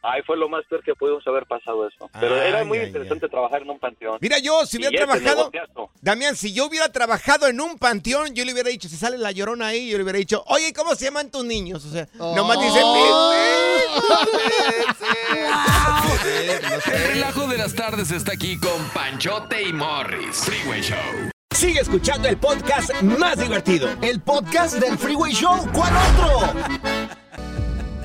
ay, 0.06 0.22
fue 0.22 0.36
lo 0.36 0.48
más 0.48 0.64
peor 0.66 0.82
que 0.82 0.94
pudimos 0.94 1.26
haber 1.26 1.46
pasado 1.46 1.86
eso. 1.86 2.10
Pero 2.18 2.34
Ay, 2.34 2.48
era 2.48 2.64
muy 2.64 2.78
ay, 2.78 2.86
interesante 2.86 3.28
trabajar 3.28 3.62
en 3.62 3.70
un 3.70 3.78
panteón. 3.78 4.18
Mira, 4.20 4.38
yo 4.38 4.64
si 4.66 4.78
hubiera 4.78 4.96
trabajado. 4.96 5.50
Damián, 6.00 6.36
si 6.36 6.52
yo 6.52 6.66
hubiera 6.66 6.90
trabajado 6.90 7.46
en 7.48 7.60
un 7.60 7.78
panteón, 7.78 8.34
yo 8.34 8.44
le 8.44 8.52
hubiera 8.52 8.70
dicho, 8.70 8.88
si 8.88 8.96
sale 8.96 9.18
la 9.18 9.32
llorona 9.32 9.68
ahí, 9.68 9.90
yo 9.90 9.98
le 9.98 10.04
hubiera 10.04 10.18
dicho, 10.18 10.42
oye, 10.46 10.72
¿cómo 10.72 10.94
se 10.94 11.06
llaman 11.06 11.30
tus 11.30 11.44
niños? 11.44 11.84
O 11.84 11.90
sea, 11.90 12.06
nomás 12.14 12.60
dice, 12.60 12.80
El 16.86 17.14
relajo 17.14 17.46
de 17.46 17.58
las 17.58 17.74
tardes 17.74 18.10
está 18.10 18.32
aquí 18.32 18.58
con 18.58 18.82
Panchote 18.94 19.62
y 19.62 19.72
Morris. 19.72 20.36
Freeway 20.44 20.80
Show. 20.82 21.30
Sigue 21.54 21.80
escuchando 21.80 22.28
el 22.28 22.36
podcast 22.36 22.92
más 23.02 23.38
divertido. 23.38 23.88
El 24.02 24.20
podcast 24.20 24.74
del 24.76 24.98
Freeway 24.98 25.32
Show. 25.32 25.66
¿Cuál 25.72 25.92
otro? 25.96 26.52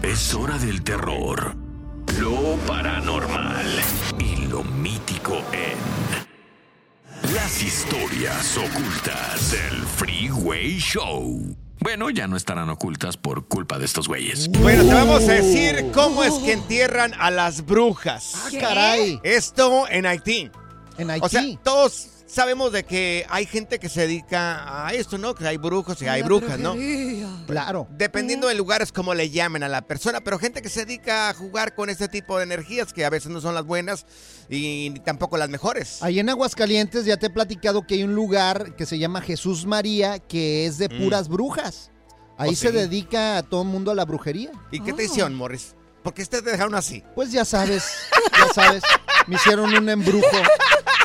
Es 0.03 0.33
hora 0.33 0.57
del 0.57 0.83
terror, 0.83 1.55
lo 2.19 2.55
paranormal 2.67 3.65
y 4.19 4.45
lo 4.47 4.63
mítico 4.63 5.37
en 5.53 7.33
las 7.33 7.61
historias 7.61 8.57
ocultas 8.57 9.51
del 9.51 9.81
Freeway 9.85 10.77
Show. 10.79 11.55
Bueno, 11.79 12.09
ya 12.11 12.27
no 12.27 12.37
estarán 12.37 12.69
ocultas 12.69 13.17
por 13.17 13.47
culpa 13.47 13.79
de 13.79 13.85
estos 13.85 14.07
güeyes. 14.07 14.47
Bueno, 14.49 14.83
te 14.83 14.93
vamos 14.93 15.27
a 15.27 15.33
decir 15.33 15.91
cómo 15.93 16.23
es 16.23 16.33
que 16.35 16.53
entierran 16.53 17.13
a 17.19 17.31
las 17.31 17.65
brujas. 17.65 18.33
Ah, 18.35 18.49
caray. 18.59 19.19
Esto 19.23 19.87
en 19.89 20.05
Haití. 20.05 20.51
En 20.97 21.09
O 21.21 21.27
sea, 21.29 21.39
Haití. 21.41 21.59
todos 21.63 22.07
sabemos 22.31 22.71
de 22.71 22.83
que 22.83 23.25
hay 23.29 23.45
gente 23.45 23.77
que 23.79 23.89
se 23.89 24.01
dedica 24.01 24.85
a 24.87 24.93
esto, 24.93 25.17
¿no? 25.17 25.35
Que 25.35 25.47
hay 25.47 25.57
brujos 25.57 26.01
y 26.01 26.07
hay 26.07 26.21
brujas, 26.21 26.57
¿no? 26.59 26.75
Claro. 27.47 27.87
Dependiendo 27.91 28.47
del 28.47 28.57
lugar 28.57 28.81
es 28.81 28.91
como 28.91 29.13
le 29.13 29.29
llamen 29.29 29.63
a 29.63 29.67
la 29.67 29.81
persona, 29.81 30.21
pero 30.21 30.39
gente 30.39 30.61
que 30.61 30.69
se 30.69 30.85
dedica 30.85 31.29
a 31.29 31.33
jugar 31.33 31.75
con 31.75 31.89
este 31.89 32.07
tipo 32.07 32.37
de 32.37 32.43
energías 32.43 32.93
que 32.93 33.03
a 33.05 33.09
veces 33.09 33.29
no 33.31 33.41
son 33.41 33.53
las 33.55 33.65
buenas 33.65 34.05
y 34.49 34.91
tampoco 35.01 35.37
las 35.37 35.49
mejores. 35.49 36.01
Ahí 36.01 36.19
en 36.19 36.29
Aguascalientes 36.29 37.05
ya 37.05 37.17
te 37.17 37.27
he 37.27 37.29
platicado 37.29 37.85
que 37.85 37.95
hay 37.95 38.03
un 38.03 38.15
lugar 38.15 38.75
que 38.75 38.85
se 38.85 38.97
llama 38.97 39.21
Jesús 39.21 39.65
María 39.65 40.19
que 40.19 40.65
es 40.65 40.77
de 40.77 40.87
Mm. 40.89 41.03
puras 41.03 41.27
brujas. 41.27 41.91
Ahí 42.37 42.51
¿Oh, 42.51 42.55
se 42.55 42.69
sí? 42.69 42.73
dedica 42.73 43.37
a 43.37 43.43
todo 43.43 43.61
el 43.61 43.67
mundo 43.67 43.91
a 43.91 43.95
la 43.95 44.05
brujería. 44.05 44.51
¿Y 44.71 44.79
qué 44.81 44.93
te 44.93 45.03
hicieron, 45.03 45.35
Morris? 45.35 45.75
¿Por 46.03 46.13
qué 46.15 46.23
ustedes 46.23 46.43
te 46.43 46.51
dejaron 46.51 46.73
así? 46.75 47.03
Pues 47.13 47.31
ya 47.31 47.45
sabes, 47.45 47.83
ya 48.35 48.53
sabes, 48.55 48.81
me 49.27 49.35
hicieron 49.35 49.71
un 49.71 49.87
embrujo 49.87 50.25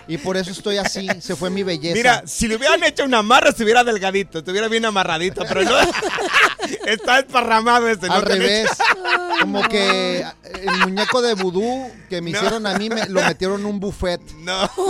y 0.09 0.19
por 0.19 0.37
eso 0.37 0.51
estoy 0.51 0.79
así, 0.79 1.09
se 1.21 1.35
fue 1.37 1.51
mi 1.51 1.63
belleza. 1.63 1.95
Mira, 1.95 2.23
si 2.27 2.47
le 2.49 2.57
hubieran 2.57 2.83
hecho 2.85 3.05
una 3.05 3.19
amarra, 3.19 3.51
estuviera 3.51 3.83
delgadito, 3.85 4.39
estuviera 4.39 4.69
bien 4.69 4.85
amarradito, 4.85 5.45
pero 5.49 5.63
no. 5.63 5.77
Está 6.87 7.23
desparramado 7.23 7.89
este, 7.89 8.07
Al 8.09 8.23
revés. 8.23 8.69
Como 9.41 9.63
que 9.69 10.25
el 10.63 10.79
muñeco 10.81 11.23
de 11.23 11.35
vudú 11.35 11.91
que 12.09 12.21
me 12.21 12.31
No. 12.33 12.39
hicieron 12.39 12.67
a 12.67 12.77
mí 12.79 12.89
me- 12.89 13.07
lo 13.09 13.21
metieron 13.23 13.61
en 13.61 13.67
un 13.67 13.81
buffet. 13.81 14.21
No. 14.39 14.71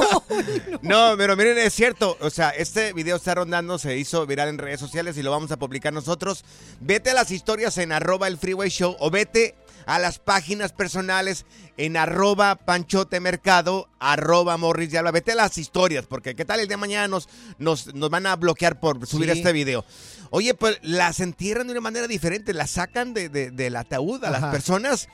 No, 0.83 1.15
pero 1.17 1.37
miren, 1.37 1.59
es 1.59 1.75
cierto. 1.75 2.17
O 2.21 2.31
sea, 2.31 2.51
este 2.51 2.93
video 2.93 3.17
está 3.17 3.35
rondando, 3.35 3.79
se 3.79 3.97
hizo 3.97 4.25
viral 4.27 4.49
en 4.49 4.59
redes 4.59 4.79
sociales 4.81 5.17
y 5.17 5.23
lo 5.23 5.31
vamos 5.31 5.51
a 5.51 5.57
publicar 5.59 5.93
nosotros. 5.93 6.45
Vete 6.81 7.11
a 7.11 7.15
las 7.15 7.31
historias 7.31 7.77
en 7.79 7.93
arroba 7.93 8.29
el 8.29 8.39
freeway 8.39 8.69
show 8.71 8.97
o 9.01 9.11
vete 9.11 9.55
a 9.87 9.99
las 9.99 10.19
páginas 10.19 10.73
personales 10.73 11.47
en 11.77 11.97
arroba 11.97 12.57
panchote 12.57 13.21
mercado, 13.21 13.89
arroba 14.01 14.57
morris 14.57 14.93
y 14.93 14.97
habla. 14.97 15.13
Vete 15.13 15.33
a 15.33 15.37
las 15.37 15.57
historias, 15.59 16.07
porque 16.07 16.35
qué 16.35 16.45
tal 16.45 16.61
el 16.61 16.67
día 16.69 16.77
de 16.77 16.81
mañana 16.81 17.09
nos, 17.09 17.29
nos, 17.59 17.95
nos 17.95 18.11
van 18.11 18.27
a 18.27 18.37
bloquear 18.37 18.79
por 18.81 19.07
subir 19.07 19.31
Sí. 19.33 19.39
este 19.39 19.53
video. 19.53 19.85
Oye, 20.31 20.55
pues 20.55 20.79
las 20.83 21.21
entierran 21.21 21.69
de 21.69 21.73
una 21.73 21.81
manera 21.81 22.09
diferente, 22.09 22.53
las 22.53 22.71
sacan 22.73 23.15
de, 23.15 23.29
de- 23.29 23.51
del 23.53 23.77
ataúd 23.77 24.25
a 24.25 24.31
las 24.31 24.45
personas 24.53 25.09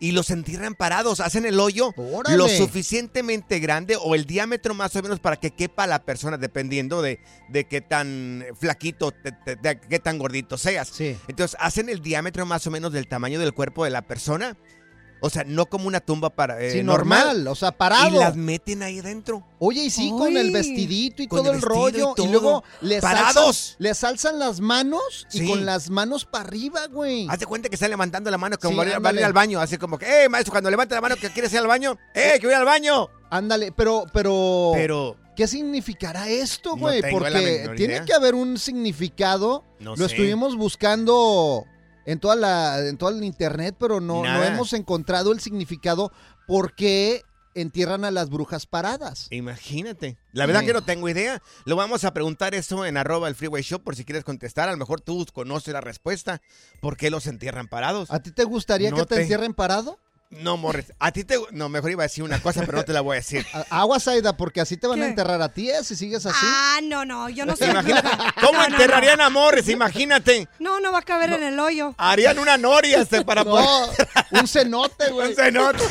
y 0.00 0.12
los 0.12 0.30
entierran 0.30 0.74
parados, 0.74 1.20
hacen 1.20 1.44
el 1.44 1.58
hoyo 1.58 1.92
Órale. 1.96 2.36
lo 2.36 2.48
suficientemente 2.48 3.58
grande 3.58 3.96
o 4.00 4.14
el 4.14 4.26
diámetro 4.26 4.74
más 4.74 4.94
o 4.96 5.02
menos 5.02 5.20
para 5.20 5.36
que 5.36 5.50
quepa 5.50 5.86
la 5.86 6.04
persona, 6.04 6.36
dependiendo 6.36 7.02
de, 7.02 7.20
de 7.48 7.64
qué 7.64 7.80
tan 7.80 8.44
flaquito, 8.58 9.12
de 9.44 9.80
qué 9.88 9.98
tan 9.98 10.18
gordito 10.18 10.56
seas. 10.56 10.88
Sí. 10.88 11.16
Entonces, 11.26 11.56
hacen 11.60 11.88
el 11.88 12.00
diámetro 12.00 12.46
más 12.46 12.66
o 12.66 12.70
menos 12.70 12.92
del 12.92 13.08
tamaño 13.08 13.40
del 13.40 13.52
cuerpo 13.52 13.84
de 13.84 13.90
la 13.90 14.02
persona. 14.02 14.56
O 15.20 15.30
sea, 15.30 15.44
no 15.44 15.66
como 15.66 15.88
una 15.88 16.00
tumba 16.00 16.30
para 16.30 16.60
eh, 16.62 16.70
Sí, 16.70 16.82
normal, 16.82 17.46
o 17.48 17.54
sea, 17.54 17.72
parado. 17.72 18.08
Y 18.14 18.18
las 18.18 18.36
meten 18.36 18.82
ahí 18.82 19.00
dentro. 19.00 19.44
Oye, 19.58 19.84
y 19.84 19.90
sí, 19.90 20.10
con 20.10 20.36
el 20.36 20.50
vestidito 20.52 21.22
y 21.22 21.26
Con 21.26 21.40
todo 21.42 21.52
el 21.52 21.58
y 21.58 21.60
rollo. 21.60 22.12
Y, 22.12 22.14
todo. 22.14 22.26
luego 22.30 22.64
les 22.80 23.00
Parados. 23.02 23.36
alzan, 23.36 23.76
les 23.78 24.04
alzan 24.04 24.38
las 24.38 24.60
manos 24.60 25.26
y 25.32 25.38
Sí. 25.40 25.48
con 25.48 25.66
las 25.66 25.90
manos 25.90 26.24
para 26.24 26.44
arriba, 26.44 26.86
güey. 26.86 27.26
Haz 27.28 27.40
de 27.40 27.46
cuenta 27.46 27.68
que 27.68 27.74
están 27.74 27.90
levantando 27.90 28.30
la 28.30 28.38
mano 28.38 28.56
como 28.58 28.70
Sí, 28.72 28.76
va 28.78 28.82
a 28.84 28.86
ir- 28.98 29.04
va 29.04 29.10
a 29.10 29.12
ir 29.14 29.24
al 29.24 29.32
baño. 29.32 29.60
Así 29.60 29.76
como 29.76 29.98
que, 29.98 30.24
¡eh, 30.24 30.28
maestro! 30.28 30.52
Cuando 30.52 30.70
levanta 30.70 30.94
la 30.94 31.00
mano 31.00 31.16
que 31.16 31.30
quieres 31.30 31.52
ir 31.52 31.58
al 31.58 31.66
baño, 31.66 31.98
¡eh, 32.14 32.38
que 32.40 32.46
voy 32.46 32.54
al 32.54 32.64
baño! 32.64 33.08
Ándale, 33.30 33.72
pero, 33.72 34.04
pero, 34.12 34.70
Pero, 34.74 35.16
¿qué 35.36 35.46
significará 35.46 36.28
esto, 36.28 36.76
güey? 36.76 37.02
Porque 37.10 37.70
tiene 37.76 38.04
que 38.04 38.14
haber 38.14 38.34
un 38.34 38.56
significado. 38.58 39.64
No 39.80 39.96
Lo 39.96 40.08
sé. 40.08 40.14
estuvimos 40.14 40.56
buscando 40.56 41.64
en 42.10 42.18
toda 42.20 42.36
la, 42.36 42.78
en 42.86 42.96
todo 42.96 43.10
el 43.10 43.22
internet, 43.22 43.76
pero 43.78 44.00
no, 44.00 44.22
no 44.24 44.42
hemos 44.42 44.72
encontrado 44.72 45.30
el 45.32 45.40
significado 45.40 46.10
por 46.46 46.74
qué 46.74 47.22
entierran 47.54 48.04
a 48.04 48.10
las 48.10 48.30
brujas 48.30 48.66
paradas. 48.66 49.26
Imagínate. 49.30 50.16
La 50.32 50.46
verdad 50.46 50.60
Sí. 50.60 50.66
que 50.68 50.72
no 50.74 50.82
tengo 50.82 51.08
idea. 51.08 51.42
Lo 51.64 51.74
vamos 51.76 52.04
a 52.04 52.14
preguntar 52.14 52.54
eso 52.54 52.86
en 52.86 52.96
arroba 52.96 53.26
el 53.28 53.34
freeway 53.34 53.62
show 53.62 53.80
por 53.80 53.96
si 53.96 54.04
quieres 54.04 54.22
contestar. 54.24 54.68
A 54.68 54.72
lo 54.72 54.78
mejor 54.78 55.00
tú 55.00 55.26
conoces 55.32 55.74
la 55.74 55.80
respuesta. 55.80 56.40
¿Por 56.80 56.96
qué 56.96 57.10
los 57.10 57.26
entierran 57.26 57.66
parados? 57.66 58.10
¿A 58.12 58.20
ti 58.20 58.30
te 58.30 58.44
gustaría 58.44 58.90
No 58.90 58.96
que 58.96 59.06
te, 59.06 59.14
te- 59.16 59.22
entierren 59.22 59.54
parado? 59.54 59.98
No, 60.30 60.58
Morris. 60.58 60.92
A 60.98 61.10
ti 61.10 61.24
te... 61.24 61.36
No, 61.52 61.70
mejor 61.70 61.90
iba 61.90 62.02
a 62.02 62.06
decir 62.06 62.22
una 62.22 62.40
cosa, 62.42 62.60
pero 62.66 62.76
no 62.78 62.84
te 62.84 62.92
la 62.92 63.00
voy 63.00 63.14
a 63.14 63.20
decir. 63.20 63.46
A- 63.54 63.80
Aguas, 63.80 64.06
Aida, 64.08 64.36
porque 64.36 64.60
así 64.60 64.76
te 64.76 64.86
van 64.86 65.00
a 65.02 65.06
enterrar 65.06 65.40
a 65.40 65.48
ti, 65.48 65.70
¿eh? 65.70 65.82
Si 65.82 65.96
sigues 65.96 66.26
así. 66.26 66.36
Ah, 66.42 66.80
no, 66.82 67.06
no, 67.06 67.30
yo 67.30 67.46
no 67.46 67.54
bruja. 67.56 67.82
¿Cómo 68.40 68.52
No, 68.52 68.58
no, 68.58 68.64
enterrarían 68.66 69.20
a 69.22 69.30
Morris? 69.30 69.68
Imagínate. 69.68 70.46
No, 70.58 70.80
no 70.80 70.92
va 70.92 70.98
a 70.98 71.02
caber 71.02 71.32
en 71.32 71.42
el 71.44 71.58
hoyo. 71.58 71.94
Harían 71.96 72.38
una 72.38 72.58
noria 72.58 73.00
este 73.00 73.24
para 73.24 73.42
poder... 73.42 73.66
Un 74.32 74.46
cenote, 74.46 75.10
güey. 75.10 75.28
Un 75.30 75.34
cenote. 75.34 75.84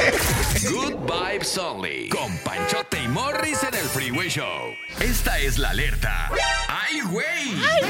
Good 0.63 0.95
Vibes 1.05 1.55
Only. 1.55 2.09
Con 2.09 2.35
Panchote 2.39 3.03
y 3.03 3.07
Morris 3.07 3.61
en 3.61 3.75
el 3.75 3.85
Freeway 3.85 4.27
Show. 4.27 4.73
Esta 4.99 5.37
es 5.37 5.59
la 5.59 5.69
alerta. 5.69 6.31
¡Ay, 6.67 7.01
güey! 7.01 7.27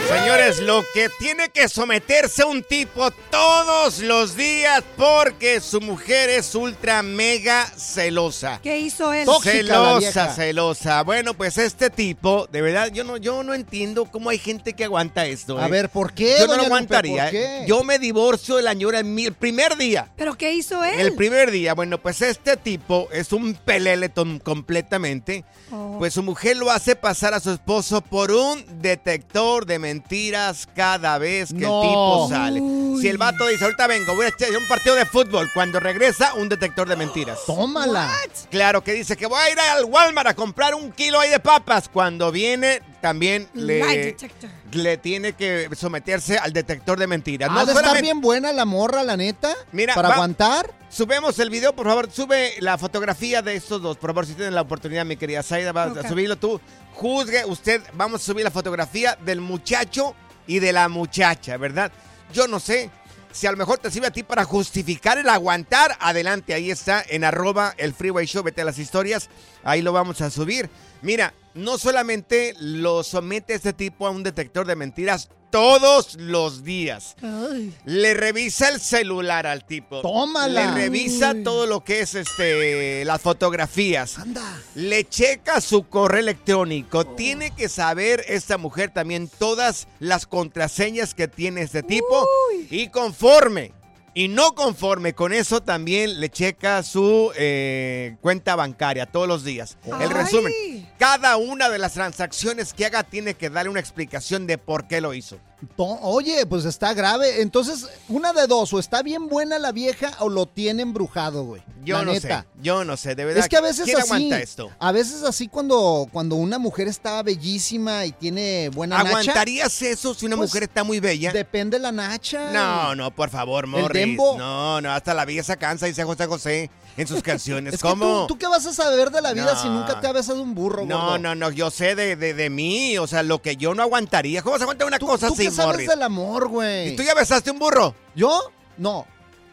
Señores, 0.10 0.60
lo 0.60 0.84
que 0.94 1.08
tiene 1.18 1.48
que 1.48 1.70
someterse 1.70 2.44
un 2.44 2.64
tipo 2.64 3.10
todos 3.12 4.00
los 4.00 4.36
días 4.36 4.84
porque 4.98 5.62
su 5.62 5.80
mujer 5.80 6.30
es 6.30 6.54
ultra 6.56 7.04
mega 7.04 7.66
celosa. 7.78 8.60
¿Qué 8.62 8.80
hizo 8.80 9.14
él? 9.14 9.28
Celosa, 9.42 10.34
celosa. 10.34 11.04
Bueno, 11.04 11.34
pues 11.36 11.58
este 11.58 11.90
tipo, 11.90 12.48
de 12.52 12.62
verdad, 12.62 12.92
yo 12.92 13.06
no, 13.06 13.16
yo 13.16 13.44
no 13.44 13.54
entiendo 13.54 14.06
cómo 14.06 14.30
hay 14.30 14.40
gente 14.40 14.74
que 14.74 14.84
aguanta 14.84 15.26
esto. 15.26 15.58
A 15.58 15.68
¿eh? 15.68 15.72
ver, 15.72 15.90
¿por 15.90 16.12
qué? 16.14 16.36
yo 16.40 16.48
no 16.48 16.54
lo 16.54 16.58
Lupe, 16.58 16.66
aguantaría. 16.66 17.24
¿por 17.24 17.32
qué? 17.32 17.64
Yo 17.66 17.84
me 17.84 17.98
divorcio 17.98 18.58
de 18.58 18.64
la 18.64 18.72
señora 18.72 19.00
el 19.00 19.34
primer 19.34 19.78
día. 19.78 20.10
¿Pero 20.18 20.36
qué 20.36 20.52
hizo 20.54 20.84
él? 20.84 21.00
El 21.00 21.14
primer 21.14 21.50
día, 21.52 21.74
bueno, 21.74 21.98
pues 21.98 22.22
este 22.22 22.57
tipo 22.58 23.08
es 23.12 23.32
un 23.34 23.54
peleleton 23.54 24.40
completamente. 24.40 25.44
Oh. 25.72 25.96
Pues 25.98 26.14
su 26.14 26.24
mujer 26.24 26.58
lo 26.58 26.72
hace 26.72 26.96
pasar 26.96 27.34
a 27.34 27.40
su 27.40 27.52
esposo 27.52 28.02
por 28.02 28.32
un 28.32 28.64
detector 28.82 29.66
de 29.66 29.80
mentiras 29.80 30.68
cada 30.76 31.18
vez 31.18 31.50
que 31.50 31.60
No. 31.60 31.82
el 31.82 31.88
tipo 31.90 32.28
sale. 32.30 32.62
Uy. 32.62 33.02
Si 33.02 33.08
el 33.08 33.18
vato 33.18 33.48
dice, 33.48 33.64
ahorita 33.66 33.88
vengo, 33.88 34.16
voy 34.16 34.26
a 34.26 34.30
echar 34.30 34.50
un 34.58 34.68
partido 34.68 34.96
de 34.96 35.06
fútbol, 35.06 35.50
cuando 35.54 35.80
regresa, 35.80 36.34
un 36.36 36.50
detector 36.50 36.88
de 36.88 36.96
mentiras. 36.96 37.40
Tómala. 37.46 38.12
Claro, 38.50 38.84
que 38.84 38.94
dice 38.94 39.16
que 39.16 39.26
voy 39.28 39.40
a 39.40 39.52
ir 39.52 39.60
al 39.60 39.86
Walmart 39.86 40.30
a 40.30 40.34
comprar 40.36 40.74
un 40.74 40.92
kilo 40.92 41.20
ahí 41.20 41.30
de 41.30 41.40
papas. 41.40 41.90
Cuando 41.90 42.32
viene, 42.32 42.82
también 43.02 43.48
le, 43.54 43.86
detector. 43.86 44.50
Le 44.72 44.98
tiene 44.98 45.34
que 45.34 45.70
someterse 45.76 46.38
al 46.38 46.54
detector 46.54 47.00
de 47.00 47.08
mentiras. 47.08 47.50
De 47.54 47.60
estar 47.60 47.76
solamente- 47.76 48.02
bien 48.02 48.22
buena 48.22 48.52
la 48.54 48.66
morra, 48.66 49.04
la 49.04 49.16
neta. 49.18 49.54
Mira, 49.72 49.96
para 49.96 50.10
va- 50.10 50.16
aguantar. 50.16 50.74
Subemos 50.90 51.38
el 51.40 51.50
video, 51.50 51.74
por 51.76 51.86
favor. 51.88 52.10
Sube 52.12 52.54
la 52.60 52.78
fotografía 52.78 53.42
de 53.42 53.56
estos 53.56 53.82
dos. 53.82 53.98
Por 53.98 54.10
favor, 54.12 54.26
si 54.26 54.34
tienen 54.34 54.56
la 54.56 54.62
oportunidad, 54.62 55.06
mi 55.06 55.18
querida 55.18 55.44
Zaida, 55.44 55.72
vas 55.72 55.96
a 55.98 56.08
subirlo 56.08 56.36
tú. 56.38 56.60
Juzgue 56.94 57.46
usted. 57.46 57.82
Vamos 57.94 58.22
a 58.22 58.26
subir 58.26 58.44
la 58.44 58.52
fotografía 58.52 59.18
del 59.24 59.42
muchacho 59.42 60.16
y 60.48 60.60
de 60.60 60.74
la 60.74 60.88
muchacha, 60.90 61.58
¿verdad? 61.58 61.92
Yo 62.34 62.48
no 62.48 62.60
sé. 62.60 62.90
Si 63.32 63.46
a 63.46 63.52
lo 63.52 63.58
mejor 63.58 63.78
te 63.78 63.92
sirve 63.92 64.08
a 64.08 64.12
ti 64.12 64.24
para 64.24 64.46
justificar 64.46 65.20
el 65.20 65.30
aguantar, 65.30 65.96
adelante, 66.00 66.56
ahí 66.56 66.72
está, 66.72 67.04
en 67.08 67.24
arroba 67.24 67.76
el 67.78 67.94
freeway 67.94 68.26
show, 68.26 68.42
vete 68.42 68.62
a 68.62 68.66
las 68.66 68.80
historias, 68.80 69.30
ahí 69.64 69.84
lo 69.84 69.92
vamos 69.94 70.22
a 70.22 70.32
subir. 70.32 70.70
Mira, 71.02 71.34
no 71.54 71.78
solamente 71.78 72.54
lo 72.60 73.04
somete 73.04 73.54
este 73.54 73.74
tipo 73.74 74.08
a 74.08 74.12
un 74.12 74.24
detector 74.24 74.66
de 74.68 74.76
mentiras 74.76 75.30
todos 75.50 76.16
los 76.16 76.64
días, 76.64 77.16
Ay. 77.22 77.74
le 77.86 78.14
revisa 78.14 78.70
el 78.70 78.82
celular 78.82 79.48
al 79.48 79.66
tipo. 79.66 80.02
Tómala. 80.02 80.76
Le 80.76 80.82
revisa 80.84 81.32
Uy. 81.32 81.44
todo 81.44 81.66
lo 81.66 81.84
que 81.84 82.02
es 82.02 82.16
este 82.16 83.06
las 83.06 83.22
fotografías. 83.22 84.20
Anda. 84.20 84.62
Le 84.76 85.06
checa 85.08 85.62
su 85.62 85.88
correo 85.88 86.20
electrónico. 86.20 87.06
Tiene 87.06 87.52
que 87.52 87.70
saber 87.70 88.26
esta 88.28 88.58
mujer 88.58 88.92
también 88.94 89.30
todas 89.30 89.88
las 90.00 90.26
contraseñas 90.28 91.14
que 91.14 91.28
tiene 91.28 91.62
este 91.62 91.82
tipo. 91.82 92.28
Y 92.70 92.90
conforme. 92.90 93.72
Y 94.18 94.30
no 94.30 94.56
conforme 94.56 95.14
con 95.14 95.32
eso, 95.32 95.62
también 95.62 96.20
le 96.20 96.30
checa 96.32 96.82
su 96.82 97.32
eh, 97.36 98.18
cuenta 98.20 98.56
bancaria 98.56 99.06
todos 99.06 99.28
los 99.28 99.44
días. 99.44 99.78
El 99.86 99.94
Ay. 99.94 100.08
resumen. 100.08 100.54
Cada 100.98 101.38
una 101.38 101.70
de 101.70 101.78
las 101.78 101.94
transacciones 101.94 102.74
que 102.74 102.88
haga 102.88 103.04
tiene 103.04 103.36
que 103.36 103.52
darle 103.52 103.70
una 103.70 103.80
explicación 103.80 104.48
de 104.48 104.58
por 104.58 104.88
qué 104.88 105.02
lo 105.02 105.14
hizo. 105.14 105.38
Oye, 105.78 106.46
pues 106.46 106.66
está 106.66 106.94
grave. 106.94 107.42
Entonces, 107.42 107.88
una 108.10 108.32
de 108.34 108.46
dos, 108.48 108.72
o 108.74 108.80
está 108.80 109.02
bien 109.02 109.28
buena 109.28 109.58
la 109.60 109.72
vieja 109.72 110.12
o 110.20 110.30
lo 110.30 110.46
tiene 110.46 110.84
embrujado, 110.84 111.44
güey. 111.46 111.62
Yo 111.84 111.98
La 111.98 112.04
no 112.06 112.12
neta. 112.12 112.42
sé. 112.42 112.48
Yo 112.62 112.84
no 112.84 112.98
sé, 112.98 113.16
de 113.16 113.24
verdad. 113.26 113.44
Es 113.44 113.50
que 113.50 113.58
a 113.58 113.62
veces 113.62 113.86
¿Quién 113.86 113.98
así, 113.98 114.06
aguanta 114.08 114.40
esto? 114.42 114.70
a 114.78 114.92
veces 114.92 115.24
así 115.24 115.48
cuando, 115.48 116.08
cuando 116.12 116.36
una 116.36 116.60
mujer 116.60 116.88
está 116.88 117.24
bellísima 117.24 118.06
y 118.06 118.12
tiene 118.12 118.70
buena 118.70 118.98
nacha, 118.98 119.10
¿Aguantarías 119.10 119.82
eso 119.82 120.14
si 120.14 120.26
una 120.26 120.36
Pues, 120.36 120.50
mujer 120.50 120.64
está 120.64 120.84
muy 120.84 121.00
bella? 121.00 121.32
depende 121.32 121.80
la 121.80 121.92
nacha. 121.92 122.52
No, 122.52 122.94
no, 122.96 123.10
por 123.16 123.30
favor, 123.30 123.68
Morris. 123.68 123.94
dembo. 123.94 124.38
No, 124.38 124.82
no, 124.82 124.92
hasta 124.92 125.14
la 125.14 125.24
belleza 125.26 125.56
cansa, 125.56 125.86
dice 125.86 126.04
José 126.04 126.26
José 126.28 126.70
en 126.98 127.08
sus 127.08 127.22
canciones. 127.22 127.76
Es 127.76 127.82
que 127.82 127.88
¿Cómo? 127.88 128.22
tú, 128.28 128.34
¿tú 128.34 128.38
qué 128.40 128.48
vas 128.48 128.66
a 128.66 128.74
saber 128.74 129.12
de 129.12 129.22
la 129.22 129.34
vida 129.34 129.54
No. 129.54 129.62
si 129.62 129.70
nunca 129.70 130.00
te 130.02 130.08
ha 130.08 130.12
besado 130.12 130.42
un 130.42 130.54
burro, 130.56 130.86
No, 130.86 131.00
gordo? 131.00 131.18
no, 131.20 131.36
no, 131.36 131.52
yo 131.52 131.70
sé 131.72 131.96
de, 131.96 132.16
de, 132.16 132.34
de 132.34 132.50
mí, 132.50 132.98
o 132.98 133.08
sea, 133.08 133.24
lo 133.24 133.42
que 133.42 133.56
yo 133.56 133.74
no 133.76 133.84
aguantaría. 133.84 134.42
¿Cómo 134.42 134.58
se 134.58 134.64
aguanta 134.64 134.86
una 134.86 135.00
¿Tú, 135.00 135.08
cosa 135.08 135.28
tú 135.28 135.34
así, 135.34 135.46
qué 135.46 135.52
sabes 135.52 135.74
Morris? 135.74 135.88
del 135.90 136.04
amor, 136.04 136.48
güey? 136.50 136.90
¿Y 136.90 136.96
tú 136.96 137.04
ya 137.04 137.14
besaste 137.14 137.52
un 137.52 137.60
burro? 137.60 137.96
¿Yo? 138.16 138.52
No. 138.78 139.06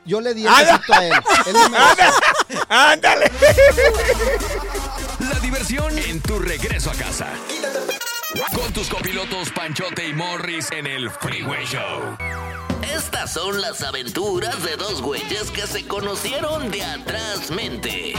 Yo 0.06 0.20
le 0.20 0.34
di 0.34 0.42
el 0.42 0.48
Ah, 0.48 0.62
besito 0.62 0.92
a 0.94 1.04
él. 1.06 1.12
Él 1.46 1.54
me. 1.70 2.58
¡Ándale! 2.68 3.30
La 5.20 5.38
diversión 5.40 5.98
en 5.98 6.20
tu 6.20 6.38
regreso 6.38 6.90
a 6.90 6.94
casa. 6.94 7.28
Con 8.54 8.72
tus 8.72 8.88
copilotos 8.88 9.50
Panchote 9.50 10.08
y 10.08 10.12
Morris 10.12 10.70
en 10.72 10.86
el 10.86 11.08
Freeway 11.10 11.64
Show. 11.64 12.16
Estas 12.92 13.32
son 13.32 13.60
las 13.62 13.82
aventuras 13.82 14.62
de 14.62 14.76
dos 14.76 15.00
güeyes 15.00 15.50
que 15.50 15.66
se 15.66 15.86
conocieron 15.86 16.70
de 16.70 16.84
atrás 16.84 17.50
mente. 17.50 18.12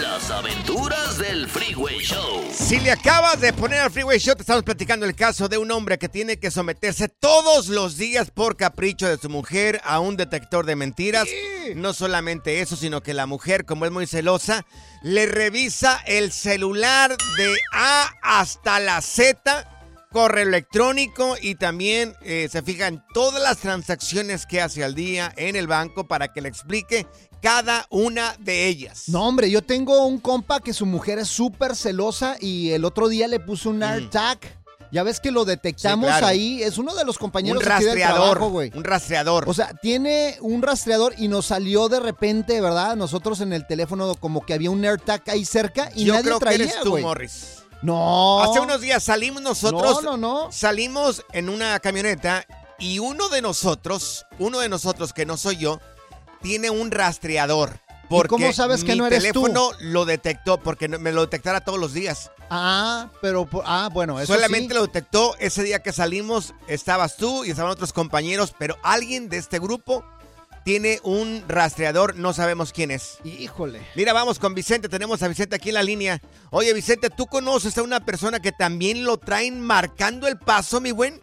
Las 0.00 0.30
aventuras 0.30 1.18
del 1.18 1.48
Freeway 1.48 1.98
Show. 1.98 2.48
Si 2.52 2.78
le 2.78 2.92
acabas 2.92 3.40
de 3.40 3.52
poner 3.52 3.80
al 3.80 3.90
Freeway 3.90 4.20
Show, 4.20 4.36
te 4.36 4.42
estamos 4.42 4.62
platicando 4.62 5.04
el 5.04 5.16
caso 5.16 5.48
de 5.48 5.58
un 5.58 5.70
hombre 5.72 5.98
que 5.98 6.08
tiene 6.08 6.38
que 6.38 6.52
someterse 6.52 7.08
todos 7.08 7.68
los 7.68 7.96
días 7.96 8.30
por 8.30 8.56
capricho 8.56 9.08
de 9.08 9.18
su 9.18 9.28
mujer 9.28 9.80
a 9.84 9.98
un 9.98 10.16
detector 10.16 10.64
de 10.64 10.76
mentiras. 10.76 11.26
No 11.74 11.92
solamente 11.92 12.60
eso, 12.60 12.76
sino 12.76 13.02
que 13.02 13.14
la 13.14 13.26
mujer, 13.26 13.64
como 13.64 13.84
es 13.84 13.90
muy 13.90 14.06
celosa, 14.06 14.64
le 15.02 15.26
revisa 15.26 16.00
el 16.06 16.30
celular 16.30 17.16
de 17.36 17.54
A 17.72 18.12
hasta 18.22 18.78
la 18.78 19.00
Z 19.02 19.81
correo 20.12 20.46
electrónico 20.46 21.36
y 21.40 21.54
también 21.56 22.14
eh, 22.22 22.48
se 22.50 22.62
fija 22.62 22.86
en 22.86 23.02
todas 23.14 23.42
las 23.42 23.58
transacciones 23.58 24.46
que 24.46 24.60
hace 24.60 24.84
al 24.84 24.94
día 24.94 25.32
en 25.36 25.56
el 25.56 25.66
banco 25.66 26.06
para 26.06 26.28
que 26.32 26.40
le 26.40 26.48
explique 26.48 27.06
cada 27.40 27.86
una 27.90 28.36
de 28.38 28.68
ellas. 28.68 29.04
No, 29.08 29.26
hombre, 29.26 29.50
yo 29.50 29.62
tengo 29.62 30.06
un 30.06 30.18
compa 30.18 30.60
que 30.60 30.72
su 30.72 30.86
mujer 30.86 31.18
es 31.18 31.28
súper 31.28 31.74
celosa 31.74 32.36
y 32.40 32.70
el 32.70 32.84
otro 32.84 33.08
día 33.08 33.26
le 33.26 33.40
puso 33.40 33.70
un 33.70 33.82
AirTag. 33.82 34.38
Ya 34.92 35.02
ves 35.02 35.20
que 35.20 35.30
lo 35.30 35.46
detectamos 35.46 36.04
Sí, 36.04 36.10
claro. 36.10 36.26
ahí. 36.26 36.62
Es 36.62 36.76
uno 36.76 36.94
de 36.94 37.06
los 37.06 37.16
compañeros 37.16 37.62
Un 37.64 37.72
aquí 37.72 37.84
del 37.84 37.94
rastreador, 37.94 38.30
trabajo, 38.32 38.50
güey. 38.50 38.70
un 38.74 38.84
rastreador. 38.84 39.48
O 39.48 39.54
sea, 39.54 39.72
tiene 39.80 40.36
un 40.42 40.60
rastreador 40.60 41.14
y 41.16 41.28
nos 41.28 41.46
salió 41.46 41.88
de 41.88 41.98
repente, 41.98 42.60
¿verdad? 42.60 42.94
Nosotros 42.94 43.40
en 43.40 43.54
el 43.54 43.66
teléfono 43.66 44.14
como 44.16 44.44
que 44.44 44.52
había 44.52 44.70
un 44.70 44.84
AirTag 44.84 45.22
ahí 45.30 45.46
cerca 45.46 45.90
y 45.94 46.04
Yo 46.04 46.12
nadie 46.12 46.24
creo 46.26 46.38
traía, 46.38 46.58
que 46.58 46.62
eres 46.64 46.80
tú. 46.82 46.98
Morris. 46.98 47.61
No. 47.82 48.42
Hace 48.42 48.60
unos 48.60 48.80
días 48.80 49.02
salimos 49.02 49.42
nosotros. 49.42 50.02
No, 50.02 50.16
no, 50.16 50.44
no. 50.44 50.52
Salimos 50.52 51.24
en 51.32 51.48
una 51.48 51.78
camioneta 51.80 52.46
y 52.78 52.98
uno 52.98 53.28
de 53.28 53.42
nosotros, 53.42 54.26
uno 54.38 54.60
de 54.60 54.68
nosotros 54.68 55.12
que 55.12 55.26
no 55.26 55.36
soy 55.36 55.56
yo, 55.56 55.80
tiene 56.40 56.70
un 56.70 56.90
rastreador. 56.90 57.80
Porque 58.08 58.28
cómo 58.28 58.52
sabes 58.52 58.84
que 58.84 58.92
mi 58.92 58.98
no 58.98 59.06
eres 59.06 59.32
tú? 59.32 59.44
teléfono 59.44 59.70
lo 59.80 60.04
detectó 60.04 60.58
porque 60.58 60.86
me 60.88 61.12
lo 61.12 61.22
detectara 61.22 61.62
todos 61.62 61.78
los 61.78 61.94
días. 61.94 62.30
Ah, 62.50 63.08
pero 63.22 63.48
ah, 63.64 63.88
bueno, 63.90 64.20
eso 64.20 64.34
Solamente 64.34 64.74
sí. 64.74 64.74
lo 64.74 64.82
detectó 64.86 65.34
ese 65.38 65.62
día 65.62 65.82
que 65.82 65.92
salimos, 65.92 66.52
estabas 66.66 67.16
tú 67.16 67.44
y 67.44 67.50
estaban 67.50 67.72
otros 67.72 67.94
compañeros, 67.94 68.54
pero 68.58 68.76
alguien 68.82 69.30
de 69.30 69.38
este 69.38 69.58
grupo 69.58 70.04
tiene 70.64 70.98
un 71.02 71.42
rastreador, 71.48 72.16
no 72.16 72.32
sabemos 72.32 72.72
quién 72.72 72.90
es. 72.90 73.20
Híjole. 73.24 73.80
Mira, 73.96 74.12
vamos 74.12 74.38
con 74.38 74.54
Vicente, 74.54 74.88
tenemos 74.88 75.22
a 75.22 75.28
Vicente 75.28 75.56
aquí 75.56 75.70
en 75.70 75.74
la 75.74 75.82
línea. 75.82 76.20
Oye, 76.50 76.72
Vicente, 76.74 77.08
¿tú 77.10 77.26
conoces 77.26 77.76
a 77.78 77.82
una 77.82 78.00
persona 78.00 78.40
que 78.40 78.52
también 78.52 79.04
lo 79.04 79.16
traen 79.16 79.60
marcando 79.60 80.28
el 80.28 80.38
paso, 80.38 80.80
mi 80.80 80.92
buen? 80.92 81.14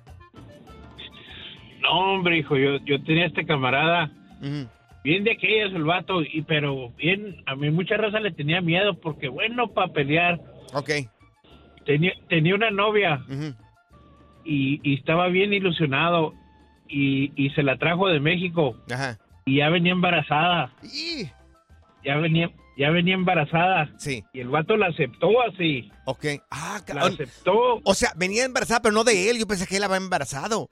No, 1.82 2.14
hombre, 2.16 2.38
hijo, 2.40 2.58
yo, 2.58 2.78
yo 2.86 3.02
tenía 3.04 3.26
este 3.26 3.46
camarada, 3.46 4.12
bien 5.04 5.24
de 5.24 5.32
aquellas 5.32 5.74
el 5.74 5.86
vato, 5.86 6.22
y, 6.22 6.42
pero 6.42 6.90
bien, 6.98 7.42
a 7.46 7.56
mí 7.56 7.72
mucha 7.72 7.96
raza 7.96 8.20
le 8.20 8.32
tenía 8.32 8.62
miedo 8.62 9.00
porque 9.00 9.30
bueno 9.30 9.70
para 9.70 9.92
pelear. 9.94 10.40
Ok. 10.74 10.90
Tenía, 11.86 12.12
tenía 12.28 12.54
una 12.54 12.70
novia 12.70 13.26
y, 14.44 14.80
y 14.84 14.96
estaba 14.96 15.28
bien 15.30 15.54
ilusionado 15.54 16.34
y, 16.88 17.32
y 17.36 17.50
se 17.52 17.64
la 17.64 17.78
trajo 17.78 18.08
de 18.08 18.20
México 18.20 18.76
Ajá. 18.92 19.18
Y 19.50 19.58
ya 19.58 19.70
venía 19.70 19.92
embarazada. 19.94 20.72
Ya 22.06 22.18
venía, 22.18 22.52
ya 22.78 22.92
venía 22.92 23.16
embarazada. 23.16 23.90
Sí. 23.98 24.24
Y 24.32 24.42
el 24.42 24.50
vato 24.50 24.78
la 24.78 24.88
aceptó 24.88 25.42
así. 25.42 25.92
Ok. 26.06 26.26
Ah, 26.52 26.80
La 26.94 27.02
aceptó. 27.02 27.82
O 27.84 27.94
sea, 27.96 28.12
venía 28.16 28.46
embarazada, 28.46 28.82
pero 28.82 28.94
no 28.94 29.04
de 29.04 29.30
él. 29.30 29.40
Yo 29.40 29.48
pensé 29.48 29.66
que 29.66 29.78
él 29.78 29.84
había 29.84 29.98
embarazado. 29.98 30.70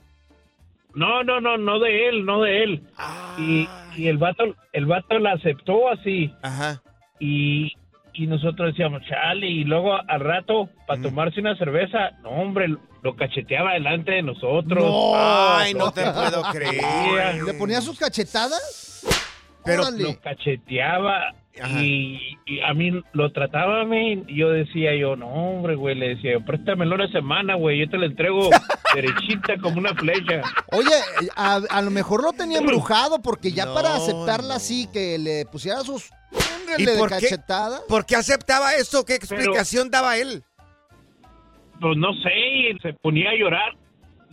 No, 0.93 1.23
no, 1.23 1.41
no, 1.41 1.57
no 1.57 1.79
de 1.79 2.09
él, 2.09 2.25
no 2.25 2.41
de 2.41 2.63
él. 2.63 2.83
Y, 3.37 3.67
y 3.95 4.07
el 4.07 4.17
vato, 4.17 4.43
el 4.73 4.85
vato 4.85 5.19
la 5.19 5.33
aceptó 5.33 5.89
así. 5.89 6.31
Ajá. 6.41 6.81
Y, 7.19 7.73
y 8.17 8.27
nosotros 8.27 8.69
decíamos, 8.71 9.01
chale, 9.07 9.47
y 9.47 9.63
luego 9.63 9.93
al 9.95 10.19
rato, 10.19 10.69
para 10.87 11.01
tomarse 11.01 11.39
una 11.39 11.55
cerveza, 11.57 12.11
no, 12.23 12.29
hombre, 12.29 12.67
lo 13.03 13.15
cacheteaba 13.15 13.73
delante 13.73 14.11
de 14.13 14.21
nosotros. 14.23 14.83
Ay, 15.15 15.73
no 15.73 15.91
te 15.91 16.01
puedo 16.11 16.41
creer. 16.51 17.43
¿Le 17.45 17.53
ponía 17.53 17.79
sus 17.81 17.97
cachetadas? 17.99 19.05
Pero 19.63 19.83
Órale. 19.83 20.03
lo 20.03 20.19
cacheteaba 20.21 21.33
y, 21.79 22.19
y 22.45 22.61
a 22.61 22.73
mí 22.73 22.91
lo 23.13 23.31
trataba 23.31 23.83
mí 23.83 24.23
y 24.27 24.37
yo 24.37 24.49
decía 24.49 24.95
yo, 24.95 25.15
no, 25.15 25.27
hombre, 25.27 25.75
güey, 25.75 25.95
le 25.95 26.09
decía 26.09 26.33
yo, 26.33 26.45
préstamelo 26.45 26.95
una 26.95 27.07
semana, 27.11 27.55
güey, 27.55 27.79
yo 27.79 27.89
te 27.89 27.97
lo 27.97 28.05
entrego 28.05 28.49
derechita 28.95 29.57
como 29.61 29.79
una 29.79 29.93
flecha. 29.95 30.41
Oye, 30.71 30.87
a, 31.35 31.55
a 31.69 31.81
lo 31.81 31.89
mejor 31.91 32.23
lo 32.23 32.31
tenía 32.33 32.59
embrujado 32.61 33.21
porque 33.21 33.51
ya 33.51 33.65
para 33.73 33.89
No, 33.89 33.95
aceptarla 33.95 34.55
así, 34.55 34.87
que 34.93 35.17
le 35.17 35.45
pusiera 35.45 35.81
sus... 35.81 36.11
¿Y 36.77 36.85
de 36.85 36.97
por 36.97 37.09
qué, 37.09 37.15
cachetadas. 37.15 37.81
por 37.87 38.05
qué 38.05 38.15
aceptaba 38.15 38.75
eso? 38.75 39.05
¿Qué 39.05 39.15
explicación 39.15 39.89
daba 39.89 40.17
él? 40.17 40.43
Pues 41.79 41.97
no 41.97 42.13
sé, 42.13 42.29
y 42.37 42.79
se 42.79 42.93
ponía 42.93 43.29
a 43.29 43.35
llorar, 43.35 43.75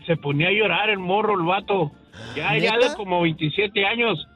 se 0.06 0.16
ponía 0.16 0.48
a 0.48 0.52
llorar 0.52 0.90
el 0.90 0.98
morro, 0.98 1.38
el 1.38 1.44
vato, 1.46 1.92
ya, 2.34 2.56
ya 2.56 2.78
de 2.78 2.94
como 2.96 3.20
27 3.20 3.84
años, 3.86 4.26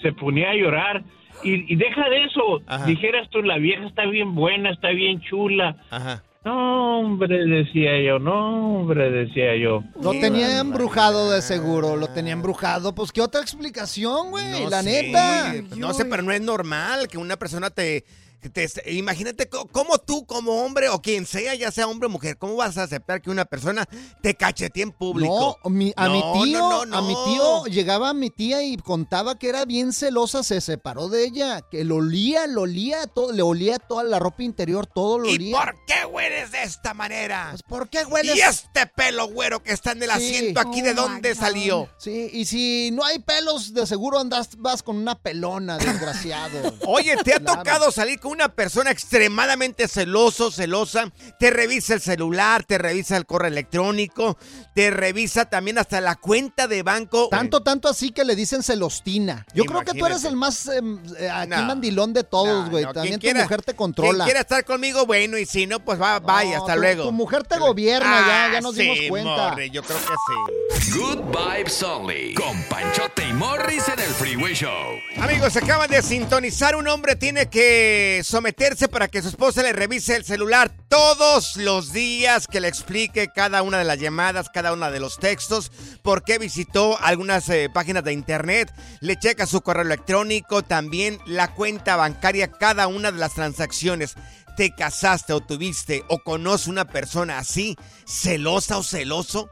se 0.00 0.12
ponía 0.12 0.50
a 0.50 0.54
llorar. 0.54 1.02
Y, 1.42 1.72
y 1.72 1.76
deja 1.76 2.08
de 2.08 2.24
eso, 2.24 2.60
Ajá. 2.66 2.86
dijeras 2.86 3.28
tú, 3.30 3.42
la 3.42 3.58
vieja 3.58 3.84
está 3.86 4.04
bien 4.06 4.34
buena, 4.34 4.70
está 4.70 4.90
bien 4.90 5.20
chula. 5.22 5.76
Ajá. 5.90 6.22
No, 6.44 6.98
hombre, 6.98 7.46
decía 7.46 8.02
yo, 8.04 8.18
no, 8.18 8.80
hombre, 8.80 9.10
decía 9.12 9.56
yo. 9.56 9.84
Lo 10.02 10.10
tenía 10.10 10.58
embrujado 10.58 11.30
de 11.30 11.40
seguro, 11.40 11.96
lo 11.96 12.08
tenía 12.08 12.32
embrujado. 12.32 12.94
Pues, 12.94 13.12
¿qué 13.12 13.20
otra 13.20 13.40
explicación, 13.40 14.30
güey? 14.30 14.64
No 14.64 14.70
la 14.70 14.82
sé, 14.82 15.02
neta. 15.04 15.54
pues 15.68 15.78
No 15.78 15.94
sé, 15.94 16.04
pero 16.04 16.22
no 16.22 16.32
es 16.32 16.40
normal 16.40 17.06
que 17.06 17.18
una 17.18 17.36
persona 17.36 17.70
te... 17.70 18.04
te- 18.50 18.92
imagínate 18.92 19.48
cómo 19.48 19.98
tú, 19.98 20.26
como 20.26 20.64
hombre, 20.64 20.88
o 20.88 21.00
quien 21.02 21.26
sea, 21.26 21.54
ya 21.54 21.70
sea 21.70 21.86
hombre 21.86 22.06
o 22.06 22.10
mujer, 22.10 22.36
¿cómo 22.38 22.56
vas 22.56 22.78
a 22.78 22.84
aceptar 22.84 23.22
que 23.22 23.30
una 23.30 23.44
persona 23.44 23.86
te 24.22 24.34
cachetee 24.34 24.82
en 24.82 24.92
público? 24.92 25.58
No, 25.64 25.70
mi- 25.70 25.92
a 25.96 26.08
mi 26.08 26.22
tío, 26.44 26.58
no, 26.58 26.86
no, 26.86 26.96
a 26.98 27.02
mi 27.02 27.14
tío 27.26 27.64
llegaba 27.66 28.12
mi 28.14 28.30
tía 28.30 28.62
y 28.62 28.76
contaba 28.76 29.38
que 29.38 29.48
era 29.48 29.64
bien 29.64 29.92
celosa, 29.92 30.42
se 30.42 30.60
separó 30.60 31.08
de 31.08 31.24
ella, 31.24 31.60
que 31.70 31.84
lo 31.84 31.96
olía, 31.96 32.46
lo 32.46 32.62
olía, 32.62 33.06
todo, 33.06 33.32
le 33.32 33.42
olía 33.42 33.78
toda 33.78 34.04
la 34.04 34.18
ropa 34.18 34.42
interior, 34.42 34.86
todo 34.86 35.18
lo 35.18 35.28
¿Y 35.28 35.36
olía. 35.36 35.58
por 35.58 35.74
qué 35.86 36.04
hueles 36.06 36.50
de 36.52 36.62
esta 36.62 36.94
manera? 36.94 37.48
Pues, 37.50 37.62
¿Por 37.62 37.88
qué 37.88 38.04
hueles? 38.04 38.36
¿Y 38.36 38.40
este 38.40 38.86
pelo 38.86 39.28
güero 39.28 39.62
que 39.62 39.72
está 39.72 39.92
en 39.92 40.02
el 40.02 40.10
Sí. 40.10 40.16
asiento 40.16 40.60
aquí, 40.60 40.80
Oh 40.80 40.84
de 40.84 40.94
dónde 40.94 41.34
salió? 41.34 41.88
Sí, 41.98 42.28
y 42.32 42.44
si 42.46 42.90
no 42.92 43.04
hay 43.04 43.18
pelos, 43.20 43.72
de 43.74 43.86
seguro 43.86 44.18
andas, 44.18 44.50
vas 44.58 44.82
con 44.82 44.96
una 44.96 45.14
pelona, 45.18 45.78
desgraciado. 45.78 46.74
Oye, 46.86 47.16
¿te 47.24 47.34
ha 47.34 47.38
Claro. 47.40 47.58
tocado 47.58 47.90
salir 47.90 48.18
con 48.20 48.31
una 48.32 48.48
persona 48.48 48.90
extremadamente 48.90 49.86
celoso, 49.88 50.50
celosa? 50.50 51.10
Te 51.38 51.50
revisa 51.50 51.94
el 51.94 52.00
celular, 52.00 52.64
te 52.64 52.78
revisa 52.78 53.16
el 53.16 53.26
correo 53.26 53.48
electrónico, 53.48 54.36
te 54.74 54.90
revisa 54.90 55.44
también 55.44 55.78
hasta 55.78 56.00
la 56.00 56.16
cuenta 56.16 56.66
de 56.66 56.82
banco. 56.82 57.28
Tanto, 57.30 57.62
tanto 57.62 57.88
así 57.88 58.10
que 58.10 58.24
le 58.24 58.34
dicen 58.34 58.62
celostina. 58.62 59.46
Yo 59.54 59.64
creo 59.64 59.82
que 59.82 59.92
tú 59.98 60.06
eres 60.06 60.24
el 60.24 60.36
más 60.36 60.66
em, 60.68 60.98
eh, 61.18 61.28
aquí 61.30 61.50
No. 61.50 61.62
mandilón 61.62 62.12
de 62.12 62.24
todos, 62.24 62.70
güey. 62.70 62.84
No, 62.84 62.92
También 62.92 63.14
tu 63.16 63.20
quien 63.20 63.32
quiera- 63.34 63.44
mujer 63.44 63.60
te 63.60 63.66
Quien 63.72 63.76
controla. 63.76 64.24
quiera 64.24 64.40
estar 64.40 64.64
conmigo, 64.64 65.06
bueno, 65.06 65.36
y 65.38 65.46
si 65.46 65.66
no, 65.66 65.80
pues 65.80 66.00
va, 66.00 66.18
vaya, 66.20 66.56
No, 66.56 66.62
hasta 66.62 66.74
tu- 66.74 66.80
luego. 66.80 67.04
Tu 67.04 67.12
mujer 67.12 67.44
te 67.44 67.58
gobierna, 67.58 68.20
ya, 68.20 68.52
ya 68.52 68.58
Ah, 68.58 68.60
nos 68.60 68.74
sí, 68.74 68.82
dimos 68.82 68.98
cuenta. 69.08 69.50
morre, 69.50 69.70
yo 69.70 69.82
creo 69.82 69.98
que 69.98 70.04
sí. 70.04 70.98
Good 70.98 71.18
Vibes 71.30 71.82
Only. 71.82 72.34
Con 72.34 72.62
Panchote 72.64 73.28
y 73.28 73.32
Morris 73.32 73.84
en 73.88 74.00
el 74.00 74.10
Freeway 74.14 74.54
Show. 74.54 74.70
Amigos, 75.18 75.52
se 75.52 75.58
acaban 75.60 75.90
de 75.90 76.02
sintonizar. 76.02 76.74
Un 76.76 76.88
hombre 76.88 77.16
tiene 77.16 77.46
que 77.46 78.21
someterse 78.22 78.88
para 78.88 79.08
que 79.08 79.22
su 79.22 79.28
esposa 79.28 79.62
le 79.62 79.72
revise 79.72 80.16
el 80.16 80.24
celular 80.24 80.72
todos 80.88 81.56
los 81.56 81.92
días, 81.92 82.46
que 82.46 82.60
le 82.60 82.68
explique 82.68 83.28
cada 83.34 83.62
una 83.62 83.78
de 83.78 83.84
las 83.84 83.98
llamadas, 83.98 84.50
cada 84.50 84.72
una 84.72 84.90
de 84.90 85.00
los 85.00 85.18
textos, 85.18 85.70
por 86.02 86.22
qué 86.22 86.38
visitó 86.38 86.98
algunas 87.00 87.48
eh, 87.48 87.68
páginas 87.72 88.04
de 88.04 88.12
internet, 88.12 88.72
le 89.00 89.18
checa 89.18 89.46
su 89.46 89.60
correo 89.60 89.84
electrónico, 89.84 90.62
también 90.62 91.18
la 91.26 91.54
cuenta 91.54 91.96
bancaria, 91.96 92.50
cada 92.50 92.86
una 92.86 93.12
de 93.12 93.18
las 93.18 93.34
transacciones. 93.34 94.14
¿Te 94.56 94.74
casaste 94.74 95.32
o 95.32 95.40
tuviste 95.40 96.04
o 96.08 96.18
conoce 96.18 96.68
una 96.68 96.84
persona 96.86 97.38
así, 97.38 97.76
celosa 98.06 98.76
o 98.76 98.82
celoso? 98.82 99.48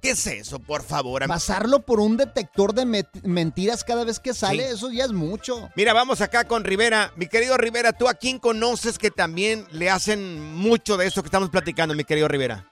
¿Qué 0.00 0.10
es 0.10 0.26
eso, 0.26 0.58
por 0.58 0.82
favor? 0.82 1.26
Pasarlo 1.26 1.80
por 1.80 2.00
un 2.00 2.16
detector 2.16 2.72
de 2.72 3.04
mentiras 3.22 3.84
cada 3.84 4.04
vez 4.04 4.18
que 4.18 4.32
sale, 4.32 4.66
Sí. 4.66 4.74
eso 4.74 4.90
ya 4.90 5.04
es 5.04 5.12
mucho. 5.12 5.68
Mira, 5.76 5.92
vamos 5.92 6.20
acá 6.22 6.44
con 6.44 6.64
Rivera. 6.64 7.12
Mi 7.16 7.26
querido 7.26 7.56
Rivera, 7.58 7.92
¿tú 7.92 8.08
a 8.08 8.14
quién 8.14 8.38
conoces 8.38 8.98
que 8.98 9.10
también 9.10 9.66
le 9.72 9.90
hacen 9.90 10.54
mucho 10.54 10.96
de 10.96 11.06
eso 11.06 11.22
que 11.22 11.26
estamos 11.26 11.50
platicando, 11.50 11.94
mi 11.94 12.04
querido 12.04 12.28
Rivera? 12.28 12.66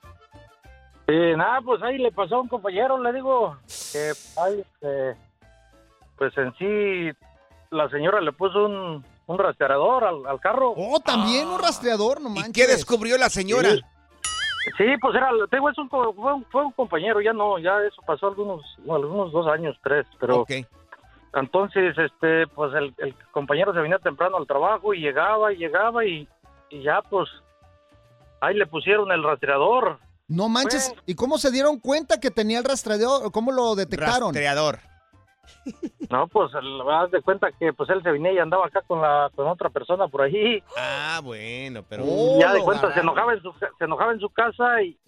Eh, 1.06 1.34
nada, 1.36 1.60
pues 1.64 1.82
ahí 1.82 1.98
le 1.98 2.12
pasó 2.12 2.36
a 2.36 2.40
un 2.40 2.48
compañero, 2.48 3.02
le 3.02 3.12
digo, 3.12 3.56
que 3.92 4.12
ay, 4.36 4.60
este, 4.60 5.16
pues 6.16 6.32
en 6.36 6.54
sí 6.58 7.18
la 7.70 7.88
señora 7.90 8.20
le 8.20 8.32
puso 8.32 8.64
un, 8.66 9.04
un 9.26 9.38
rastreador 9.38 10.04
al, 10.04 10.26
al 10.26 10.40
carro. 10.40 10.72
Oh, 10.76 11.00
también 11.00 11.46
un 11.48 11.60
rastreador, 11.60 12.20
no 12.20 12.34
¿Y 12.34 12.52
qué 12.52 12.66
descubrió 12.66 13.16
la 13.18 13.30
señora? 13.30 13.70
Sí, 13.70 13.80
Sí, 14.76 14.84
pues 15.00 15.14
era, 15.14 15.30
te 15.50 15.56
digo, 15.56 15.70
es 15.70 15.78
un, 15.78 15.88
fue, 15.88 16.08
un, 16.08 16.44
fue 16.46 16.64
un 16.64 16.72
compañero, 16.72 17.20
ya 17.20 17.32
no, 17.32 17.58
ya 17.58 17.80
eso 17.82 18.02
pasó 18.06 18.28
algunos, 18.28 18.62
algunos 18.88 19.32
dos 19.32 19.46
años, 19.46 19.76
tres, 19.82 20.06
pero... 20.18 20.44
Entonces, 21.34 21.96
este, 21.98 22.46
pues 22.48 22.72
el, 22.74 22.94
el 22.98 23.14
compañero 23.32 23.72
se 23.74 23.80
venía 23.80 23.98
temprano 23.98 24.38
al 24.38 24.46
trabajo 24.46 24.94
y 24.94 25.00
llegaba 25.00 25.52
y 25.52 25.58
llegaba 25.58 26.04
y, 26.04 26.26
y 26.70 26.82
ya 26.82 27.02
pues 27.02 27.28
ahí 28.40 28.56
le 28.56 28.66
pusieron 28.66 29.12
el 29.12 29.22
rastreador. 29.22 29.98
No 30.26 30.48
manches, 30.48 30.94
¿y 31.06 31.14
cómo 31.14 31.38
se 31.38 31.50
dieron 31.50 31.80
cuenta 31.80 32.18
que 32.18 32.30
tenía 32.30 32.58
el 32.58 32.64
rastreador? 32.64 33.30
¿Cómo 33.30 33.52
lo 33.52 33.74
detectaron? 33.74 34.34
Rastreador. 34.34 34.78
No, 36.10 36.26
pues 36.26 36.50
haz 36.54 37.10
de 37.10 37.20
cuenta 37.20 37.52
que 37.52 37.72
pues 37.74 37.90
él 37.90 38.02
se 38.02 38.10
venía 38.10 38.32
y 38.32 38.38
andaba 38.38 38.66
acá 38.66 38.82
con 38.86 39.02
la 39.02 39.30
con 39.34 39.46
otra 39.46 39.68
persona 39.68 40.08
por 40.08 40.22
ahí. 40.22 40.62
Ah, 40.76 41.20
bueno, 41.22 41.84
pero... 41.88 42.04
ya 42.40 42.52
de 42.54 42.60
cuenta 42.62 42.92
se 42.94 43.00
enojaba 43.00 43.34
en 43.34 43.42
su 43.42 43.52
se 43.52 43.84
enojaba 43.84 44.12
en 44.12 44.20
su 44.20 44.30
casa 44.30 44.82
y, 44.82 44.98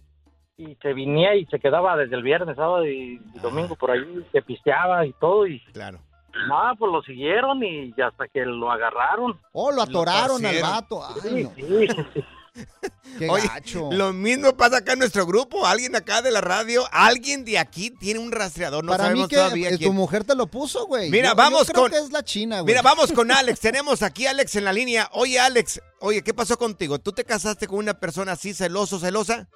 y 0.59 0.75
se 0.77 0.93
venía 0.93 1.35
y 1.37 1.47
se 1.47 1.59
quedaba 1.59 1.97
desde 1.97 2.17
el 2.17 2.23
viernes, 2.23 2.57
sábado 2.57 2.85
y, 2.87 3.21
y 3.35 3.39
domingo 3.41 3.77
por 3.77 3.91
ahí, 3.93 4.27
se 4.31 4.43
pisteaba 4.43 5.07
y 5.07 5.13
todo 5.15 5.47
y 5.47 5.59
claro. 5.73 6.01
nada, 6.49 6.75
pues 6.79 6.93
lo 6.93 7.01
siguieron 7.03 7.65
y 7.65 7.95
hasta 8.03 8.29
que 8.29 8.45
lo 8.45 8.71
agarraron. 8.71 9.41
Oh, 9.53 9.73
lo 9.73 9.81
atoraron 9.83 10.45
al 10.45 10.61
vato. 10.61 11.01
Ay, 11.03 11.21
Sí, 11.23 11.43
no. 11.45 11.51
sí. 11.55 12.25
Qué 13.19 13.29
Oye, 13.29 13.47
gacho. 13.47 13.89
lo 13.93 14.13
mismo 14.13 14.57
pasa 14.57 14.79
acá 14.79 14.93
en 14.95 15.01
nuestro 15.01 15.27
grupo. 15.27 15.67
Alguien 15.67 15.95
acá 15.97 16.23
de 16.23 16.31
la 16.31 16.41
radio, 16.41 16.85
alguien 16.93 17.45
de 17.45 17.59
aquí 17.59 17.91
tiene 17.91 18.21
un 18.21 18.33
rastreador. 18.33 18.85
No 18.85 18.93
Para 18.93 19.05
mí 19.05 19.09
sabemos 19.11 19.29
que 19.29 19.37
todavía 19.37 19.69
eh, 19.69 19.73
tu 19.73 19.79
quién. 19.79 19.95
mujer 19.95 20.25
te 20.25 20.35
lo 20.35 20.47
puso, 20.47 20.87
güey. 20.87 21.11
Mira, 21.11 21.29
Yo- 21.31 21.33
yo 21.33 21.37
vamos 21.37 21.69
creo 21.71 21.83
con- 21.83 21.91
que 21.91 21.99
es 21.99 22.11
la 22.13 22.23
China, 22.25 22.61
güey. 22.61 22.73
Mira, 22.73 22.83
vamos 22.83 23.13
con 23.13 23.31
Alex. 23.33 23.61
Tenemos 23.61 24.03
aquí 24.03 24.27
a 24.27 24.31
Alex 24.31 24.55
en 24.57 24.65
la 24.65 24.73
línea. 24.73 25.09
Oye, 25.13 25.39
Alex, 25.41 25.81
oye, 26.01 26.23
¿qué 26.23 26.33
pasó 26.35 26.57
contigo? 26.57 26.99
¿Tú 26.99 27.13
te 27.13 27.25
casaste 27.25 27.67
con 27.67 27.79
una 27.79 27.95
persona 27.95 28.33
así 28.33 28.55
celoso, 28.55 28.99
celosa? 28.99 29.49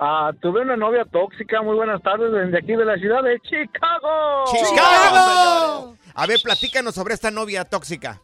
Ah, 0.00 0.30
tuve 0.40 0.62
una 0.62 0.76
novia 0.76 1.04
tóxica. 1.10 1.60
Muy 1.62 1.74
buenas 1.74 2.00
tardes 2.02 2.30
desde 2.32 2.56
aquí 2.58 2.72
de 2.76 2.84
la 2.84 2.96
ciudad 2.96 3.22
de 3.22 3.38
Chicago. 3.40 4.44
¡Chicago! 4.46 5.96
A 6.14 6.26
ver, 6.26 6.40
platícanos 6.42 6.94
sobre 6.94 7.14
esta 7.14 7.30
novia 7.30 7.64
tóxica. 7.64 8.22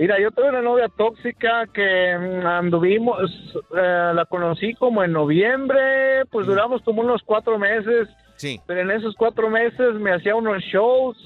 Mira, 0.00 0.18
yo 0.18 0.30
tuve 0.30 0.48
una 0.48 0.62
novia 0.62 0.88
tóxica 0.88 1.66
que 1.74 2.16
mm, 2.18 2.46
anduvimos, 2.46 3.30
eh, 3.76 4.12
la 4.14 4.24
conocí 4.24 4.72
como 4.72 5.04
en 5.04 5.12
noviembre, 5.12 6.24
pues 6.30 6.46
duramos 6.46 6.80
como 6.80 7.02
unos 7.02 7.20
cuatro 7.22 7.58
meses. 7.58 8.08
Sí. 8.36 8.58
Pero 8.66 8.80
en 8.80 8.92
esos 8.92 9.14
cuatro 9.14 9.50
meses 9.50 9.96
me 9.96 10.14
hacía 10.14 10.34
unos 10.34 10.62
shows. 10.62 11.18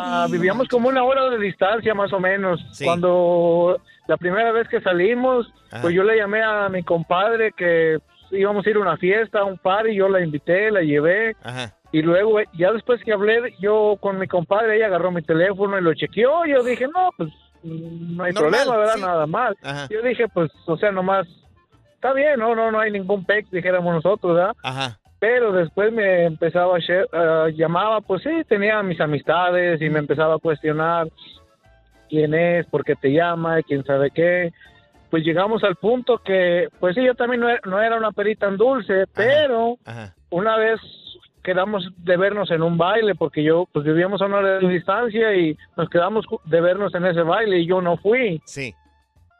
Ah, 0.00 0.26
vivíamos 0.30 0.66
como 0.68 0.88
una 0.88 1.04
hora 1.04 1.28
de 1.28 1.38
distancia 1.38 1.92
más 1.92 2.10
o 2.14 2.20
menos. 2.20 2.58
Cuando 2.82 3.78
la 4.06 4.16
primera 4.16 4.50
vez 4.50 4.66
que 4.68 4.80
salimos, 4.80 5.52
pues 5.82 5.94
yo 5.94 6.04
le 6.04 6.16
llamé 6.16 6.42
a 6.42 6.70
mi 6.70 6.82
compadre 6.82 7.52
que 7.52 7.98
íbamos 8.30 8.66
a 8.66 8.70
ir 8.70 8.76
a 8.76 8.80
una 8.80 8.96
fiesta, 8.96 9.40
a 9.40 9.44
un 9.44 9.58
par 9.58 9.86
y 9.88 9.96
yo 9.96 10.08
la 10.08 10.24
invité, 10.24 10.70
la 10.70 10.80
llevé. 10.80 11.36
Ajá. 11.42 11.74
Y 11.90 12.02
luego, 12.02 12.38
ya 12.54 12.72
después 12.72 13.02
que 13.02 13.12
hablé 13.12 13.54
yo 13.60 13.96
con 14.00 14.18
mi 14.18 14.26
compadre, 14.26 14.76
ella 14.76 14.86
agarró 14.86 15.10
mi 15.10 15.22
teléfono 15.22 15.78
y 15.78 15.82
lo 15.82 15.94
chequeó. 15.94 16.44
Yo 16.44 16.62
dije, 16.62 16.86
no, 16.86 17.10
pues 17.16 17.30
mm, 17.30 17.47
no 17.68 18.24
hay 18.24 18.32
Normal, 18.32 18.50
problema, 18.64 18.76
¿verdad? 18.76 18.94
sí. 18.94 19.00
Nada 19.02 19.26
más. 19.26 19.54
Ajá. 19.62 19.86
Yo 19.90 20.02
dije, 20.02 20.26
pues, 20.28 20.50
o 20.66 20.76
sea, 20.76 20.90
nomás, 20.90 21.26
está 21.94 22.12
bien, 22.12 22.38
no, 22.38 22.54
no, 22.54 22.70
no 22.70 22.80
hay 22.80 22.90
ningún 22.90 23.24
pex, 23.24 23.50
dijéramos 23.50 23.94
nosotros, 23.94 24.34
¿verdad? 24.36 24.54
Ajá. 24.62 24.98
Pero 25.20 25.52
después 25.52 25.92
me 25.92 26.24
empezaba 26.26 26.76
a 26.76 26.80
share- 26.80 27.08
ah, 27.12 27.48
llamaba, 27.52 28.00
pues 28.00 28.22
sí, 28.22 28.30
tenía 28.48 28.82
mis 28.82 29.00
amistades 29.00 29.82
y 29.82 29.90
me 29.90 29.98
empezaba 29.98 30.34
a 30.36 30.38
cuestionar 30.38 31.08
quién 32.08 32.34
es, 32.34 32.66
por 32.66 32.84
qué 32.84 32.94
te 32.94 33.12
llama, 33.12 33.62
quién 33.62 33.84
sabe 33.84 34.10
qué. 34.12 34.52
Pues 35.10 35.24
llegamos 35.24 35.64
al 35.64 35.76
punto 35.76 36.18
que, 36.18 36.68
pues 36.78 36.94
sí, 36.94 37.02
yo 37.04 37.14
también 37.14 37.40
no 37.40 37.48
era, 37.48 37.60
no 37.64 37.80
era 37.82 37.96
una 37.96 38.12
perita 38.12 38.46
tan 38.46 38.56
dulce, 38.58 39.06
pero 39.14 39.76
Ajá. 39.84 40.14
una 40.30 40.56
vez 40.56 40.78
quedamos 41.48 41.88
de 41.96 42.16
vernos 42.18 42.50
en 42.50 42.62
un 42.62 42.76
baile 42.76 43.14
porque 43.14 43.42
yo 43.42 43.66
pues 43.72 43.82
vivíamos 43.86 44.20
a 44.20 44.26
una 44.26 44.36
hora 44.36 44.58
de 44.58 44.68
distancia 44.68 45.34
y 45.34 45.56
nos 45.78 45.88
quedamos 45.88 46.26
de 46.44 46.60
vernos 46.60 46.94
en 46.94 47.06
ese 47.06 47.22
baile 47.22 47.60
y 47.60 47.66
yo 47.66 47.80
no 47.80 47.96
fui. 47.96 48.42
Sí. 48.44 48.74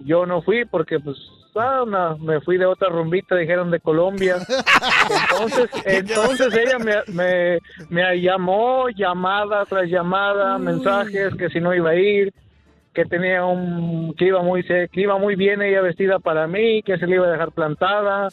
Yo 0.01 0.25
no 0.25 0.41
fui 0.41 0.65
porque 0.65 0.99
pues 1.01 1.19
ah, 1.55 1.83
una- 1.85 2.15
me 2.17 2.41
fui 2.41 2.57
de 2.57 2.65
otra 2.65 2.89
rumbita, 2.89 3.37
dijeron 3.37 3.71
de 3.71 3.81
Colombia. 3.81 4.37
Entonces, 5.33 5.71
entonces 5.85 6.55
ella 6.57 6.79
me, 6.79 6.95
me, 7.13 7.59
me 7.91 8.21
llamó 8.21 8.89
llamada 8.89 9.65
tras 9.67 9.89
llamada, 9.91 10.57
mensajes 10.59 11.35
que 11.35 11.49
si 11.51 11.61
no 11.61 11.75
iba 11.75 11.91
a 11.91 11.95
ir, 11.97 12.33
que 12.95 13.05
tenía 13.05 13.45
un 13.45 14.15
que 14.15 14.27
iba 14.27 14.43
muy 14.43 14.63
se- 14.63 14.89
que 14.89 15.01
iba 15.03 15.19
muy 15.19 15.35
bien 15.37 15.61
ella 15.63 15.83
vestida 15.83 16.19
para 16.21 16.47
mí, 16.47 16.83
que 16.83 16.97
se 16.99 17.07
le 17.07 17.17
iba 17.17 17.27
a 17.27 17.31
dejar 17.33 17.53
plantada. 17.53 18.29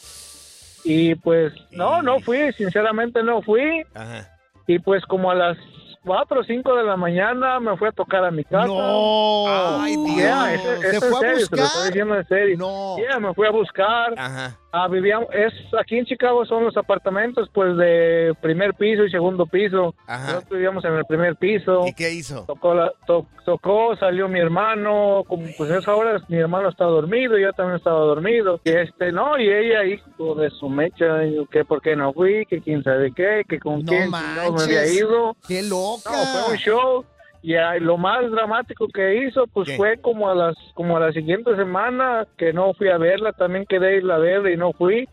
Y 0.86 1.14
pues 1.16 1.52
no, 1.72 2.00
no 2.02 2.20
fui, 2.20 2.52
sinceramente 2.52 3.22
no 3.22 3.42
fui. 3.42 3.82
Ajá. 3.94 4.28
Y 4.66 4.78
pues 4.78 5.04
como 5.06 5.30
a 5.30 5.34
las 5.34 5.56
4 6.04 6.40
o 6.40 6.44
5 6.44 6.74
de 6.76 6.84
la 6.84 6.96
mañana 6.96 7.58
me 7.58 7.76
fui 7.76 7.88
a 7.88 7.92
tocar 7.92 8.24
a 8.24 8.30
mi 8.30 8.44
casa. 8.44 8.66
No. 8.66 9.80
Ay, 9.80 9.96
Dios. 9.96 10.16
Yeah, 10.16 10.54
es, 10.54 10.64
es 10.64 11.00
¿Te 11.00 11.00
fue 11.00 11.16
a 11.18 11.20
serio, 11.20 11.48
te 11.48 11.56
lo 11.56 11.62
buscar? 11.62 11.64
estoy 11.66 11.86
diciendo 11.86 12.14
en 12.16 12.28
serio. 12.28 12.56
No. 12.58 12.96
Yeah, 12.96 13.18
me 13.18 13.34
fui 13.34 13.46
a 13.46 13.50
buscar. 13.50 14.14
Ajá. 14.16 14.56
Ah, 14.78 14.88
vivíamos, 14.88 15.28
es, 15.32 15.52
aquí 15.80 15.96
en 15.96 16.04
Chicago 16.04 16.44
son 16.44 16.64
los 16.64 16.76
apartamentos 16.76 17.48
pues 17.54 17.76
de 17.76 18.34
primer 18.42 18.74
piso 18.74 19.04
y 19.04 19.10
segundo 19.10 19.46
piso. 19.46 19.94
Ajá. 20.06 20.26
Nosotros 20.34 20.50
vivíamos 20.50 20.84
en 20.84 20.94
el 20.94 21.04
primer 21.06 21.36
piso. 21.36 21.86
¿Y 21.86 21.94
qué 21.94 22.10
hizo? 22.12 22.44
Tocó, 22.46 22.74
la- 22.74 22.92
to- 23.06 23.26
tocó, 23.44 23.96
salió 23.96 24.28
mi 24.28 24.38
hermano, 24.40 25.22
como 25.26 25.46
pues 25.56 25.70
a 25.70 25.78
esa 25.78 25.94
hora 25.94 26.20
mi 26.28 26.36
hermano 26.36 26.68
estaba 26.68 26.90
dormido, 26.90 27.38
yo 27.38 27.52
también 27.52 27.76
estaba 27.76 28.00
dormido. 28.00 28.60
Y 28.64 28.70
este, 28.70 29.12
no, 29.12 29.38
y 29.38 29.48
ella 29.48 29.84
hijo 29.84 30.34
de 30.34 30.50
su 30.50 30.68
mecha, 30.68 31.20
que 31.50 31.64
por 31.64 31.80
qué 31.80 31.96
no 31.96 32.12
fui, 32.12 32.44
que 32.46 32.60
quién 32.60 32.82
sabe 32.82 33.12
qué, 33.14 33.42
que 33.48 33.58
con 33.58 33.80
No 33.80 33.86
quién 33.90 34.10
no 34.10 34.52
me 34.52 34.62
había 34.62 34.86
ido. 34.86 35.36
Qué 35.48 35.62
loca. 35.62 36.10
No, 36.10 36.18
fue 36.44 36.52
un 36.52 36.58
show. 36.58 37.04
Y 37.46 37.54
ah, 37.54 37.76
lo 37.78 37.96
más 37.96 38.28
dramático 38.28 38.88
que 38.88 39.24
hizo, 39.24 39.46
pues 39.46 39.68
¿Qué? 39.68 39.76
fue 39.76 40.00
como 40.00 40.28
a 40.28 40.34
las 40.34 40.56
como 40.74 40.96
a 40.96 41.00
la 41.00 41.12
siguiente 41.12 41.54
semana 41.54 42.26
que 42.36 42.52
no 42.52 42.74
fui 42.74 42.88
a 42.88 42.98
verla, 42.98 43.32
también 43.34 43.66
quedé 43.68 43.98
ir 43.98 44.10
a 44.10 44.18
verla 44.18 44.50
y 44.50 44.56
no 44.56 44.72
fui. 44.72 45.08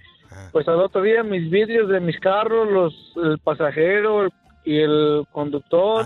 Pues 0.51 0.67
al 0.67 0.81
otro 0.81 1.03
día 1.03 1.21
mis 1.21 1.47
vidrios 1.51 1.87
de 1.89 1.99
mis 1.99 2.19
carros, 2.19 2.67
los 2.71 2.93
el 3.23 3.37
pasajero 3.37 4.23
el- 4.23 4.31
y 4.65 4.79
el 4.79 5.25
conductor 5.31 6.05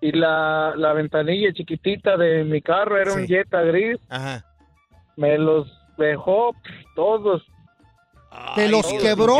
y 0.00 0.12
la, 0.12 0.74
la 0.76 0.92
ventanilla 0.92 1.52
chiquitita 1.52 2.16
de 2.18 2.44
mi 2.44 2.60
carro 2.62 2.96
era 2.96 3.12
un 3.12 3.22
Sí. 3.26 3.34
Jetta 3.34 3.62
gris, 3.62 3.98
Ajá. 4.08 4.44
me 5.16 5.36
los 5.38 5.66
dejó 5.98 6.54
todos. 6.94 7.42
¿Te 8.54 8.68
los 8.68 8.86
quebró? 9.02 9.36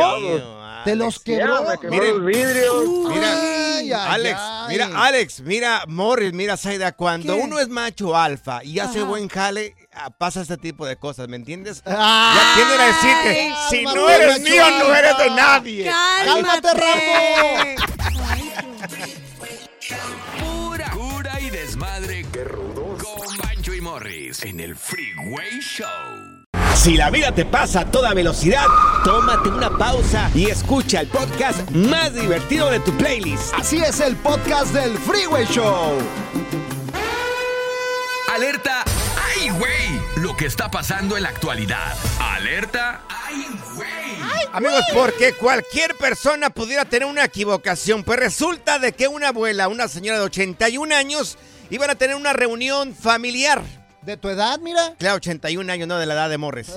¿Te 0.85 0.95
los 0.95 1.19
quebró? 1.19 1.63
Ya, 1.63 1.69
me 1.71 1.77
quebró 1.77 1.97
Miren. 1.97 2.15
los 2.17 2.25
vidrios. 2.25 2.85
Mira, 3.09 3.31
Ay, 3.77 3.91
ay, 3.91 4.05
Alex, 4.07 4.39
ay. 4.39 4.67
mira, 4.69 4.89
Alex, 4.95 5.41
mira, 5.41 5.83
Morris, 5.87 6.31
mira, 6.33 6.55
Zaida, 6.57 6.91
cuando 6.93 7.35
¿Qué? 7.35 7.41
uno 7.41 7.59
es 7.59 7.67
macho 7.69 8.15
alfa 8.15 8.63
y 8.63 8.79
hace 8.79 9.03
buen 9.03 9.27
jale, 9.27 9.75
ah, 9.93 10.09
pasa 10.11 10.41
este 10.41 10.57
tipo 10.57 10.85
de 10.85 10.95
cosas, 10.95 11.27
¿me 11.27 11.35
entiendes? 11.35 11.81
Ay, 11.85 11.93
ya 11.95 12.53
tienden 12.55 12.79
a 12.81 12.85
decirte, 12.87 13.53
si 13.69 13.83
no 13.83 14.09
eres 14.09 14.39
mío, 14.41 14.63
no 14.79 14.95
eres 14.95 15.17
de 15.17 15.29
nadie. 15.31 15.91
¡Cálmate, 16.25 16.67
Rambo! 16.73 17.83
Pura 20.39 20.89
cura 20.91 21.39
y 21.41 21.49
desmadre. 21.49 22.25
Qué 22.31 22.43
rudos. 22.43 23.03
Con 23.03 23.37
Bancho 23.37 23.73
y 23.73 23.81
Morris 23.81 24.43
en 24.43 24.59
el 24.59 24.75
Freeway 24.75 25.59
Show. 25.61 26.24
Si 26.75 26.97
la 26.97 27.09
vida 27.09 27.31
te 27.31 27.45
pasa 27.45 27.81
a 27.81 27.85
toda 27.91 28.13
velocidad, 28.13 28.65
tómate 29.03 29.49
una 29.49 29.75
pausa 29.75 30.29
y 30.35 30.49
escucha 30.49 31.01
el 31.01 31.07
podcast 31.07 31.69
más 31.71 32.13
divertido 32.13 32.69
de 32.69 32.79
tu 32.79 32.95
playlist. 32.97 33.53
Así 33.55 33.77
es 33.77 33.99
el 33.99 34.15
podcast 34.17 34.71
del 34.73 34.95
Freeway 34.99 35.45
Show. 35.47 35.97
Alerta. 38.31 38.83
¡Ay, 39.35 39.49
güey! 39.49 39.99
Lo 40.17 40.35
que 40.35 40.45
está 40.45 40.69
pasando 40.69 41.17
en 41.17 41.23
la 41.23 41.29
actualidad. 41.29 41.95
Alerta. 42.19 43.01
¡Ay, 43.09 43.47
güey! 43.75 44.45
Amigos, 44.53 44.85
porque 44.93 45.33
cualquier 45.33 45.95
persona 45.95 46.49
pudiera 46.49 46.85
tener 46.85 47.07
una 47.07 47.25
equivocación. 47.25 48.03
Pues 48.03 48.19
resulta 48.19 48.77
de 48.77 48.91
que 48.91 49.07
una 49.07 49.29
abuela, 49.29 49.69
una 49.69 49.87
señora 49.87 50.19
de 50.19 50.25
81 50.25 50.95
años, 50.95 51.37
iban 51.71 51.89
a 51.89 51.95
tener 51.95 52.15
una 52.15 52.33
reunión 52.33 52.93
familiar. 52.93 53.63
¿De 54.05 54.17
tu 54.17 54.29
edad, 54.29 54.59
mira? 54.59 54.93
Claro, 54.97 55.17
81 55.17 55.71
años, 55.71 55.87
no 55.87 55.97
de 55.97 56.05
la 56.05 56.13
edad 56.13 56.29
de 56.29 56.37
Morris. 56.37 56.71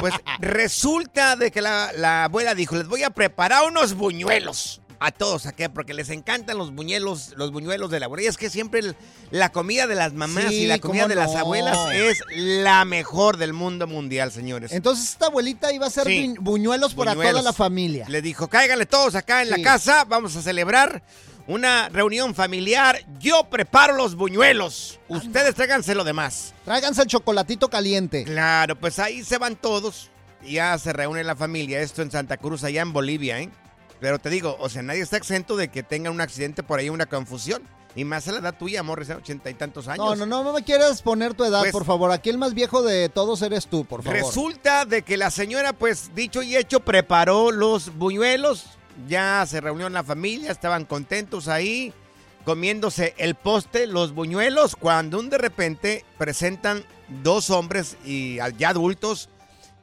Pues 0.00 0.14
resulta 0.40 1.36
de 1.36 1.50
que 1.50 1.62
la, 1.62 1.90
la 1.96 2.24
abuela 2.24 2.54
dijo, 2.54 2.76
les 2.76 2.86
voy 2.88 3.02
a 3.04 3.10
preparar 3.10 3.64
unos 3.66 3.94
buñuelos. 3.94 4.80
A 5.00 5.12
todos 5.12 5.46
aquí, 5.46 5.62
porque 5.72 5.94
les 5.94 6.10
encantan 6.10 6.58
los 6.58 6.74
buñuelos, 6.74 7.32
los 7.36 7.52
buñuelos 7.52 7.88
de 7.92 8.00
la 8.00 8.06
abuela. 8.06 8.24
Y 8.24 8.26
es 8.26 8.36
que 8.36 8.50
siempre 8.50 8.80
el- 8.80 8.96
la 9.30 9.52
comida 9.52 9.86
de 9.86 9.94
las 9.94 10.12
mamás 10.12 10.46
Sí, 10.48 10.62
y 10.62 10.66
la 10.66 10.80
comida 10.80 11.06
de 11.06 11.14
las 11.14 11.36
abuelas 11.36 11.78
es 11.94 12.18
la 12.34 12.84
mejor 12.84 13.36
del 13.36 13.52
mundo 13.52 13.86
mundial, 13.86 14.32
señores. 14.32 14.72
Entonces 14.72 15.10
esta 15.10 15.26
abuelita 15.26 15.72
iba 15.72 15.84
a 15.84 15.88
hacer 15.88 16.04
Sí. 16.04 16.34
buñuelos 16.40 16.94
para 16.94 17.14
toda 17.14 17.42
la 17.42 17.52
familia. 17.52 18.06
Le 18.08 18.20
dijo, 18.22 18.48
cáiganle 18.48 18.86
todos 18.86 19.14
acá 19.14 19.42
en 19.42 19.54
Sí. 19.54 19.62
la 19.62 19.62
casa, 19.62 20.02
vamos 20.04 20.34
a 20.34 20.42
celebrar 20.42 21.00
una 21.48 21.88
reunión 21.88 22.34
familiar. 22.34 23.00
Yo 23.18 23.44
preparo 23.50 23.96
los 23.96 24.14
buñuelos. 24.14 25.00
Ustedes 25.08 25.54
tráiganse 25.54 25.94
lo 25.94 26.04
demás. 26.04 26.54
Tráiganse 26.64 27.02
el 27.02 27.08
chocolatito 27.08 27.68
caliente. 27.68 28.24
Claro, 28.24 28.76
pues 28.76 28.98
ahí 29.00 29.24
se 29.24 29.38
van 29.38 29.56
todos. 29.56 30.10
Ya 30.46 30.78
se 30.78 30.92
reúne 30.92 31.24
la 31.24 31.34
familia. 31.34 31.80
Esto 31.80 32.02
en 32.02 32.12
Santa 32.12 32.36
Cruz, 32.36 32.62
allá 32.62 32.82
en 32.82 32.92
Bolivia, 32.92 33.40
¿eh? 33.40 33.50
Pero 33.98 34.20
te 34.20 34.30
digo, 34.30 34.56
o 34.60 34.68
sea, 34.68 34.82
nadie 34.82 35.00
está 35.00 35.16
exento 35.16 35.56
de 35.56 35.68
que 35.68 35.82
tenga 35.82 36.10
un 36.10 36.20
accidente 36.20 36.62
por 36.62 36.78
ahí, 36.78 36.88
una 36.88 37.06
confusión. 37.06 37.62
Y 37.96 38.04
más 38.04 38.28
a 38.28 38.32
la 38.32 38.38
edad 38.38 38.54
tuya, 38.56 38.80
¿eh? 38.82 39.14
ochenta 39.14 39.50
y 39.50 39.54
tantos 39.54 39.88
años. 39.88 40.04
No, 40.06 40.14
no, 40.14 40.26
no, 40.26 40.44
no 40.44 40.52
me 40.52 40.62
quieras 40.62 41.02
poner 41.02 41.34
tu 41.34 41.42
edad, 41.44 41.60
Pues- 41.60 41.72
por 41.72 41.84
favor. 41.84 42.12
Aquí 42.12 42.28
el 42.30 42.38
más 42.38 42.54
viejo 42.54 42.82
de 42.82 43.08
todos 43.08 43.42
eres 43.42 43.66
tú, 43.66 43.84
por 43.86 44.04
favor. 44.04 44.20
Resulta 44.20 44.84
de 44.84 45.02
que 45.02 45.16
la 45.16 45.30
señora, 45.30 45.72
pues 45.72 46.14
dicho 46.14 46.42
y 46.42 46.54
hecho, 46.56 46.80
preparó 46.80 47.50
los 47.50 47.96
buñuelos. 47.96 48.66
Ya 49.06 49.44
se 49.46 49.60
reunió 49.60 49.86
en 49.86 49.92
la 49.92 50.02
familia, 50.04 50.50
estaban 50.50 50.84
contentos 50.84 51.48
ahí, 51.48 51.92
comiéndose 52.44 53.14
el 53.18 53.34
poste, 53.34 53.86
los 53.86 54.12
buñuelos, 54.12 54.74
cuando 54.76 55.18
un 55.20 55.30
de 55.30 55.38
repente 55.38 56.04
presentan 56.18 56.84
dos 57.22 57.50
hombres 57.50 57.96
y 58.04 58.36
ya 58.58 58.70
adultos 58.70 59.28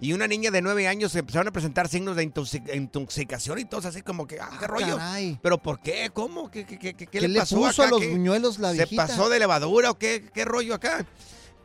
y 0.02 0.12
una 0.14 0.28
niña 0.28 0.52
de 0.52 0.62
nueve 0.62 0.88
años 0.88 1.14
se 1.14 1.20
empezaron 1.20 1.48
a 1.48 1.52
presentar 1.52 1.88
signos 1.88 2.18
de 2.18 2.28
intoxi- 2.30 2.76
intoxicación 2.76 3.60
y 3.60 3.66
todos 3.66 3.86
así 3.86 4.02
como 4.02 4.28
que, 4.28 4.40
ah, 4.40 4.50
qué 4.60 4.68
rollo. 4.68 4.98
caray. 4.98 5.40
¿Pero 5.42 5.58
por 5.58 5.80
qué? 5.80 6.10
¿Cómo? 6.14 6.52
¿Qué, 6.52 6.66
qué, 6.66 6.78
qué, 6.78 6.94
qué 6.94 7.08
¿Qué 7.08 7.22
le 7.22 7.30
le 7.30 7.40
pasó 7.40 7.56
puso 7.56 7.82
acá? 7.82 7.88
a 7.96 8.00
los 8.00 8.06
buñuelos 8.10 8.60
la 8.60 8.72
¿Se 8.72 8.78
viejita? 8.80 9.08
pasó 9.08 9.30
de 9.30 9.40
levadura 9.40 9.92
o 9.92 9.98
qué, 9.98 10.30
qué 10.34 10.44
rollo 10.44 10.76
acá? 10.76 11.06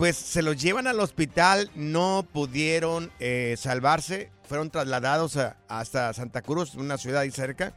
Pues 0.00 0.16
se 0.16 0.40
los 0.40 0.56
llevan 0.56 0.86
al 0.86 0.98
hospital, 0.98 1.70
no 1.74 2.26
pudieron 2.32 3.12
eh, 3.20 3.54
salvarse, 3.58 4.30
fueron 4.48 4.70
trasladados 4.70 5.36
a- 5.36 5.58
hasta 5.68 6.14
Santa 6.14 6.40
Cruz, 6.40 6.74
una 6.74 6.96
ciudad 6.96 7.20
ahí 7.20 7.30
cerca. 7.30 7.74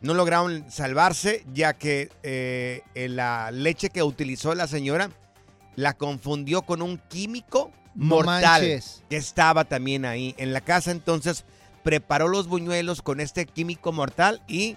No 0.00 0.14
lograron 0.14 0.70
salvarse 0.70 1.44
ya 1.52 1.72
que 1.72 2.08
eh, 2.22 2.82
la 3.10 3.50
leche 3.50 3.90
que 3.90 4.04
utilizó 4.04 4.54
la 4.54 4.68
señora 4.68 5.10
la 5.74 5.94
confundió 5.94 6.62
con 6.62 6.82
un 6.82 6.98
químico 7.08 7.72
mortal 7.96 8.60
que 9.10 9.16
estaba 9.16 9.64
también 9.64 10.04
ahí 10.04 10.36
en 10.38 10.52
la 10.52 10.60
casa. 10.60 10.92
Entonces 10.92 11.44
preparó 11.82 12.28
los 12.28 12.46
buñuelos 12.46 13.02
con 13.02 13.18
este 13.18 13.44
químico 13.44 13.90
mortal 13.90 14.40
y 14.46 14.76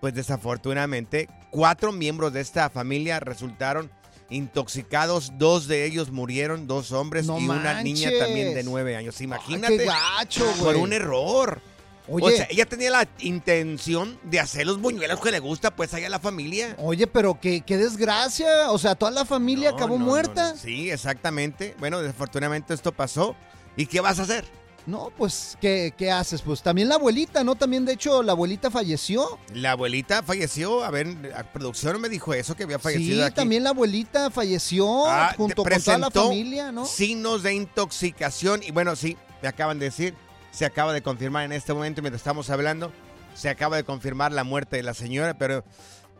pues 0.00 0.14
desafortunadamente 0.14 1.28
cuatro 1.50 1.92
miembros 1.92 2.32
de 2.32 2.40
esta 2.40 2.68
familia 2.70 3.20
resultaron 3.20 3.88
intoxicados. 4.34 5.32
Dos 5.38 5.66
de 5.66 5.84
ellos 5.86 6.10
murieron, 6.10 6.66
dos 6.66 6.92
hombres 6.92 7.26
No 7.26 7.38
y 7.38 7.44
una 7.48 7.82
niña 7.82 8.10
también 8.18 8.54
de 8.54 8.62
nueve 8.62 8.96
años. 8.96 9.20
Imagínate. 9.20 9.78
qué 9.78 9.84
gacho, 9.86 10.44
Por 10.60 10.76
un 10.76 10.92
error. 10.92 11.60
O 12.06 12.16
Oye. 12.16 12.36
sea, 12.36 12.46
ella 12.50 12.66
tenía 12.66 12.90
la 12.90 13.08
intención 13.20 14.18
de 14.24 14.38
hacer 14.38 14.66
los 14.66 14.78
buñuelos 14.78 15.20
que 15.20 15.30
le 15.30 15.38
gusta, 15.38 15.74
pues 15.74 15.94
allá 15.94 16.08
a 16.08 16.10
la 16.10 16.18
familia. 16.18 16.76
Oye, 16.78 17.06
pero 17.06 17.40
qué, 17.40 17.62
qué 17.62 17.78
desgracia. 17.78 18.70
O 18.70 18.78
sea, 18.78 18.94
toda 18.94 19.10
la 19.10 19.24
familia 19.24 19.70
No, 19.70 19.76
acabó 19.76 19.98
no, 19.98 20.04
muerta. 20.04 20.54
Sí, 20.54 20.90
exactamente. 20.90 21.74
Bueno, 21.78 22.02
desafortunadamente 22.02 22.74
esto 22.74 22.92
pasó. 22.92 23.34
¿Y 23.76 23.86
qué 23.86 24.00
vas 24.00 24.18
a 24.18 24.22
hacer? 24.24 24.44
No, 24.86 25.10
pues, 25.16 25.56
¿qué, 25.62 25.94
¿qué 25.96 26.10
haces? 26.10 26.42
Pues 26.42 26.62
también 26.62 26.90
la 26.90 26.96
abuelita, 26.96 27.42
¿no? 27.42 27.54
También, 27.54 27.86
de 27.86 27.94
hecho, 27.94 28.22
la 28.22 28.32
abuelita 28.32 28.70
falleció. 28.70 29.38
La 29.54 29.70
abuelita 29.72 30.22
falleció. 30.22 30.84
A 30.84 30.90
ver, 30.90 31.06
la 31.06 31.50
producción 31.52 31.98
me 32.02 32.10
dijo 32.10 32.34
eso, 32.34 32.54
que 32.54 32.64
había 32.64 32.78
fallecido 32.78 33.16
Sí, 33.16 33.22
aquí. 33.22 33.34
también 33.34 33.64
la 33.64 33.70
abuelita 33.70 34.30
falleció 34.30 35.06
Ah, 35.06 35.32
junto 35.36 35.62
con 35.64 35.72
toda 35.82 35.98
la 35.98 36.10
familia, 36.10 36.70
¿no? 36.70 36.84
Signos 36.84 37.42
de 37.42 37.54
intoxicación. 37.54 38.62
Y 38.62 38.72
bueno, 38.72 38.94
sí, 38.94 39.16
me 39.40 39.48
acaban 39.48 39.78
de 39.78 39.86
decir, 39.86 40.14
se 40.50 40.66
acaba 40.66 40.92
de 40.92 41.02
confirmar 41.02 41.44
en 41.46 41.52
este 41.52 41.72
momento 41.72 42.02
mientras 42.02 42.20
estamos 42.20 42.50
hablando, 42.50 42.92
se 43.34 43.48
acaba 43.48 43.76
de 43.76 43.84
confirmar 43.84 44.32
la 44.32 44.44
muerte 44.44 44.76
de 44.76 44.82
la 44.82 44.92
señora, 44.92 45.38
pero 45.38 45.64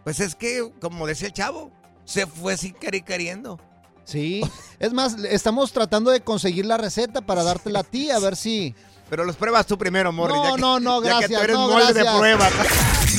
pues 0.05 0.21
es 0.21 0.35
que, 0.35 0.73
como 0.81 1.07
decía 1.07 1.29
el 1.29 1.35
chavo, 1.35 1.71
se 2.07 2.27
fue 2.27 2.57
sin 2.57 2.73
querer 2.73 3.05
queriendo. 3.05 3.61
Sí. 4.05 4.43
Es 4.81 4.93
más, 4.93 5.17
estamos 5.31 5.73
tratando 5.73 6.11
de 6.11 6.21
conseguir 6.21 6.67
la 6.67 6.77
receta 6.77 7.23
para 7.23 7.43
dártela 7.43 7.81
a 7.81 7.85
ti, 7.85 8.11
a 8.11 8.19
ver 8.19 8.37
si. 8.37 8.75
Pero 9.09 9.25
los 9.25 9.37
pruebas 9.37 9.67
tú 9.67 9.79
primero, 9.79 10.13
Morris. 10.13 10.37
No, 10.37 10.45
ya 10.45 10.55
que- 10.57 10.61
no, 10.61 10.81
no, 10.81 11.03
ya 11.03 11.21
que 11.21 11.29
tú 11.29 11.33
gracias, 11.35 11.43
eres 11.43 11.57
no, 11.57 11.69
molde 11.69 11.87
de 11.95 12.03
gracias. 12.03 12.17
prueba. 12.19 12.49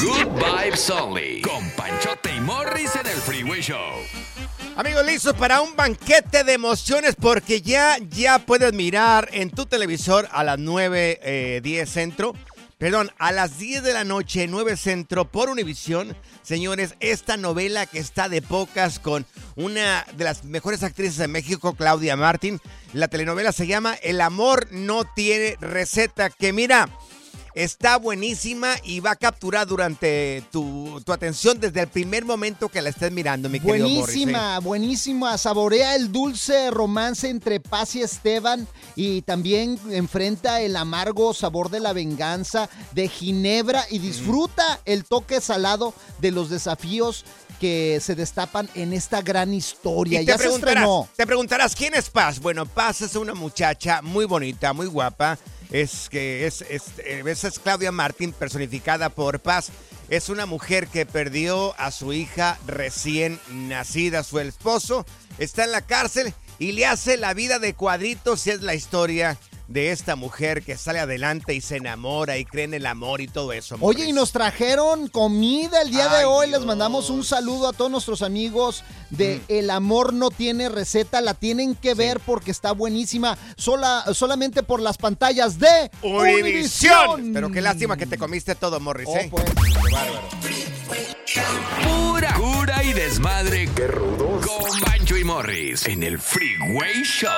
Good 0.04 0.44
Vibes 0.66 0.90
Only. 0.90 1.42
Con 1.42 1.70
Panchote 1.72 2.36
y 2.36 2.40
Morris 2.42 2.92
en 2.96 3.08
el 3.08 3.18
Freeway 3.18 3.62
Show. 3.62 3.78
Amigos, 4.76 5.06
listos 5.06 5.34
para 5.36 5.62
un 5.62 5.76
banquete 5.76 6.44
de 6.44 6.54
emociones 6.54 7.16
porque 7.20 7.62
ya, 7.62 7.98
ya 8.10 8.40
puedes 8.40 8.74
mirar 8.74 9.30
en 9.32 9.50
tu 9.50 9.66
televisor 9.66 10.28
a 10.32 10.44
las 10.44 10.60
9, 10.60 11.20
eh, 11.24 11.62
10 11.64 11.90
centro. 11.90 12.34
Perdón, 12.78 13.10
a 13.18 13.32
las 13.32 13.58
10 13.58 13.84
de 13.84 13.94
la 13.94 14.04
noche, 14.04 14.48
9 14.48 14.76
centro 14.76 15.32
por 15.32 15.50
Univisión. 15.50 16.16
Señores, 16.44 16.96
esta 17.00 17.38
novela 17.38 17.86
que 17.86 18.00
está 18.00 18.28
de 18.28 18.42
pocas 18.42 19.00
con 19.00 19.26
una 19.56 20.06
de 20.18 20.26
las 20.26 20.44
mejores 20.44 20.84
actrices 20.84 21.16
de 21.16 21.30
México, 21.30 21.76
Claudia 21.76 22.18
Martín. 22.18 22.60
La 22.92 23.08
telenovela 23.08 23.54
se 23.54 23.68
llama 23.68 23.94
El 24.04 24.20
amor 24.20 24.68
no 24.72 25.06
tiene 25.06 25.56
receta. 25.62 26.30
Que 26.30 26.52
mira, 26.52 26.90
está 27.56 27.98
buenísima 27.98 28.76
y 28.84 29.00
va 29.00 29.12
a 29.12 29.16
capturar 29.16 29.66
durante 29.66 30.44
tu, 30.52 31.02
tu 31.06 31.14
atención 31.14 31.60
desde 31.60 31.82
el 31.82 31.88
primer 31.88 32.26
momento 32.26 32.68
que 32.68 32.82
la 32.82 32.90
estés 32.90 33.12
mirando, 33.12 33.50
mi 33.50 33.62
querido 33.62 33.88
Morris. 33.88 33.98
¿eh? 33.98 34.02
Buenísima, 34.02 34.60
buenísima. 34.60 35.38
Saborea 35.38 35.96
el 35.96 36.12
dulce 36.12 36.70
romance 36.70 37.30
entre 37.30 37.62
Paz 37.62 37.96
y 37.96 38.02
Esteban 38.02 38.68
y 38.96 39.22
también 39.22 39.80
enfrenta 39.90 40.62
el 40.62 40.76
amargo 40.76 41.34
sabor 41.34 41.70
de 41.70 41.80
la 41.80 41.94
venganza 41.94 42.70
de 42.92 43.08
Ginebra 43.08 43.86
y 43.90 44.00
disfruta 44.00 44.82
el 44.84 45.06
toque 45.06 45.40
salado 45.40 45.94
de 46.20 46.32
los 46.32 46.50
desafíos 46.50 47.24
que 47.62 48.00
se 48.02 48.16
destapan 48.16 48.70
en 48.76 48.92
esta 48.92 49.22
gran 49.22 49.54
historia. 49.54 50.22
Y 50.22 50.26
ya 50.26 50.34
te 50.34 50.40
se 50.40 50.44
preguntarás, 50.44 50.84
estrenó. 50.84 51.10
te 51.16 51.26
preguntarás, 51.26 51.76
¿quién 51.76 51.94
es 51.94 52.10
Paz? 52.10 52.40
Bueno, 52.40 52.66
Paz 52.66 53.00
es 53.00 53.16
una 53.16 53.34
muchacha 53.34 54.02
muy 54.02 54.26
bonita, 54.26 54.74
muy 54.74 54.88
guapa. 54.88 55.40
Es 55.72 56.10
que 56.10 56.46
es, 56.46 56.62
es, 56.70 56.84
eh, 57.00 57.24
esa 57.26 57.48
es 57.48 57.60
Claudia 57.60 57.92
Martín, 57.92 58.34
personificada 58.34 59.10
por 59.10 59.40
Paz. 59.40 59.72
Es 60.10 60.30
una 60.30 60.46
mujer 60.46 60.88
que 60.88 61.06
perdió 61.06 61.74
a 61.80 61.92
su 61.92 62.14
hija 62.14 62.60
recién 62.68 63.40
nacida. 63.52 64.24
Su 64.24 64.40
esposo 64.40 65.06
está 65.40 65.64
en 65.64 65.72
la 65.72 65.82
cárcel 65.82 66.34
y 66.60 66.74
le 66.74 66.86
hace 66.86 67.18
la 67.18 67.34
vida 67.34 67.60
de 67.60 67.74
cuadritos 67.74 68.46
y 68.48 68.52
es 68.52 68.62
la 68.62 68.76
historia 68.76 69.38
de 69.68 69.92
esta 69.92 70.16
mujer 70.16 70.62
que 70.64 70.78
sale 70.78 71.00
adelante 71.00 71.54
y 71.54 71.62
se 71.62 71.78
enamora 71.78 72.38
y 72.38 72.46
cree 72.46 72.66
en 72.66 72.74
el 72.74 72.86
amor 72.86 73.22
y 73.22 73.28
todo 73.28 73.54
eso. 73.54 73.78
Oye, 73.82 74.06
y 74.06 74.14
nos 74.14 74.32
trajeron 74.32 75.08
comida 75.08 75.82
el 75.82 75.92
día 75.92 76.08
de 76.10 76.26
hoy. 76.26 76.50
Les 76.50 76.66
mandamos 76.66 77.10
un 77.10 77.24
saludo 77.24 77.68
a 77.68 77.74
todos 77.74 77.92
nuestros 77.92 78.22
amigos 78.22 78.84
de 79.10 79.42
El 79.48 79.70
Amor 79.70 80.14
No 80.14 80.30
Tiene 80.30 80.70
Receta. 80.70 81.22
La 81.22 81.34
tienen 81.34 81.76
que 81.76 81.94
ver 81.94 82.20
porque 82.20 82.52
está 82.52 82.72
buenísima. 82.72 83.38
Sola, 83.58 84.06
solamente 84.14 84.64
por 84.64 84.82
las 84.82 84.98
pantallas 84.98 85.60
de 85.60 85.90
Univisión. 86.02 87.32
Pero 87.34 87.52
qué 87.52 87.62
lástima 87.62 87.98
que 87.98 88.06
te 88.06 88.18
comiste 88.18 88.56
todo, 88.56 88.80
Morris. 88.80 89.08
Oh, 89.10 89.18
¿eh? 89.18 89.28
pues. 89.32 89.46
Qué 89.46 89.94
bárbaro. 89.94 90.75
Pura 90.88 92.34
cura 92.34 92.84
y 92.84 92.94
desmadre. 92.94 93.68
Qué 93.76 93.88
rudos. 93.88 94.46
Con 94.46 94.80
Bancho 94.82 95.18
y 95.18 95.24
Morris 95.24 95.88
en 95.88 96.04
el 96.04 96.20
Freeway 96.20 97.04
Show. 97.04 97.30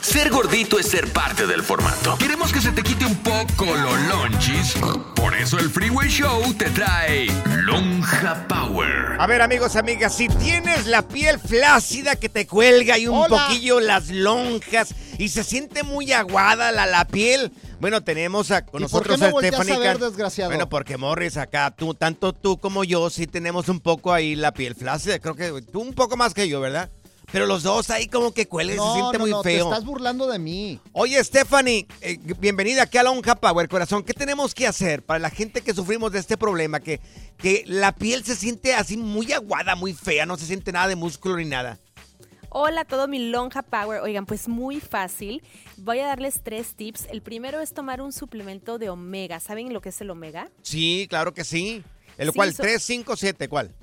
Ser 0.00 0.30
gordito 0.30 0.78
es 0.78 0.86
ser 0.86 1.12
parte 1.12 1.46
del 1.46 1.62
formato. 1.62 2.16
Queremos 2.18 2.52
que 2.52 2.60
se 2.60 2.70
te 2.70 2.82
quite 2.82 3.04
un 3.04 3.16
poco 3.16 3.66
los 3.66 4.00
lonchis. 4.02 4.74
Por 5.16 5.34
eso 5.34 5.58
el 5.58 5.68
Freeway 5.70 6.08
Show 6.08 6.54
te 6.54 6.70
trae 6.70 7.26
Lonja 7.64 8.46
Power. 8.46 9.16
A 9.18 9.26
ver, 9.26 9.42
amigos, 9.42 9.74
amigas, 9.76 10.14
si 10.16 10.28
tienes 10.28 10.86
la 10.86 11.02
piel 11.02 11.40
flácida 11.40 12.16
que 12.16 12.28
te 12.28 12.46
cuelga 12.46 12.98
y 12.98 13.08
un 13.08 13.16
Hola. 13.18 13.46
poquillo 13.48 13.80
las 13.80 14.08
lonjas 14.10 14.94
y 15.18 15.28
se 15.28 15.42
siente 15.44 15.82
muy 15.82 16.12
aguada 16.12 16.70
la, 16.72 16.86
la 16.86 17.04
piel, 17.06 17.52
bueno, 17.82 18.00
tenemos 18.04 18.52
a, 18.52 18.64
con 18.64 18.80
¿Y 18.80 18.86
por 18.86 19.04
nosotros 19.08 19.16
qué 19.16 19.22
me 19.22 19.26
a 19.26 19.32
volteas 19.32 19.54
a 19.54 19.64
Stephanie 19.64 19.88
ver, 19.88 19.98
desgraciado? 19.98 20.50
Bueno, 20.50 20.68
porque 20.68 20.96
Morris, 20.96 21.36
acá 21.36 21.74
tú, 21.76 21.94
tanto 21.94 22.32
tú 22.32 22.56
como 22.58 22.84
yo, 22.84 23.10
sí 23.10 23.26
tenemos 23.26 23.68
un 23.68 23.80
poco 23.80 24.12
ahí 24.12 24.36
la 24.36 24.52
piel 24.54 24.76
flácida. 24.76 25.18
Creo 25.18 25.34
que 25.34 25.62
tú 25.62 25.80
un 25.80 25.92
poco 25.92 26.16
más 26.16 26.32
que 26.32 26.48
yo, 26.48 26.60
¿verdad? 26.60 26.88
Pero 27.32 27.46
los 27.46 27.64
dos 27.64 27.90
ahí 27.90 28.06
como 28.06 28.32
que 28.32 28.46
cuelgan, 28.46 28.76
se 28.76 28.84
No, 28.84 28.94
siente 28.94 29.18
no, 29.18 29.24
muy 29.24 29.30
no, 29.32 29.42
feo. 29.42 29.64
te 29.64 29.70
estás 29.70 29.84
burlando 29.84 30.28
de 30.28 30.38
mí. 30.38 30.78
Oye, 30.92 31.22
Stephanie, 31.24 31.88
eh, 32.02 32.18
bienvenida 32.38 32.84
aquí 32.84 32.98
a 32.98 33.02
Lonja 33.02 33.34
Power, 33.34 33.68
corazón. 33.68 34.04
¿Qué 34.04 34.14
tenemos 34.14 34.54
que 34.54 34.68
hacer 34.68 35.02
para 35.02 35.18
la 35.18 35.30
gente 35.30 35.60
que 35.62 35.74
sufrimos 35.74 36.12
de 36.12 36.20
este 36.20 36.36
problema? 36.36 36.78
Que, 36.78 37.00
que 37.38 37.64
la 37.66 37.90
piel 37.96 38.24
se 38.24 38.36
siente 38.36 38.74
así 38.74 38.96
muy 38.96 39.32
aguada, 39.32 39.74
muy 39.74 39.92
fea, 39.92 40.24
no 40.24 40.36
se 40.36 40.46
siente 40.46 40.70
nada 40.70 40.86
de 40.86 40.94
músculo 40.94 41.36
ni 41.36 41.46
nada. 41.46 41.80
Hola 42.54 42.82
a 42.82 42.84
todo 42.84 43.08
mi 43.08 43.30
Lonja 43.30 43.62
Power. 43.62 44.00
Oigan, 44.02 44.26
pues 44.26 44.46
muy 44.46 44.78
fácil. 44.80 45.42
Voy 45.78 46.00
a 46.00 46.06
darles 46.06 46.42
tres 46.42 46.74
tips. 46.74 47.06
El 47.10 47.22
primero 47.22 47.60
es 47.60 47.72
tomar 47.72 48.02
un 48.02 48.12
suplemento 48.12 48.78
de 48.78 48.90
omega. 48.90 49.40
¿Saben 49.40 49.72
lo 49.72 49.80
que 49.80 49.88
es 49.88 49.98
el 50.02 50.10
omega? 50.10 50.50
Sí, 50.60 51.06
claro 51.08 51.32
que 51.32 51.44
sí. 51.44 51.82
¿El 52.18 52.28
Sí, 52.28 52.34
cual? 52.36 52.52
so- 52.54 52.62
¿3, 52.62 52.78
5, 52.78 53.16
7? 53.16 53.48
¿Cuál? 53.48 53.74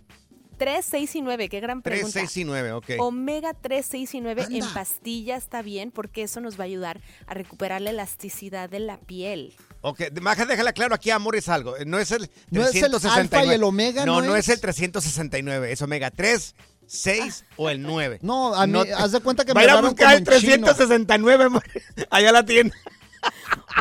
3, 0.59 0.85
6 0.85 1.15
y 1.15 1.21
9. 1.21 1.49
Qué 1.49 1.59
gran 1.61 1.81
3, 1.81 1.95
pregunta. 1.95 2.19
6 2.19 2.37
y 2.37 2.43
9, 2.43 2.73
ok. 2.73 2.85
Omega 2.99 3.55
3, 3.55 3.83
6 3.89 4.13
y 4.13 4.21
9 4.21 4.45
en 4.51 4.61
Anda. 4.61 4.73
pastilla 4.75 5.35
está 5.37 5.63
bien 5.63 5.89
porque 5.89 6.21
eso 6.21 6.39
nos 6.39 6.59
va 6.59 6.63
a 6.63 6.67
ayudar 6.67 7.01
a 7.25 7.33
recuperar 7.33 7.81
la 7.81 7.89
elasticidad 7.89 8.69
de 8.69 8.81
la 8.81 8.99
piel. 8.99 9.55
Ok, 9.81 10.01
Maja, 10.21 10.45
déjala 10.45 10.73
claro 10.73 10.93
aquí 10.93 11.09
a 11.09 11.17
Morris 11.17 11.49
algo. 11.49 11.73
No 11.87 11.97
es 11.97 12.11
el 12.11 12.29
¿No 12.51 12.61
es 12.61 12.75
el 12.75 12.81
369. 12.91 13.21
alfa 13.21 13.45
y 13.45 13.55
el 13.55 13.63
omega, 13.63 14.05
No, 14.05 14.21
no 14.21 14.27
no 14.27 14.35
es? 14.35 14.47
es 14.49 14.55
el 14.55 14.61
369. 14.61 15.71
Es 15.71 15.81
omega 15.81 16.11
3, 16.11 16.53
6 16.89 17.45
o 17.55 17.69
el 17.69 17.81
9. 17.83 18.19
No, 18.21 18.55
a 18.55 18.65
mí, 18.65 18.79
haz 18.97 19.11
de 19.11 19.19
cuenta 19.21 19.45
que 19.45 19.53
me 19.53 19.61
a 19.61 19.63
ir 19.63 19.69
a 19.69 19.73
hablaron 19.73 19.91
buscar 19.91 20.15
el 20.17 20.23
como 20.23 20.35
en 20.35 20.41
chino. 20.41 20.65
369. 20.65 21.49
Morris. 21.49 21.83
Allá 22.09 22.31
la 22.31 22.43
tiene. 22.45 22.71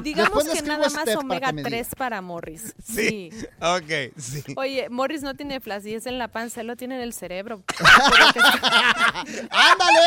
Digamos 0.03 0.45
Después 0.45 0.61
que 0.63 0.69
nada 0.69 0.89
más 0.91 1.17
omega 1.17 1.49
que 1.49 1.53
me 1.55 1.63
3 1.63 1.89
para 1.97 2.21
Morris. 2.21 2.75
Sí. 2.85 3.31
Ok, 3.61 4.13
sí. 4.19 4.43
Oye, 4.57 4.89
Morris 4.91 5.23
no 5.23 5.35
tiene 5.35 5.61
flacidez 5.61 6.07
en 6.07 6.19
la 6.19 6.29
panza, 6.29 6.61
él 6.61 6.67
lo 6.67 6.77
tiene 6.77 6.97
en 6.97 7.01
el 7.03 7.13
cerebro. 7.13 7.63
¡Ándale! 9.51 10.01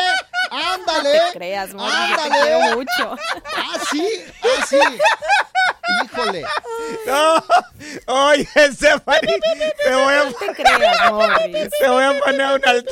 ¡Ándale! 0.51 1.17
No 1.21 1.31
te 1.31 1.37
creas, 1.37 1.73
Morris, 1.73 1.93
yo 2.09 2.15
te 2.15 2.21
¡Ándale! 2.21 2.41
quiero 2.43 2.77
mucho. 2.77 3.17
¡Ah, 3.55 3.79
sí! 3.89 4.05
¡Ah, 4.43 4.65
sí! 4.69 4.79
¡Híjole! 6.13 6.43
No, 7.07 7.43
oye, 8.07 8.47
Stephanie, 8.73 9.39
te 9.83 9.93
voy 9.93 10.13
a, 10.13 10.23
No 10.25 10.31
te 10.33 10.53
creas, 10.63 11.11
Morris. 11.11 11.69
te 11.79 11.89
voy 11.89 12.03
a 12.03 12.19
poner 12.19 12.45
un 12.47 12.65
altar. 12.65 12.85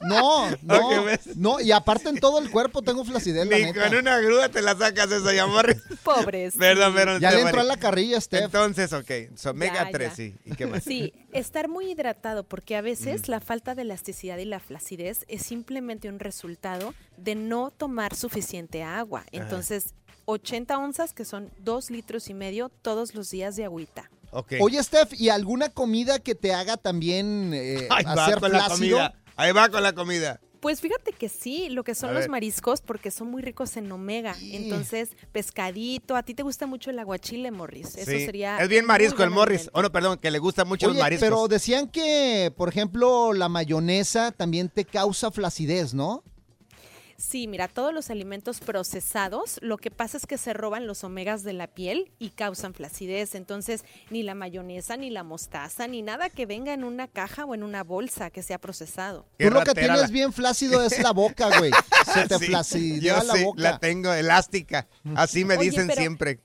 No, 0.00 0.48
no, 0.62 1.04
¿ves? 1.04 1.36
no, 1.36 1.60
y 1.60 1.72
aparte 1.72 2.08
en 2.08 2.18
todo 2.18 2.38
el 2.38 2.50
cuerpo 2.50 2.82
tengo 2.82 3.04
flacidez, 3.04 3.46
la 3.46 3.56
Ni 3.58 3.64
neta. 3.64 3.88
con 3.88 3.98
una 3.98 4.18
grúa 4.20 4.48
te 4.48 4.62
la 4.62 4.74
sacas 4.76 5.10
esa, 5.10 5.32
ya, 5.34 5.46
Morris. 5.46 5.76
Pobres. 6.02 6.54
Perdón, 6.58 6.94
perdón. 6.94 7.20
Ya 7.20 7.32
le 7.32 7.42
entró 7.42 7.60
a 7.60 7.64
la 7.64 7.76
carrilla, 7.76 8.20
Steph. 8.20 8.44
Entonces, 8.44 8.92
ok. 8.92 9.10
So, 9.36 9.50
omega 9.50 9.84
Ya, 9.84 9.90
3, 9.90 10.08
ya. 10.10 10.14
sí. 10.16 10.34
¿Y 10.44 10.54
qué 10.54 10.66
más? 10.66 10.84
Sí, 10.84 11.12
estar 11.32 11.68
muy 11.68 11.90
hidratado, 11.90 12.44
porque 12.44 12.76
a 12.76 12.80
veces 12.80 13.28
la 13.28 13.40
falta 13.40 13.74
de 13.74 13.82
elasticidad 13.82 14.38
y 14.38 14.44
la 14.46 14.60
flacidez 14.60 15.24
es 15.28 15.42
simplemente 15.42 16.08
un 16.08 16.20
resultado 16.20 16.94
de 17.16 17.34
no 17.34 17.70
tomar 17.70 18.14
suficiente 18.14 18.82
agua. 18.82 19.24
Entonces, 19.32 19.94
80 20.30 20.76
onzas, 20.78 21.14
que 21.14 21.24
son 21.24 21.50
2 21.60 21.90
litros 21.90 22.28
y 22.28 22.34
medio 22.34 22.68
todos 22.68 23.14
los 23.14 23.30
días 23.30 23.56
de 23.56 23.64
agüita. 23.64 24.10
Ok. 24.30 24.54
Oye, 24.60 24.82
Steph, 24.82 25.14
¿y 25.18 25.30
alguna 25.30 25.70
comida 25.70 26.18
que 26.18 26.34
te 26.34 26.52
haga 26.52 26.76
también 26.76 27.52
eh, 27.54 27.88
Ahí 27.90 28.04
va 28.04 28.26
hacer 28.26 28.38
con 28.40 28.52
la 28.52 28.68
comida. 28.68 29.14
Ahí 29.36 29.52
va 29.52 29.68
con 29.70 29.82
la 29.82 29.94
comida. 29.94 30.38
Pues 30.60 30.80
fíjate 30.80 31.12
que 31.12 31.28
sí, 31.28 31.68
lo 31.70 31.84
que 31.84 31.94
son 31.94 32.10
A 32.10 32.12
los 32.14 32.22
ver. 32.22 32.30
mariscos, 32.30 32.82
porque 32.82 33.10
son 33.12 33.30
muy 33.30 33.40
ricos 33.42 33.76
en 33.76 33.90
omega. 33.92 34.34
Entonces, 34.42 35.10
pescadito, 35.32 36.16
a 36.16 36.22
ti 36.24 36.34
te 36.34 36.42
gusta 36.42 36.66
mucho 36.66 36.90
el 36.90 36.98
aguachile, 36.98 37.50
Morris. 37.52 37.96
Eso 37.96 38.10
Sí. 38.10 38.26
sería. 38.26 38.58
Es 38.58 38.68
bien 38.68 38.84
marisco 38.84 39.22
el 39.22 39.30
Morris. 39.30 39.70
Oh, 39.72 39.80
no, 39.82 39.90
perdón, 39.92 40.18
que 40.18 40.30
le 40.32 40.40
gusta 40.40 40.64
mucho 40.64 40.86
Oye, 40.88 40.94
los 40.96 41.02
mariscos. 41.02 41.26
pero 41.28 41.46
decían 41.48 41.88
que, 41.88 42.52
por 42.56 42.68
ejemplo, 42.68 43.32
la 43.32 43.48
mayonesa 43.48 44.32
también 44.32 44.68
te 44.68 44.84
causa 44.84 45.30
flacidez, 45.30 45.94
¿no? 45.94 46.22
Sí, 47.20 47.48
mira, 47.48 47.66
todos 47.66 47.92
los 47.92 48.10
alimentos 48.10 48.60
procesados, 48.60 49.58
lo 49.60 49.76
que 49.76 49.90
pasa 49.90 50.16
es 50.18 50.24
que 50.24 50.38
se 50.38 50.52
roban 50.52 50.86
los 50.86 51.02
omegas 51.02 51.42
de 51.42 51.52
la 51.52 51.66
piel 51.66 52.12
y 52.20 52.30
causan 52.30 52.74
flacidez. 52.74 53.34
Entonces, 53.34 53.84
ni 54.10 54.22
la 54.22 54.36
mayonesa, 54.36 54.96
ni 54.96 55.10
la 55.10 55.24
mostaza, 55.24 55.88
ni 55.88 56.00
nada 56.00 56.30
que 56.30 56.46
venga 56.46 56.72
en 56.72 56.84
una 56.84 57.08
caja 57.08 57.44
o 57.44 57.56
en 57.56 57.64
una 57.64 57.82
bolsa 57.82 58.30
que 58.30 58.44
sea 58.44 58.58
procesado. 58.60 59.26
Tú 59.36 59.50
lo 59.50 59.64
que 59.64 59.74
tienes 59.74 60.12
bien 60.12 60.32
flácido 60.32 60.80
es 60.84 60.96
la 61.02 61.10
boca, 61.10 61.58
güey. 61.58 61.72
Se 62.14 62.28
te 62.28 62.38
Sí, 62.38 62.46
flacidea 62.46 63.18
yo 63.18 63.24
la 63.24 63.34
sí, 63.34 63.44
boca. 63.44 63.62
la 63.62 63.78
tengo 63.80 64.12
elástica. 64.12 64.86
Así 65.16 65.44
me 65.44 65.56
Oye, 65.56 65.70
dicen 65.70 65.88
pero- 65.88 66.00
siempre. 66.00 66.38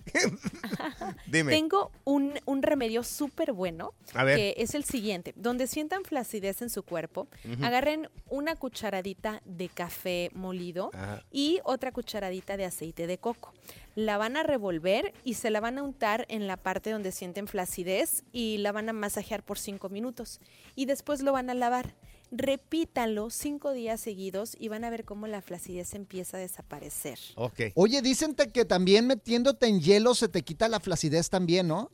Dime. 1.28 1.51
Tengo 1.51 1.91
un, 2.03 2.34
un 2.45 2.63
remedio 2.63 3.03
súper 3.03 3.53
bueno, 3.53 3.93
A 4.15 4.24
ver. 4.24 4.38
que 4.38 4.55
es 4.57 4.74
el 4.74 4.84
siguiente. 4.86 5.34
Donde 5.38 5.67
sientan 5.67 6.03
flacidez 6.03 6.63
en 6.63 6.71
su 6.71 6.82
cuerpo, 6.82 7.28
agarren 7.61 8.09
una 8.28 8.55
cucharadita 8.55 9.39
de 9.45 9.69
café 9.69 10.32
molido 10.34 10.62
Ajá. 10.93 11.24
y 11.32 11.59
otra 11.64 11.91
cucharadita 11.91 12.57
de 12.57 12.66
aceite 12.66 13.07
de 13.07 13.18
coco. 13.18 13.53
La 13.95 14.18
van 14.18 14.38
a 14.38 14.43
revolver 14.43 15.14
y 15.24 15.36
se 15.36 15.49
la 15.51 15.59
van 15.59 15.78
a 15.78 15.84
untar 15.84 16.26
en 16.30 16.47
la 16.47 16.57
parte 16.57 16.89
donde 16.91 17.11
sienten 17.11 17.47
flacidez 17.47 18.24
y 18.32 18.57
la 18.57 18.72
van 18.72 18.89
a 18.89 18.93
masajear 18.93 19.43
por 19.43 19.59
cinco 19.59 19.89
minutos. 19.89 20.39
Y 20.76 20.86
después 20.86 21.22
lo 21.22 21.32
van 21.34 21.49
a 21.49 21.53
lavar. 21.53 21.93
Repítanlo 22.32 23.30
cinco 23.30 23.74
días 23.74 24.01
seguidos 24.01 24.57
y 24.59 24.68
van 24.68 24.84
a 24.84 24.89
ver 24.89 25.05
cómo 25.05 25.28
la 25.28 25.41
flacidez 25.41 25.93
empieza 25.93 26.38
a 26.38 26.39
desaparecer. 26.39 27.20
Ok. 27.36 27.61
Oye, 27.76 28.01
dicen 28.01 28.36
te- 28.36 28.49
que 28.51 28.66
también 28.66 29.05
metiéndote 29.07 29.68
en 29.68 29.80
hielo 29.80 30.16
se 30.16 30.28
te 30.28 30.41
quita 30.41 30.68
la 30.68 30.80
flacidez 30.80 31.30
también, 31.30 31.68
¿no? 31.68 31.91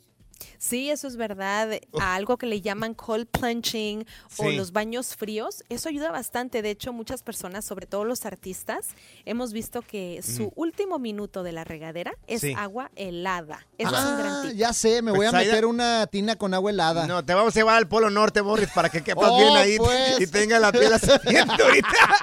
Sí, 0.58 0.90
eso 0.90 1.08
es 1.08 1.16
verdad. 1.16 1.70
A 2.00 2.16
algo 2.16 2.38
que 2.38 2.46
le 2.46 2.62
llaman 2.62 2.94
cold 2.94 3.28
plunging 3.28 4.06
o 4.38 4.44
Sí. 4.50 4.56
los 4.56 4.72
baños 4.72 5.16
fríos, 5.16 5.64
eso 5.70 5.90
ayuda 5.90 6.12
bastante. 6.12 6.62
De 6.62 6.70
hecho, 6.70 6.94
muchas 6.94 7.24
personas, 7.24 7.66
sobre 7.66 7.86
todo 7.86 8.06
los 8.06 8.26
artistas, 8.26 8.88
hemos 9.26 9.54
visto 9.54 9.82
que 9.82 10.22
su 10.24 10.52
último 10.56 11.00
minuto 11.00 11.44
de 11.44 11.52
la 11.52 11.64
regadera 11.64 12.14
es 12.28 12.42
Sí. 12.42 12.54
agua 12.58 12.92
helada. 12.96 13.66
Eso 13.78 13.96
es 13.96 14.04
un 14.04 14.18
gran 14.18 14.32
Ah, 14.34 14.44
tip. 14.48 14.58
ya 14.58 14.74
sé, 14.74 15.02
me 15.02 15.12
voy 15.12 15.20
Pues 15.22 15.34
a 15.34 15.38
ahí 15.38 15.46
da- 15.48 15.52
meter 15.54 15.66
una 15.66 16.08
tina 16.08 16.36
con 16.36 16.54
agua 16.54 16.72
helada. 16.72 17.08
No, 17.08 17.24
te 17.24 17.34
vamos 17.34 17.56
a 17.56 17.60
llevar 17.60 17.78
al 17.78 17.88
Polo 17.88 18.10
Norte, 18.10 18.42
Morris, 18.42 18.70
para 18.74 18.90
que 18.90 19.02
quepas 19.04 19.30
Oh, 19.32 19.38
bien 19.38 19.56
ahí 19.56 19.78
pues. 19.78 20.20
y 20.22 20.28
tenga 20.28 20.60
la 20.60 20.72
piel 20.72 20.92
así 20.94 21.10
ahorita. 21.64 22.16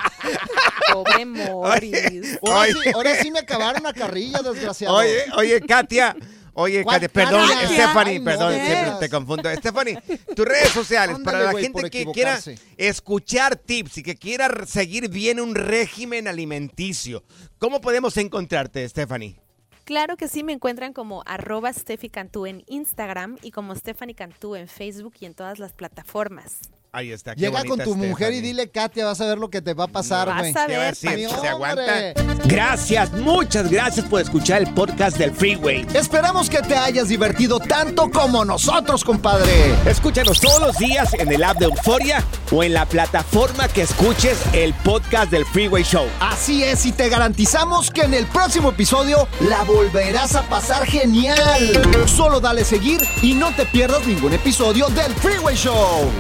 Pobre 0.93 1.25
Morris. 1.27 2.39
Ahora, 2.43 2.61
Oye. 2.61 2.73
sí, 2.83 2.91
ahora 2.95 3.15
sí 3.23 3.31
me 3.31 3.41
acabaron 3.41 3.83
la 3.83 3.93
carrilla, 3.93 4.41
desgraciado. 4.41 4.97
Oye, 4.97 5.25
oye, 5.37 5.61
Katia. 5.61 6.17
Oye, 6.59 6.85
¿Cuál 6.85 7.01
Katia, 7.01 7.09
perdón? 7.11 7.49
Stephanie, 7.67 8.15
Ay, 8.15 8.21
perdón, 8.21 8.55
siempre 8.55 8.93
te 8.99 9.11
confundo. 9.11 9.55
Stephanie, 9.57 9.99
tus 10.35 10.47
redes 10.47 10.71
sociales, 10.71 11.19
para 11.23 11.41
la 11.41 11.53
gente 11.53 11.91
que 11.91 12.07
quiera 12.07 12.41
escuchar 12.79 13.57
tips 13.57 13.99
y 13.99 14.03
que 14.03 14.17
quiera 14.17 14.65
seguir 14.65 15.11
bien 15.11 15.39
un 15.39 15.55
régimen 15.55 16.27
alimenticio, 16.27 17.23
¿cómo 17.59 17.83
podemos 17.83 18.17
encontrarte, 18.17 18.89
Stephanie? 18.89 19.39
Claro 19.85 20.17
que 20.17 20.29
sí, 20.29 20.43
me 20.43 20.55
encuentran 20.55 20.95
como 20.95 21.23
arroba 21.27 21.71
Steffi 21.71 22.09
Cantú 22.09 22.47
en 22.47 22.65
Instagram 22.69 23.37
y 23.43 23.51
como 23.51 23.75
Stephanie 23.75 24.15
Cantú 24.15 24.57
en 24.57 24.67
Facebook 24.67 25.13
y 25.21 25.27
en 25.27 25.35
todas 25.35 25.59
las 25.59 25.75
plataformas. 25.75 26.61
Ahí 26.97 27.13
está. 27.13 27.35
qué 27.35 27.43
Llega 27.43 27.63
con 27.65 27.79
tu 27.79 27.95
mujer 27.95 28.33
y 28.33 28.41
dile, 28.41 28.71
Katia, 28.71 29.05
vas 29.05 29.21
a 29.21 29.27
ver 29.27 29.37
lo 29.37 29.51
que 29.51 29.61
te 29.61 29.75
va 29.75 29.85
a 29.85 29.89
pasar, 29.89 30.33
güey. 30.35 30.51
a 30.57 30.67
¿Qué 30.67 30.79
va 30.79 30.85
a 30.85 30.87
ver, 30.87 30.95
¿Se 30.95 31.49
aguanta? 31.49 32.15
Gracias, 32.47 33.13
muchas 33.13 33.71
gracias 33.71 34.07
por 34.07 34.23
escuchar 34.23 34.63
el 34.63 34.73
podcast 34.73 35.19
del 35.19 35.31
Freeway. 35.31 35.87
Esperamos 35.93 36.49
que 36.49 36.63
te 36.63 36.75
hayas 36.75 37.09
divertido 37.09 37.61
tanto 37.61 38.11
como 38.11 38.47
nosotros, 38.47 39.05
compadre. 39.05 39.75
Escúchanos 39.85 40.41
todos 40.41 40.59
los 40.59 40.79
días 40.79 41.13
en 41.13 41.31
el 41.31 41.45
app 41.45 41.59
de 41.59 41.67
Euforia 41.67 42.25
o 42.51 42.65
en 42.65 42.73
la 42.73 42.87
plataforma 42.87 43.69
que 43.69 43.83
escuches 43.83 44.39
el 44.55 44.73
podcast 44.73 45.31
del 45.31 45.45
Freeway 45.45 45.83
Show. 45.83 46.07
Así 46.21 46.65
es, 46.65 46.87
y 46.87 46.93
te 46.93 47.11
garantizamos 47.11 47.91
que 47.91 48.03
en 48.03 48.15
el 48.15 48.25
próximo 48.25 48.71
episodio 48.71 49.29
la 49.41 49.65
volverás 49.65 50.35
a 50.35 50.49
pasar 50.49 50.87
genial. 50.87 52.07
Solo 52.07 52.41
dale 52.41 52.65
seguir 52.65 53.03
y 53.21 53.35
no 53.35 53.55
te 53.55 53.67
pierdas 53.67 54.07
ningún 54.07 54.33
episodio 54.33 54.89
del 54.89 55.13
Freeway 55.17 55.57
Show. 55.57 56.11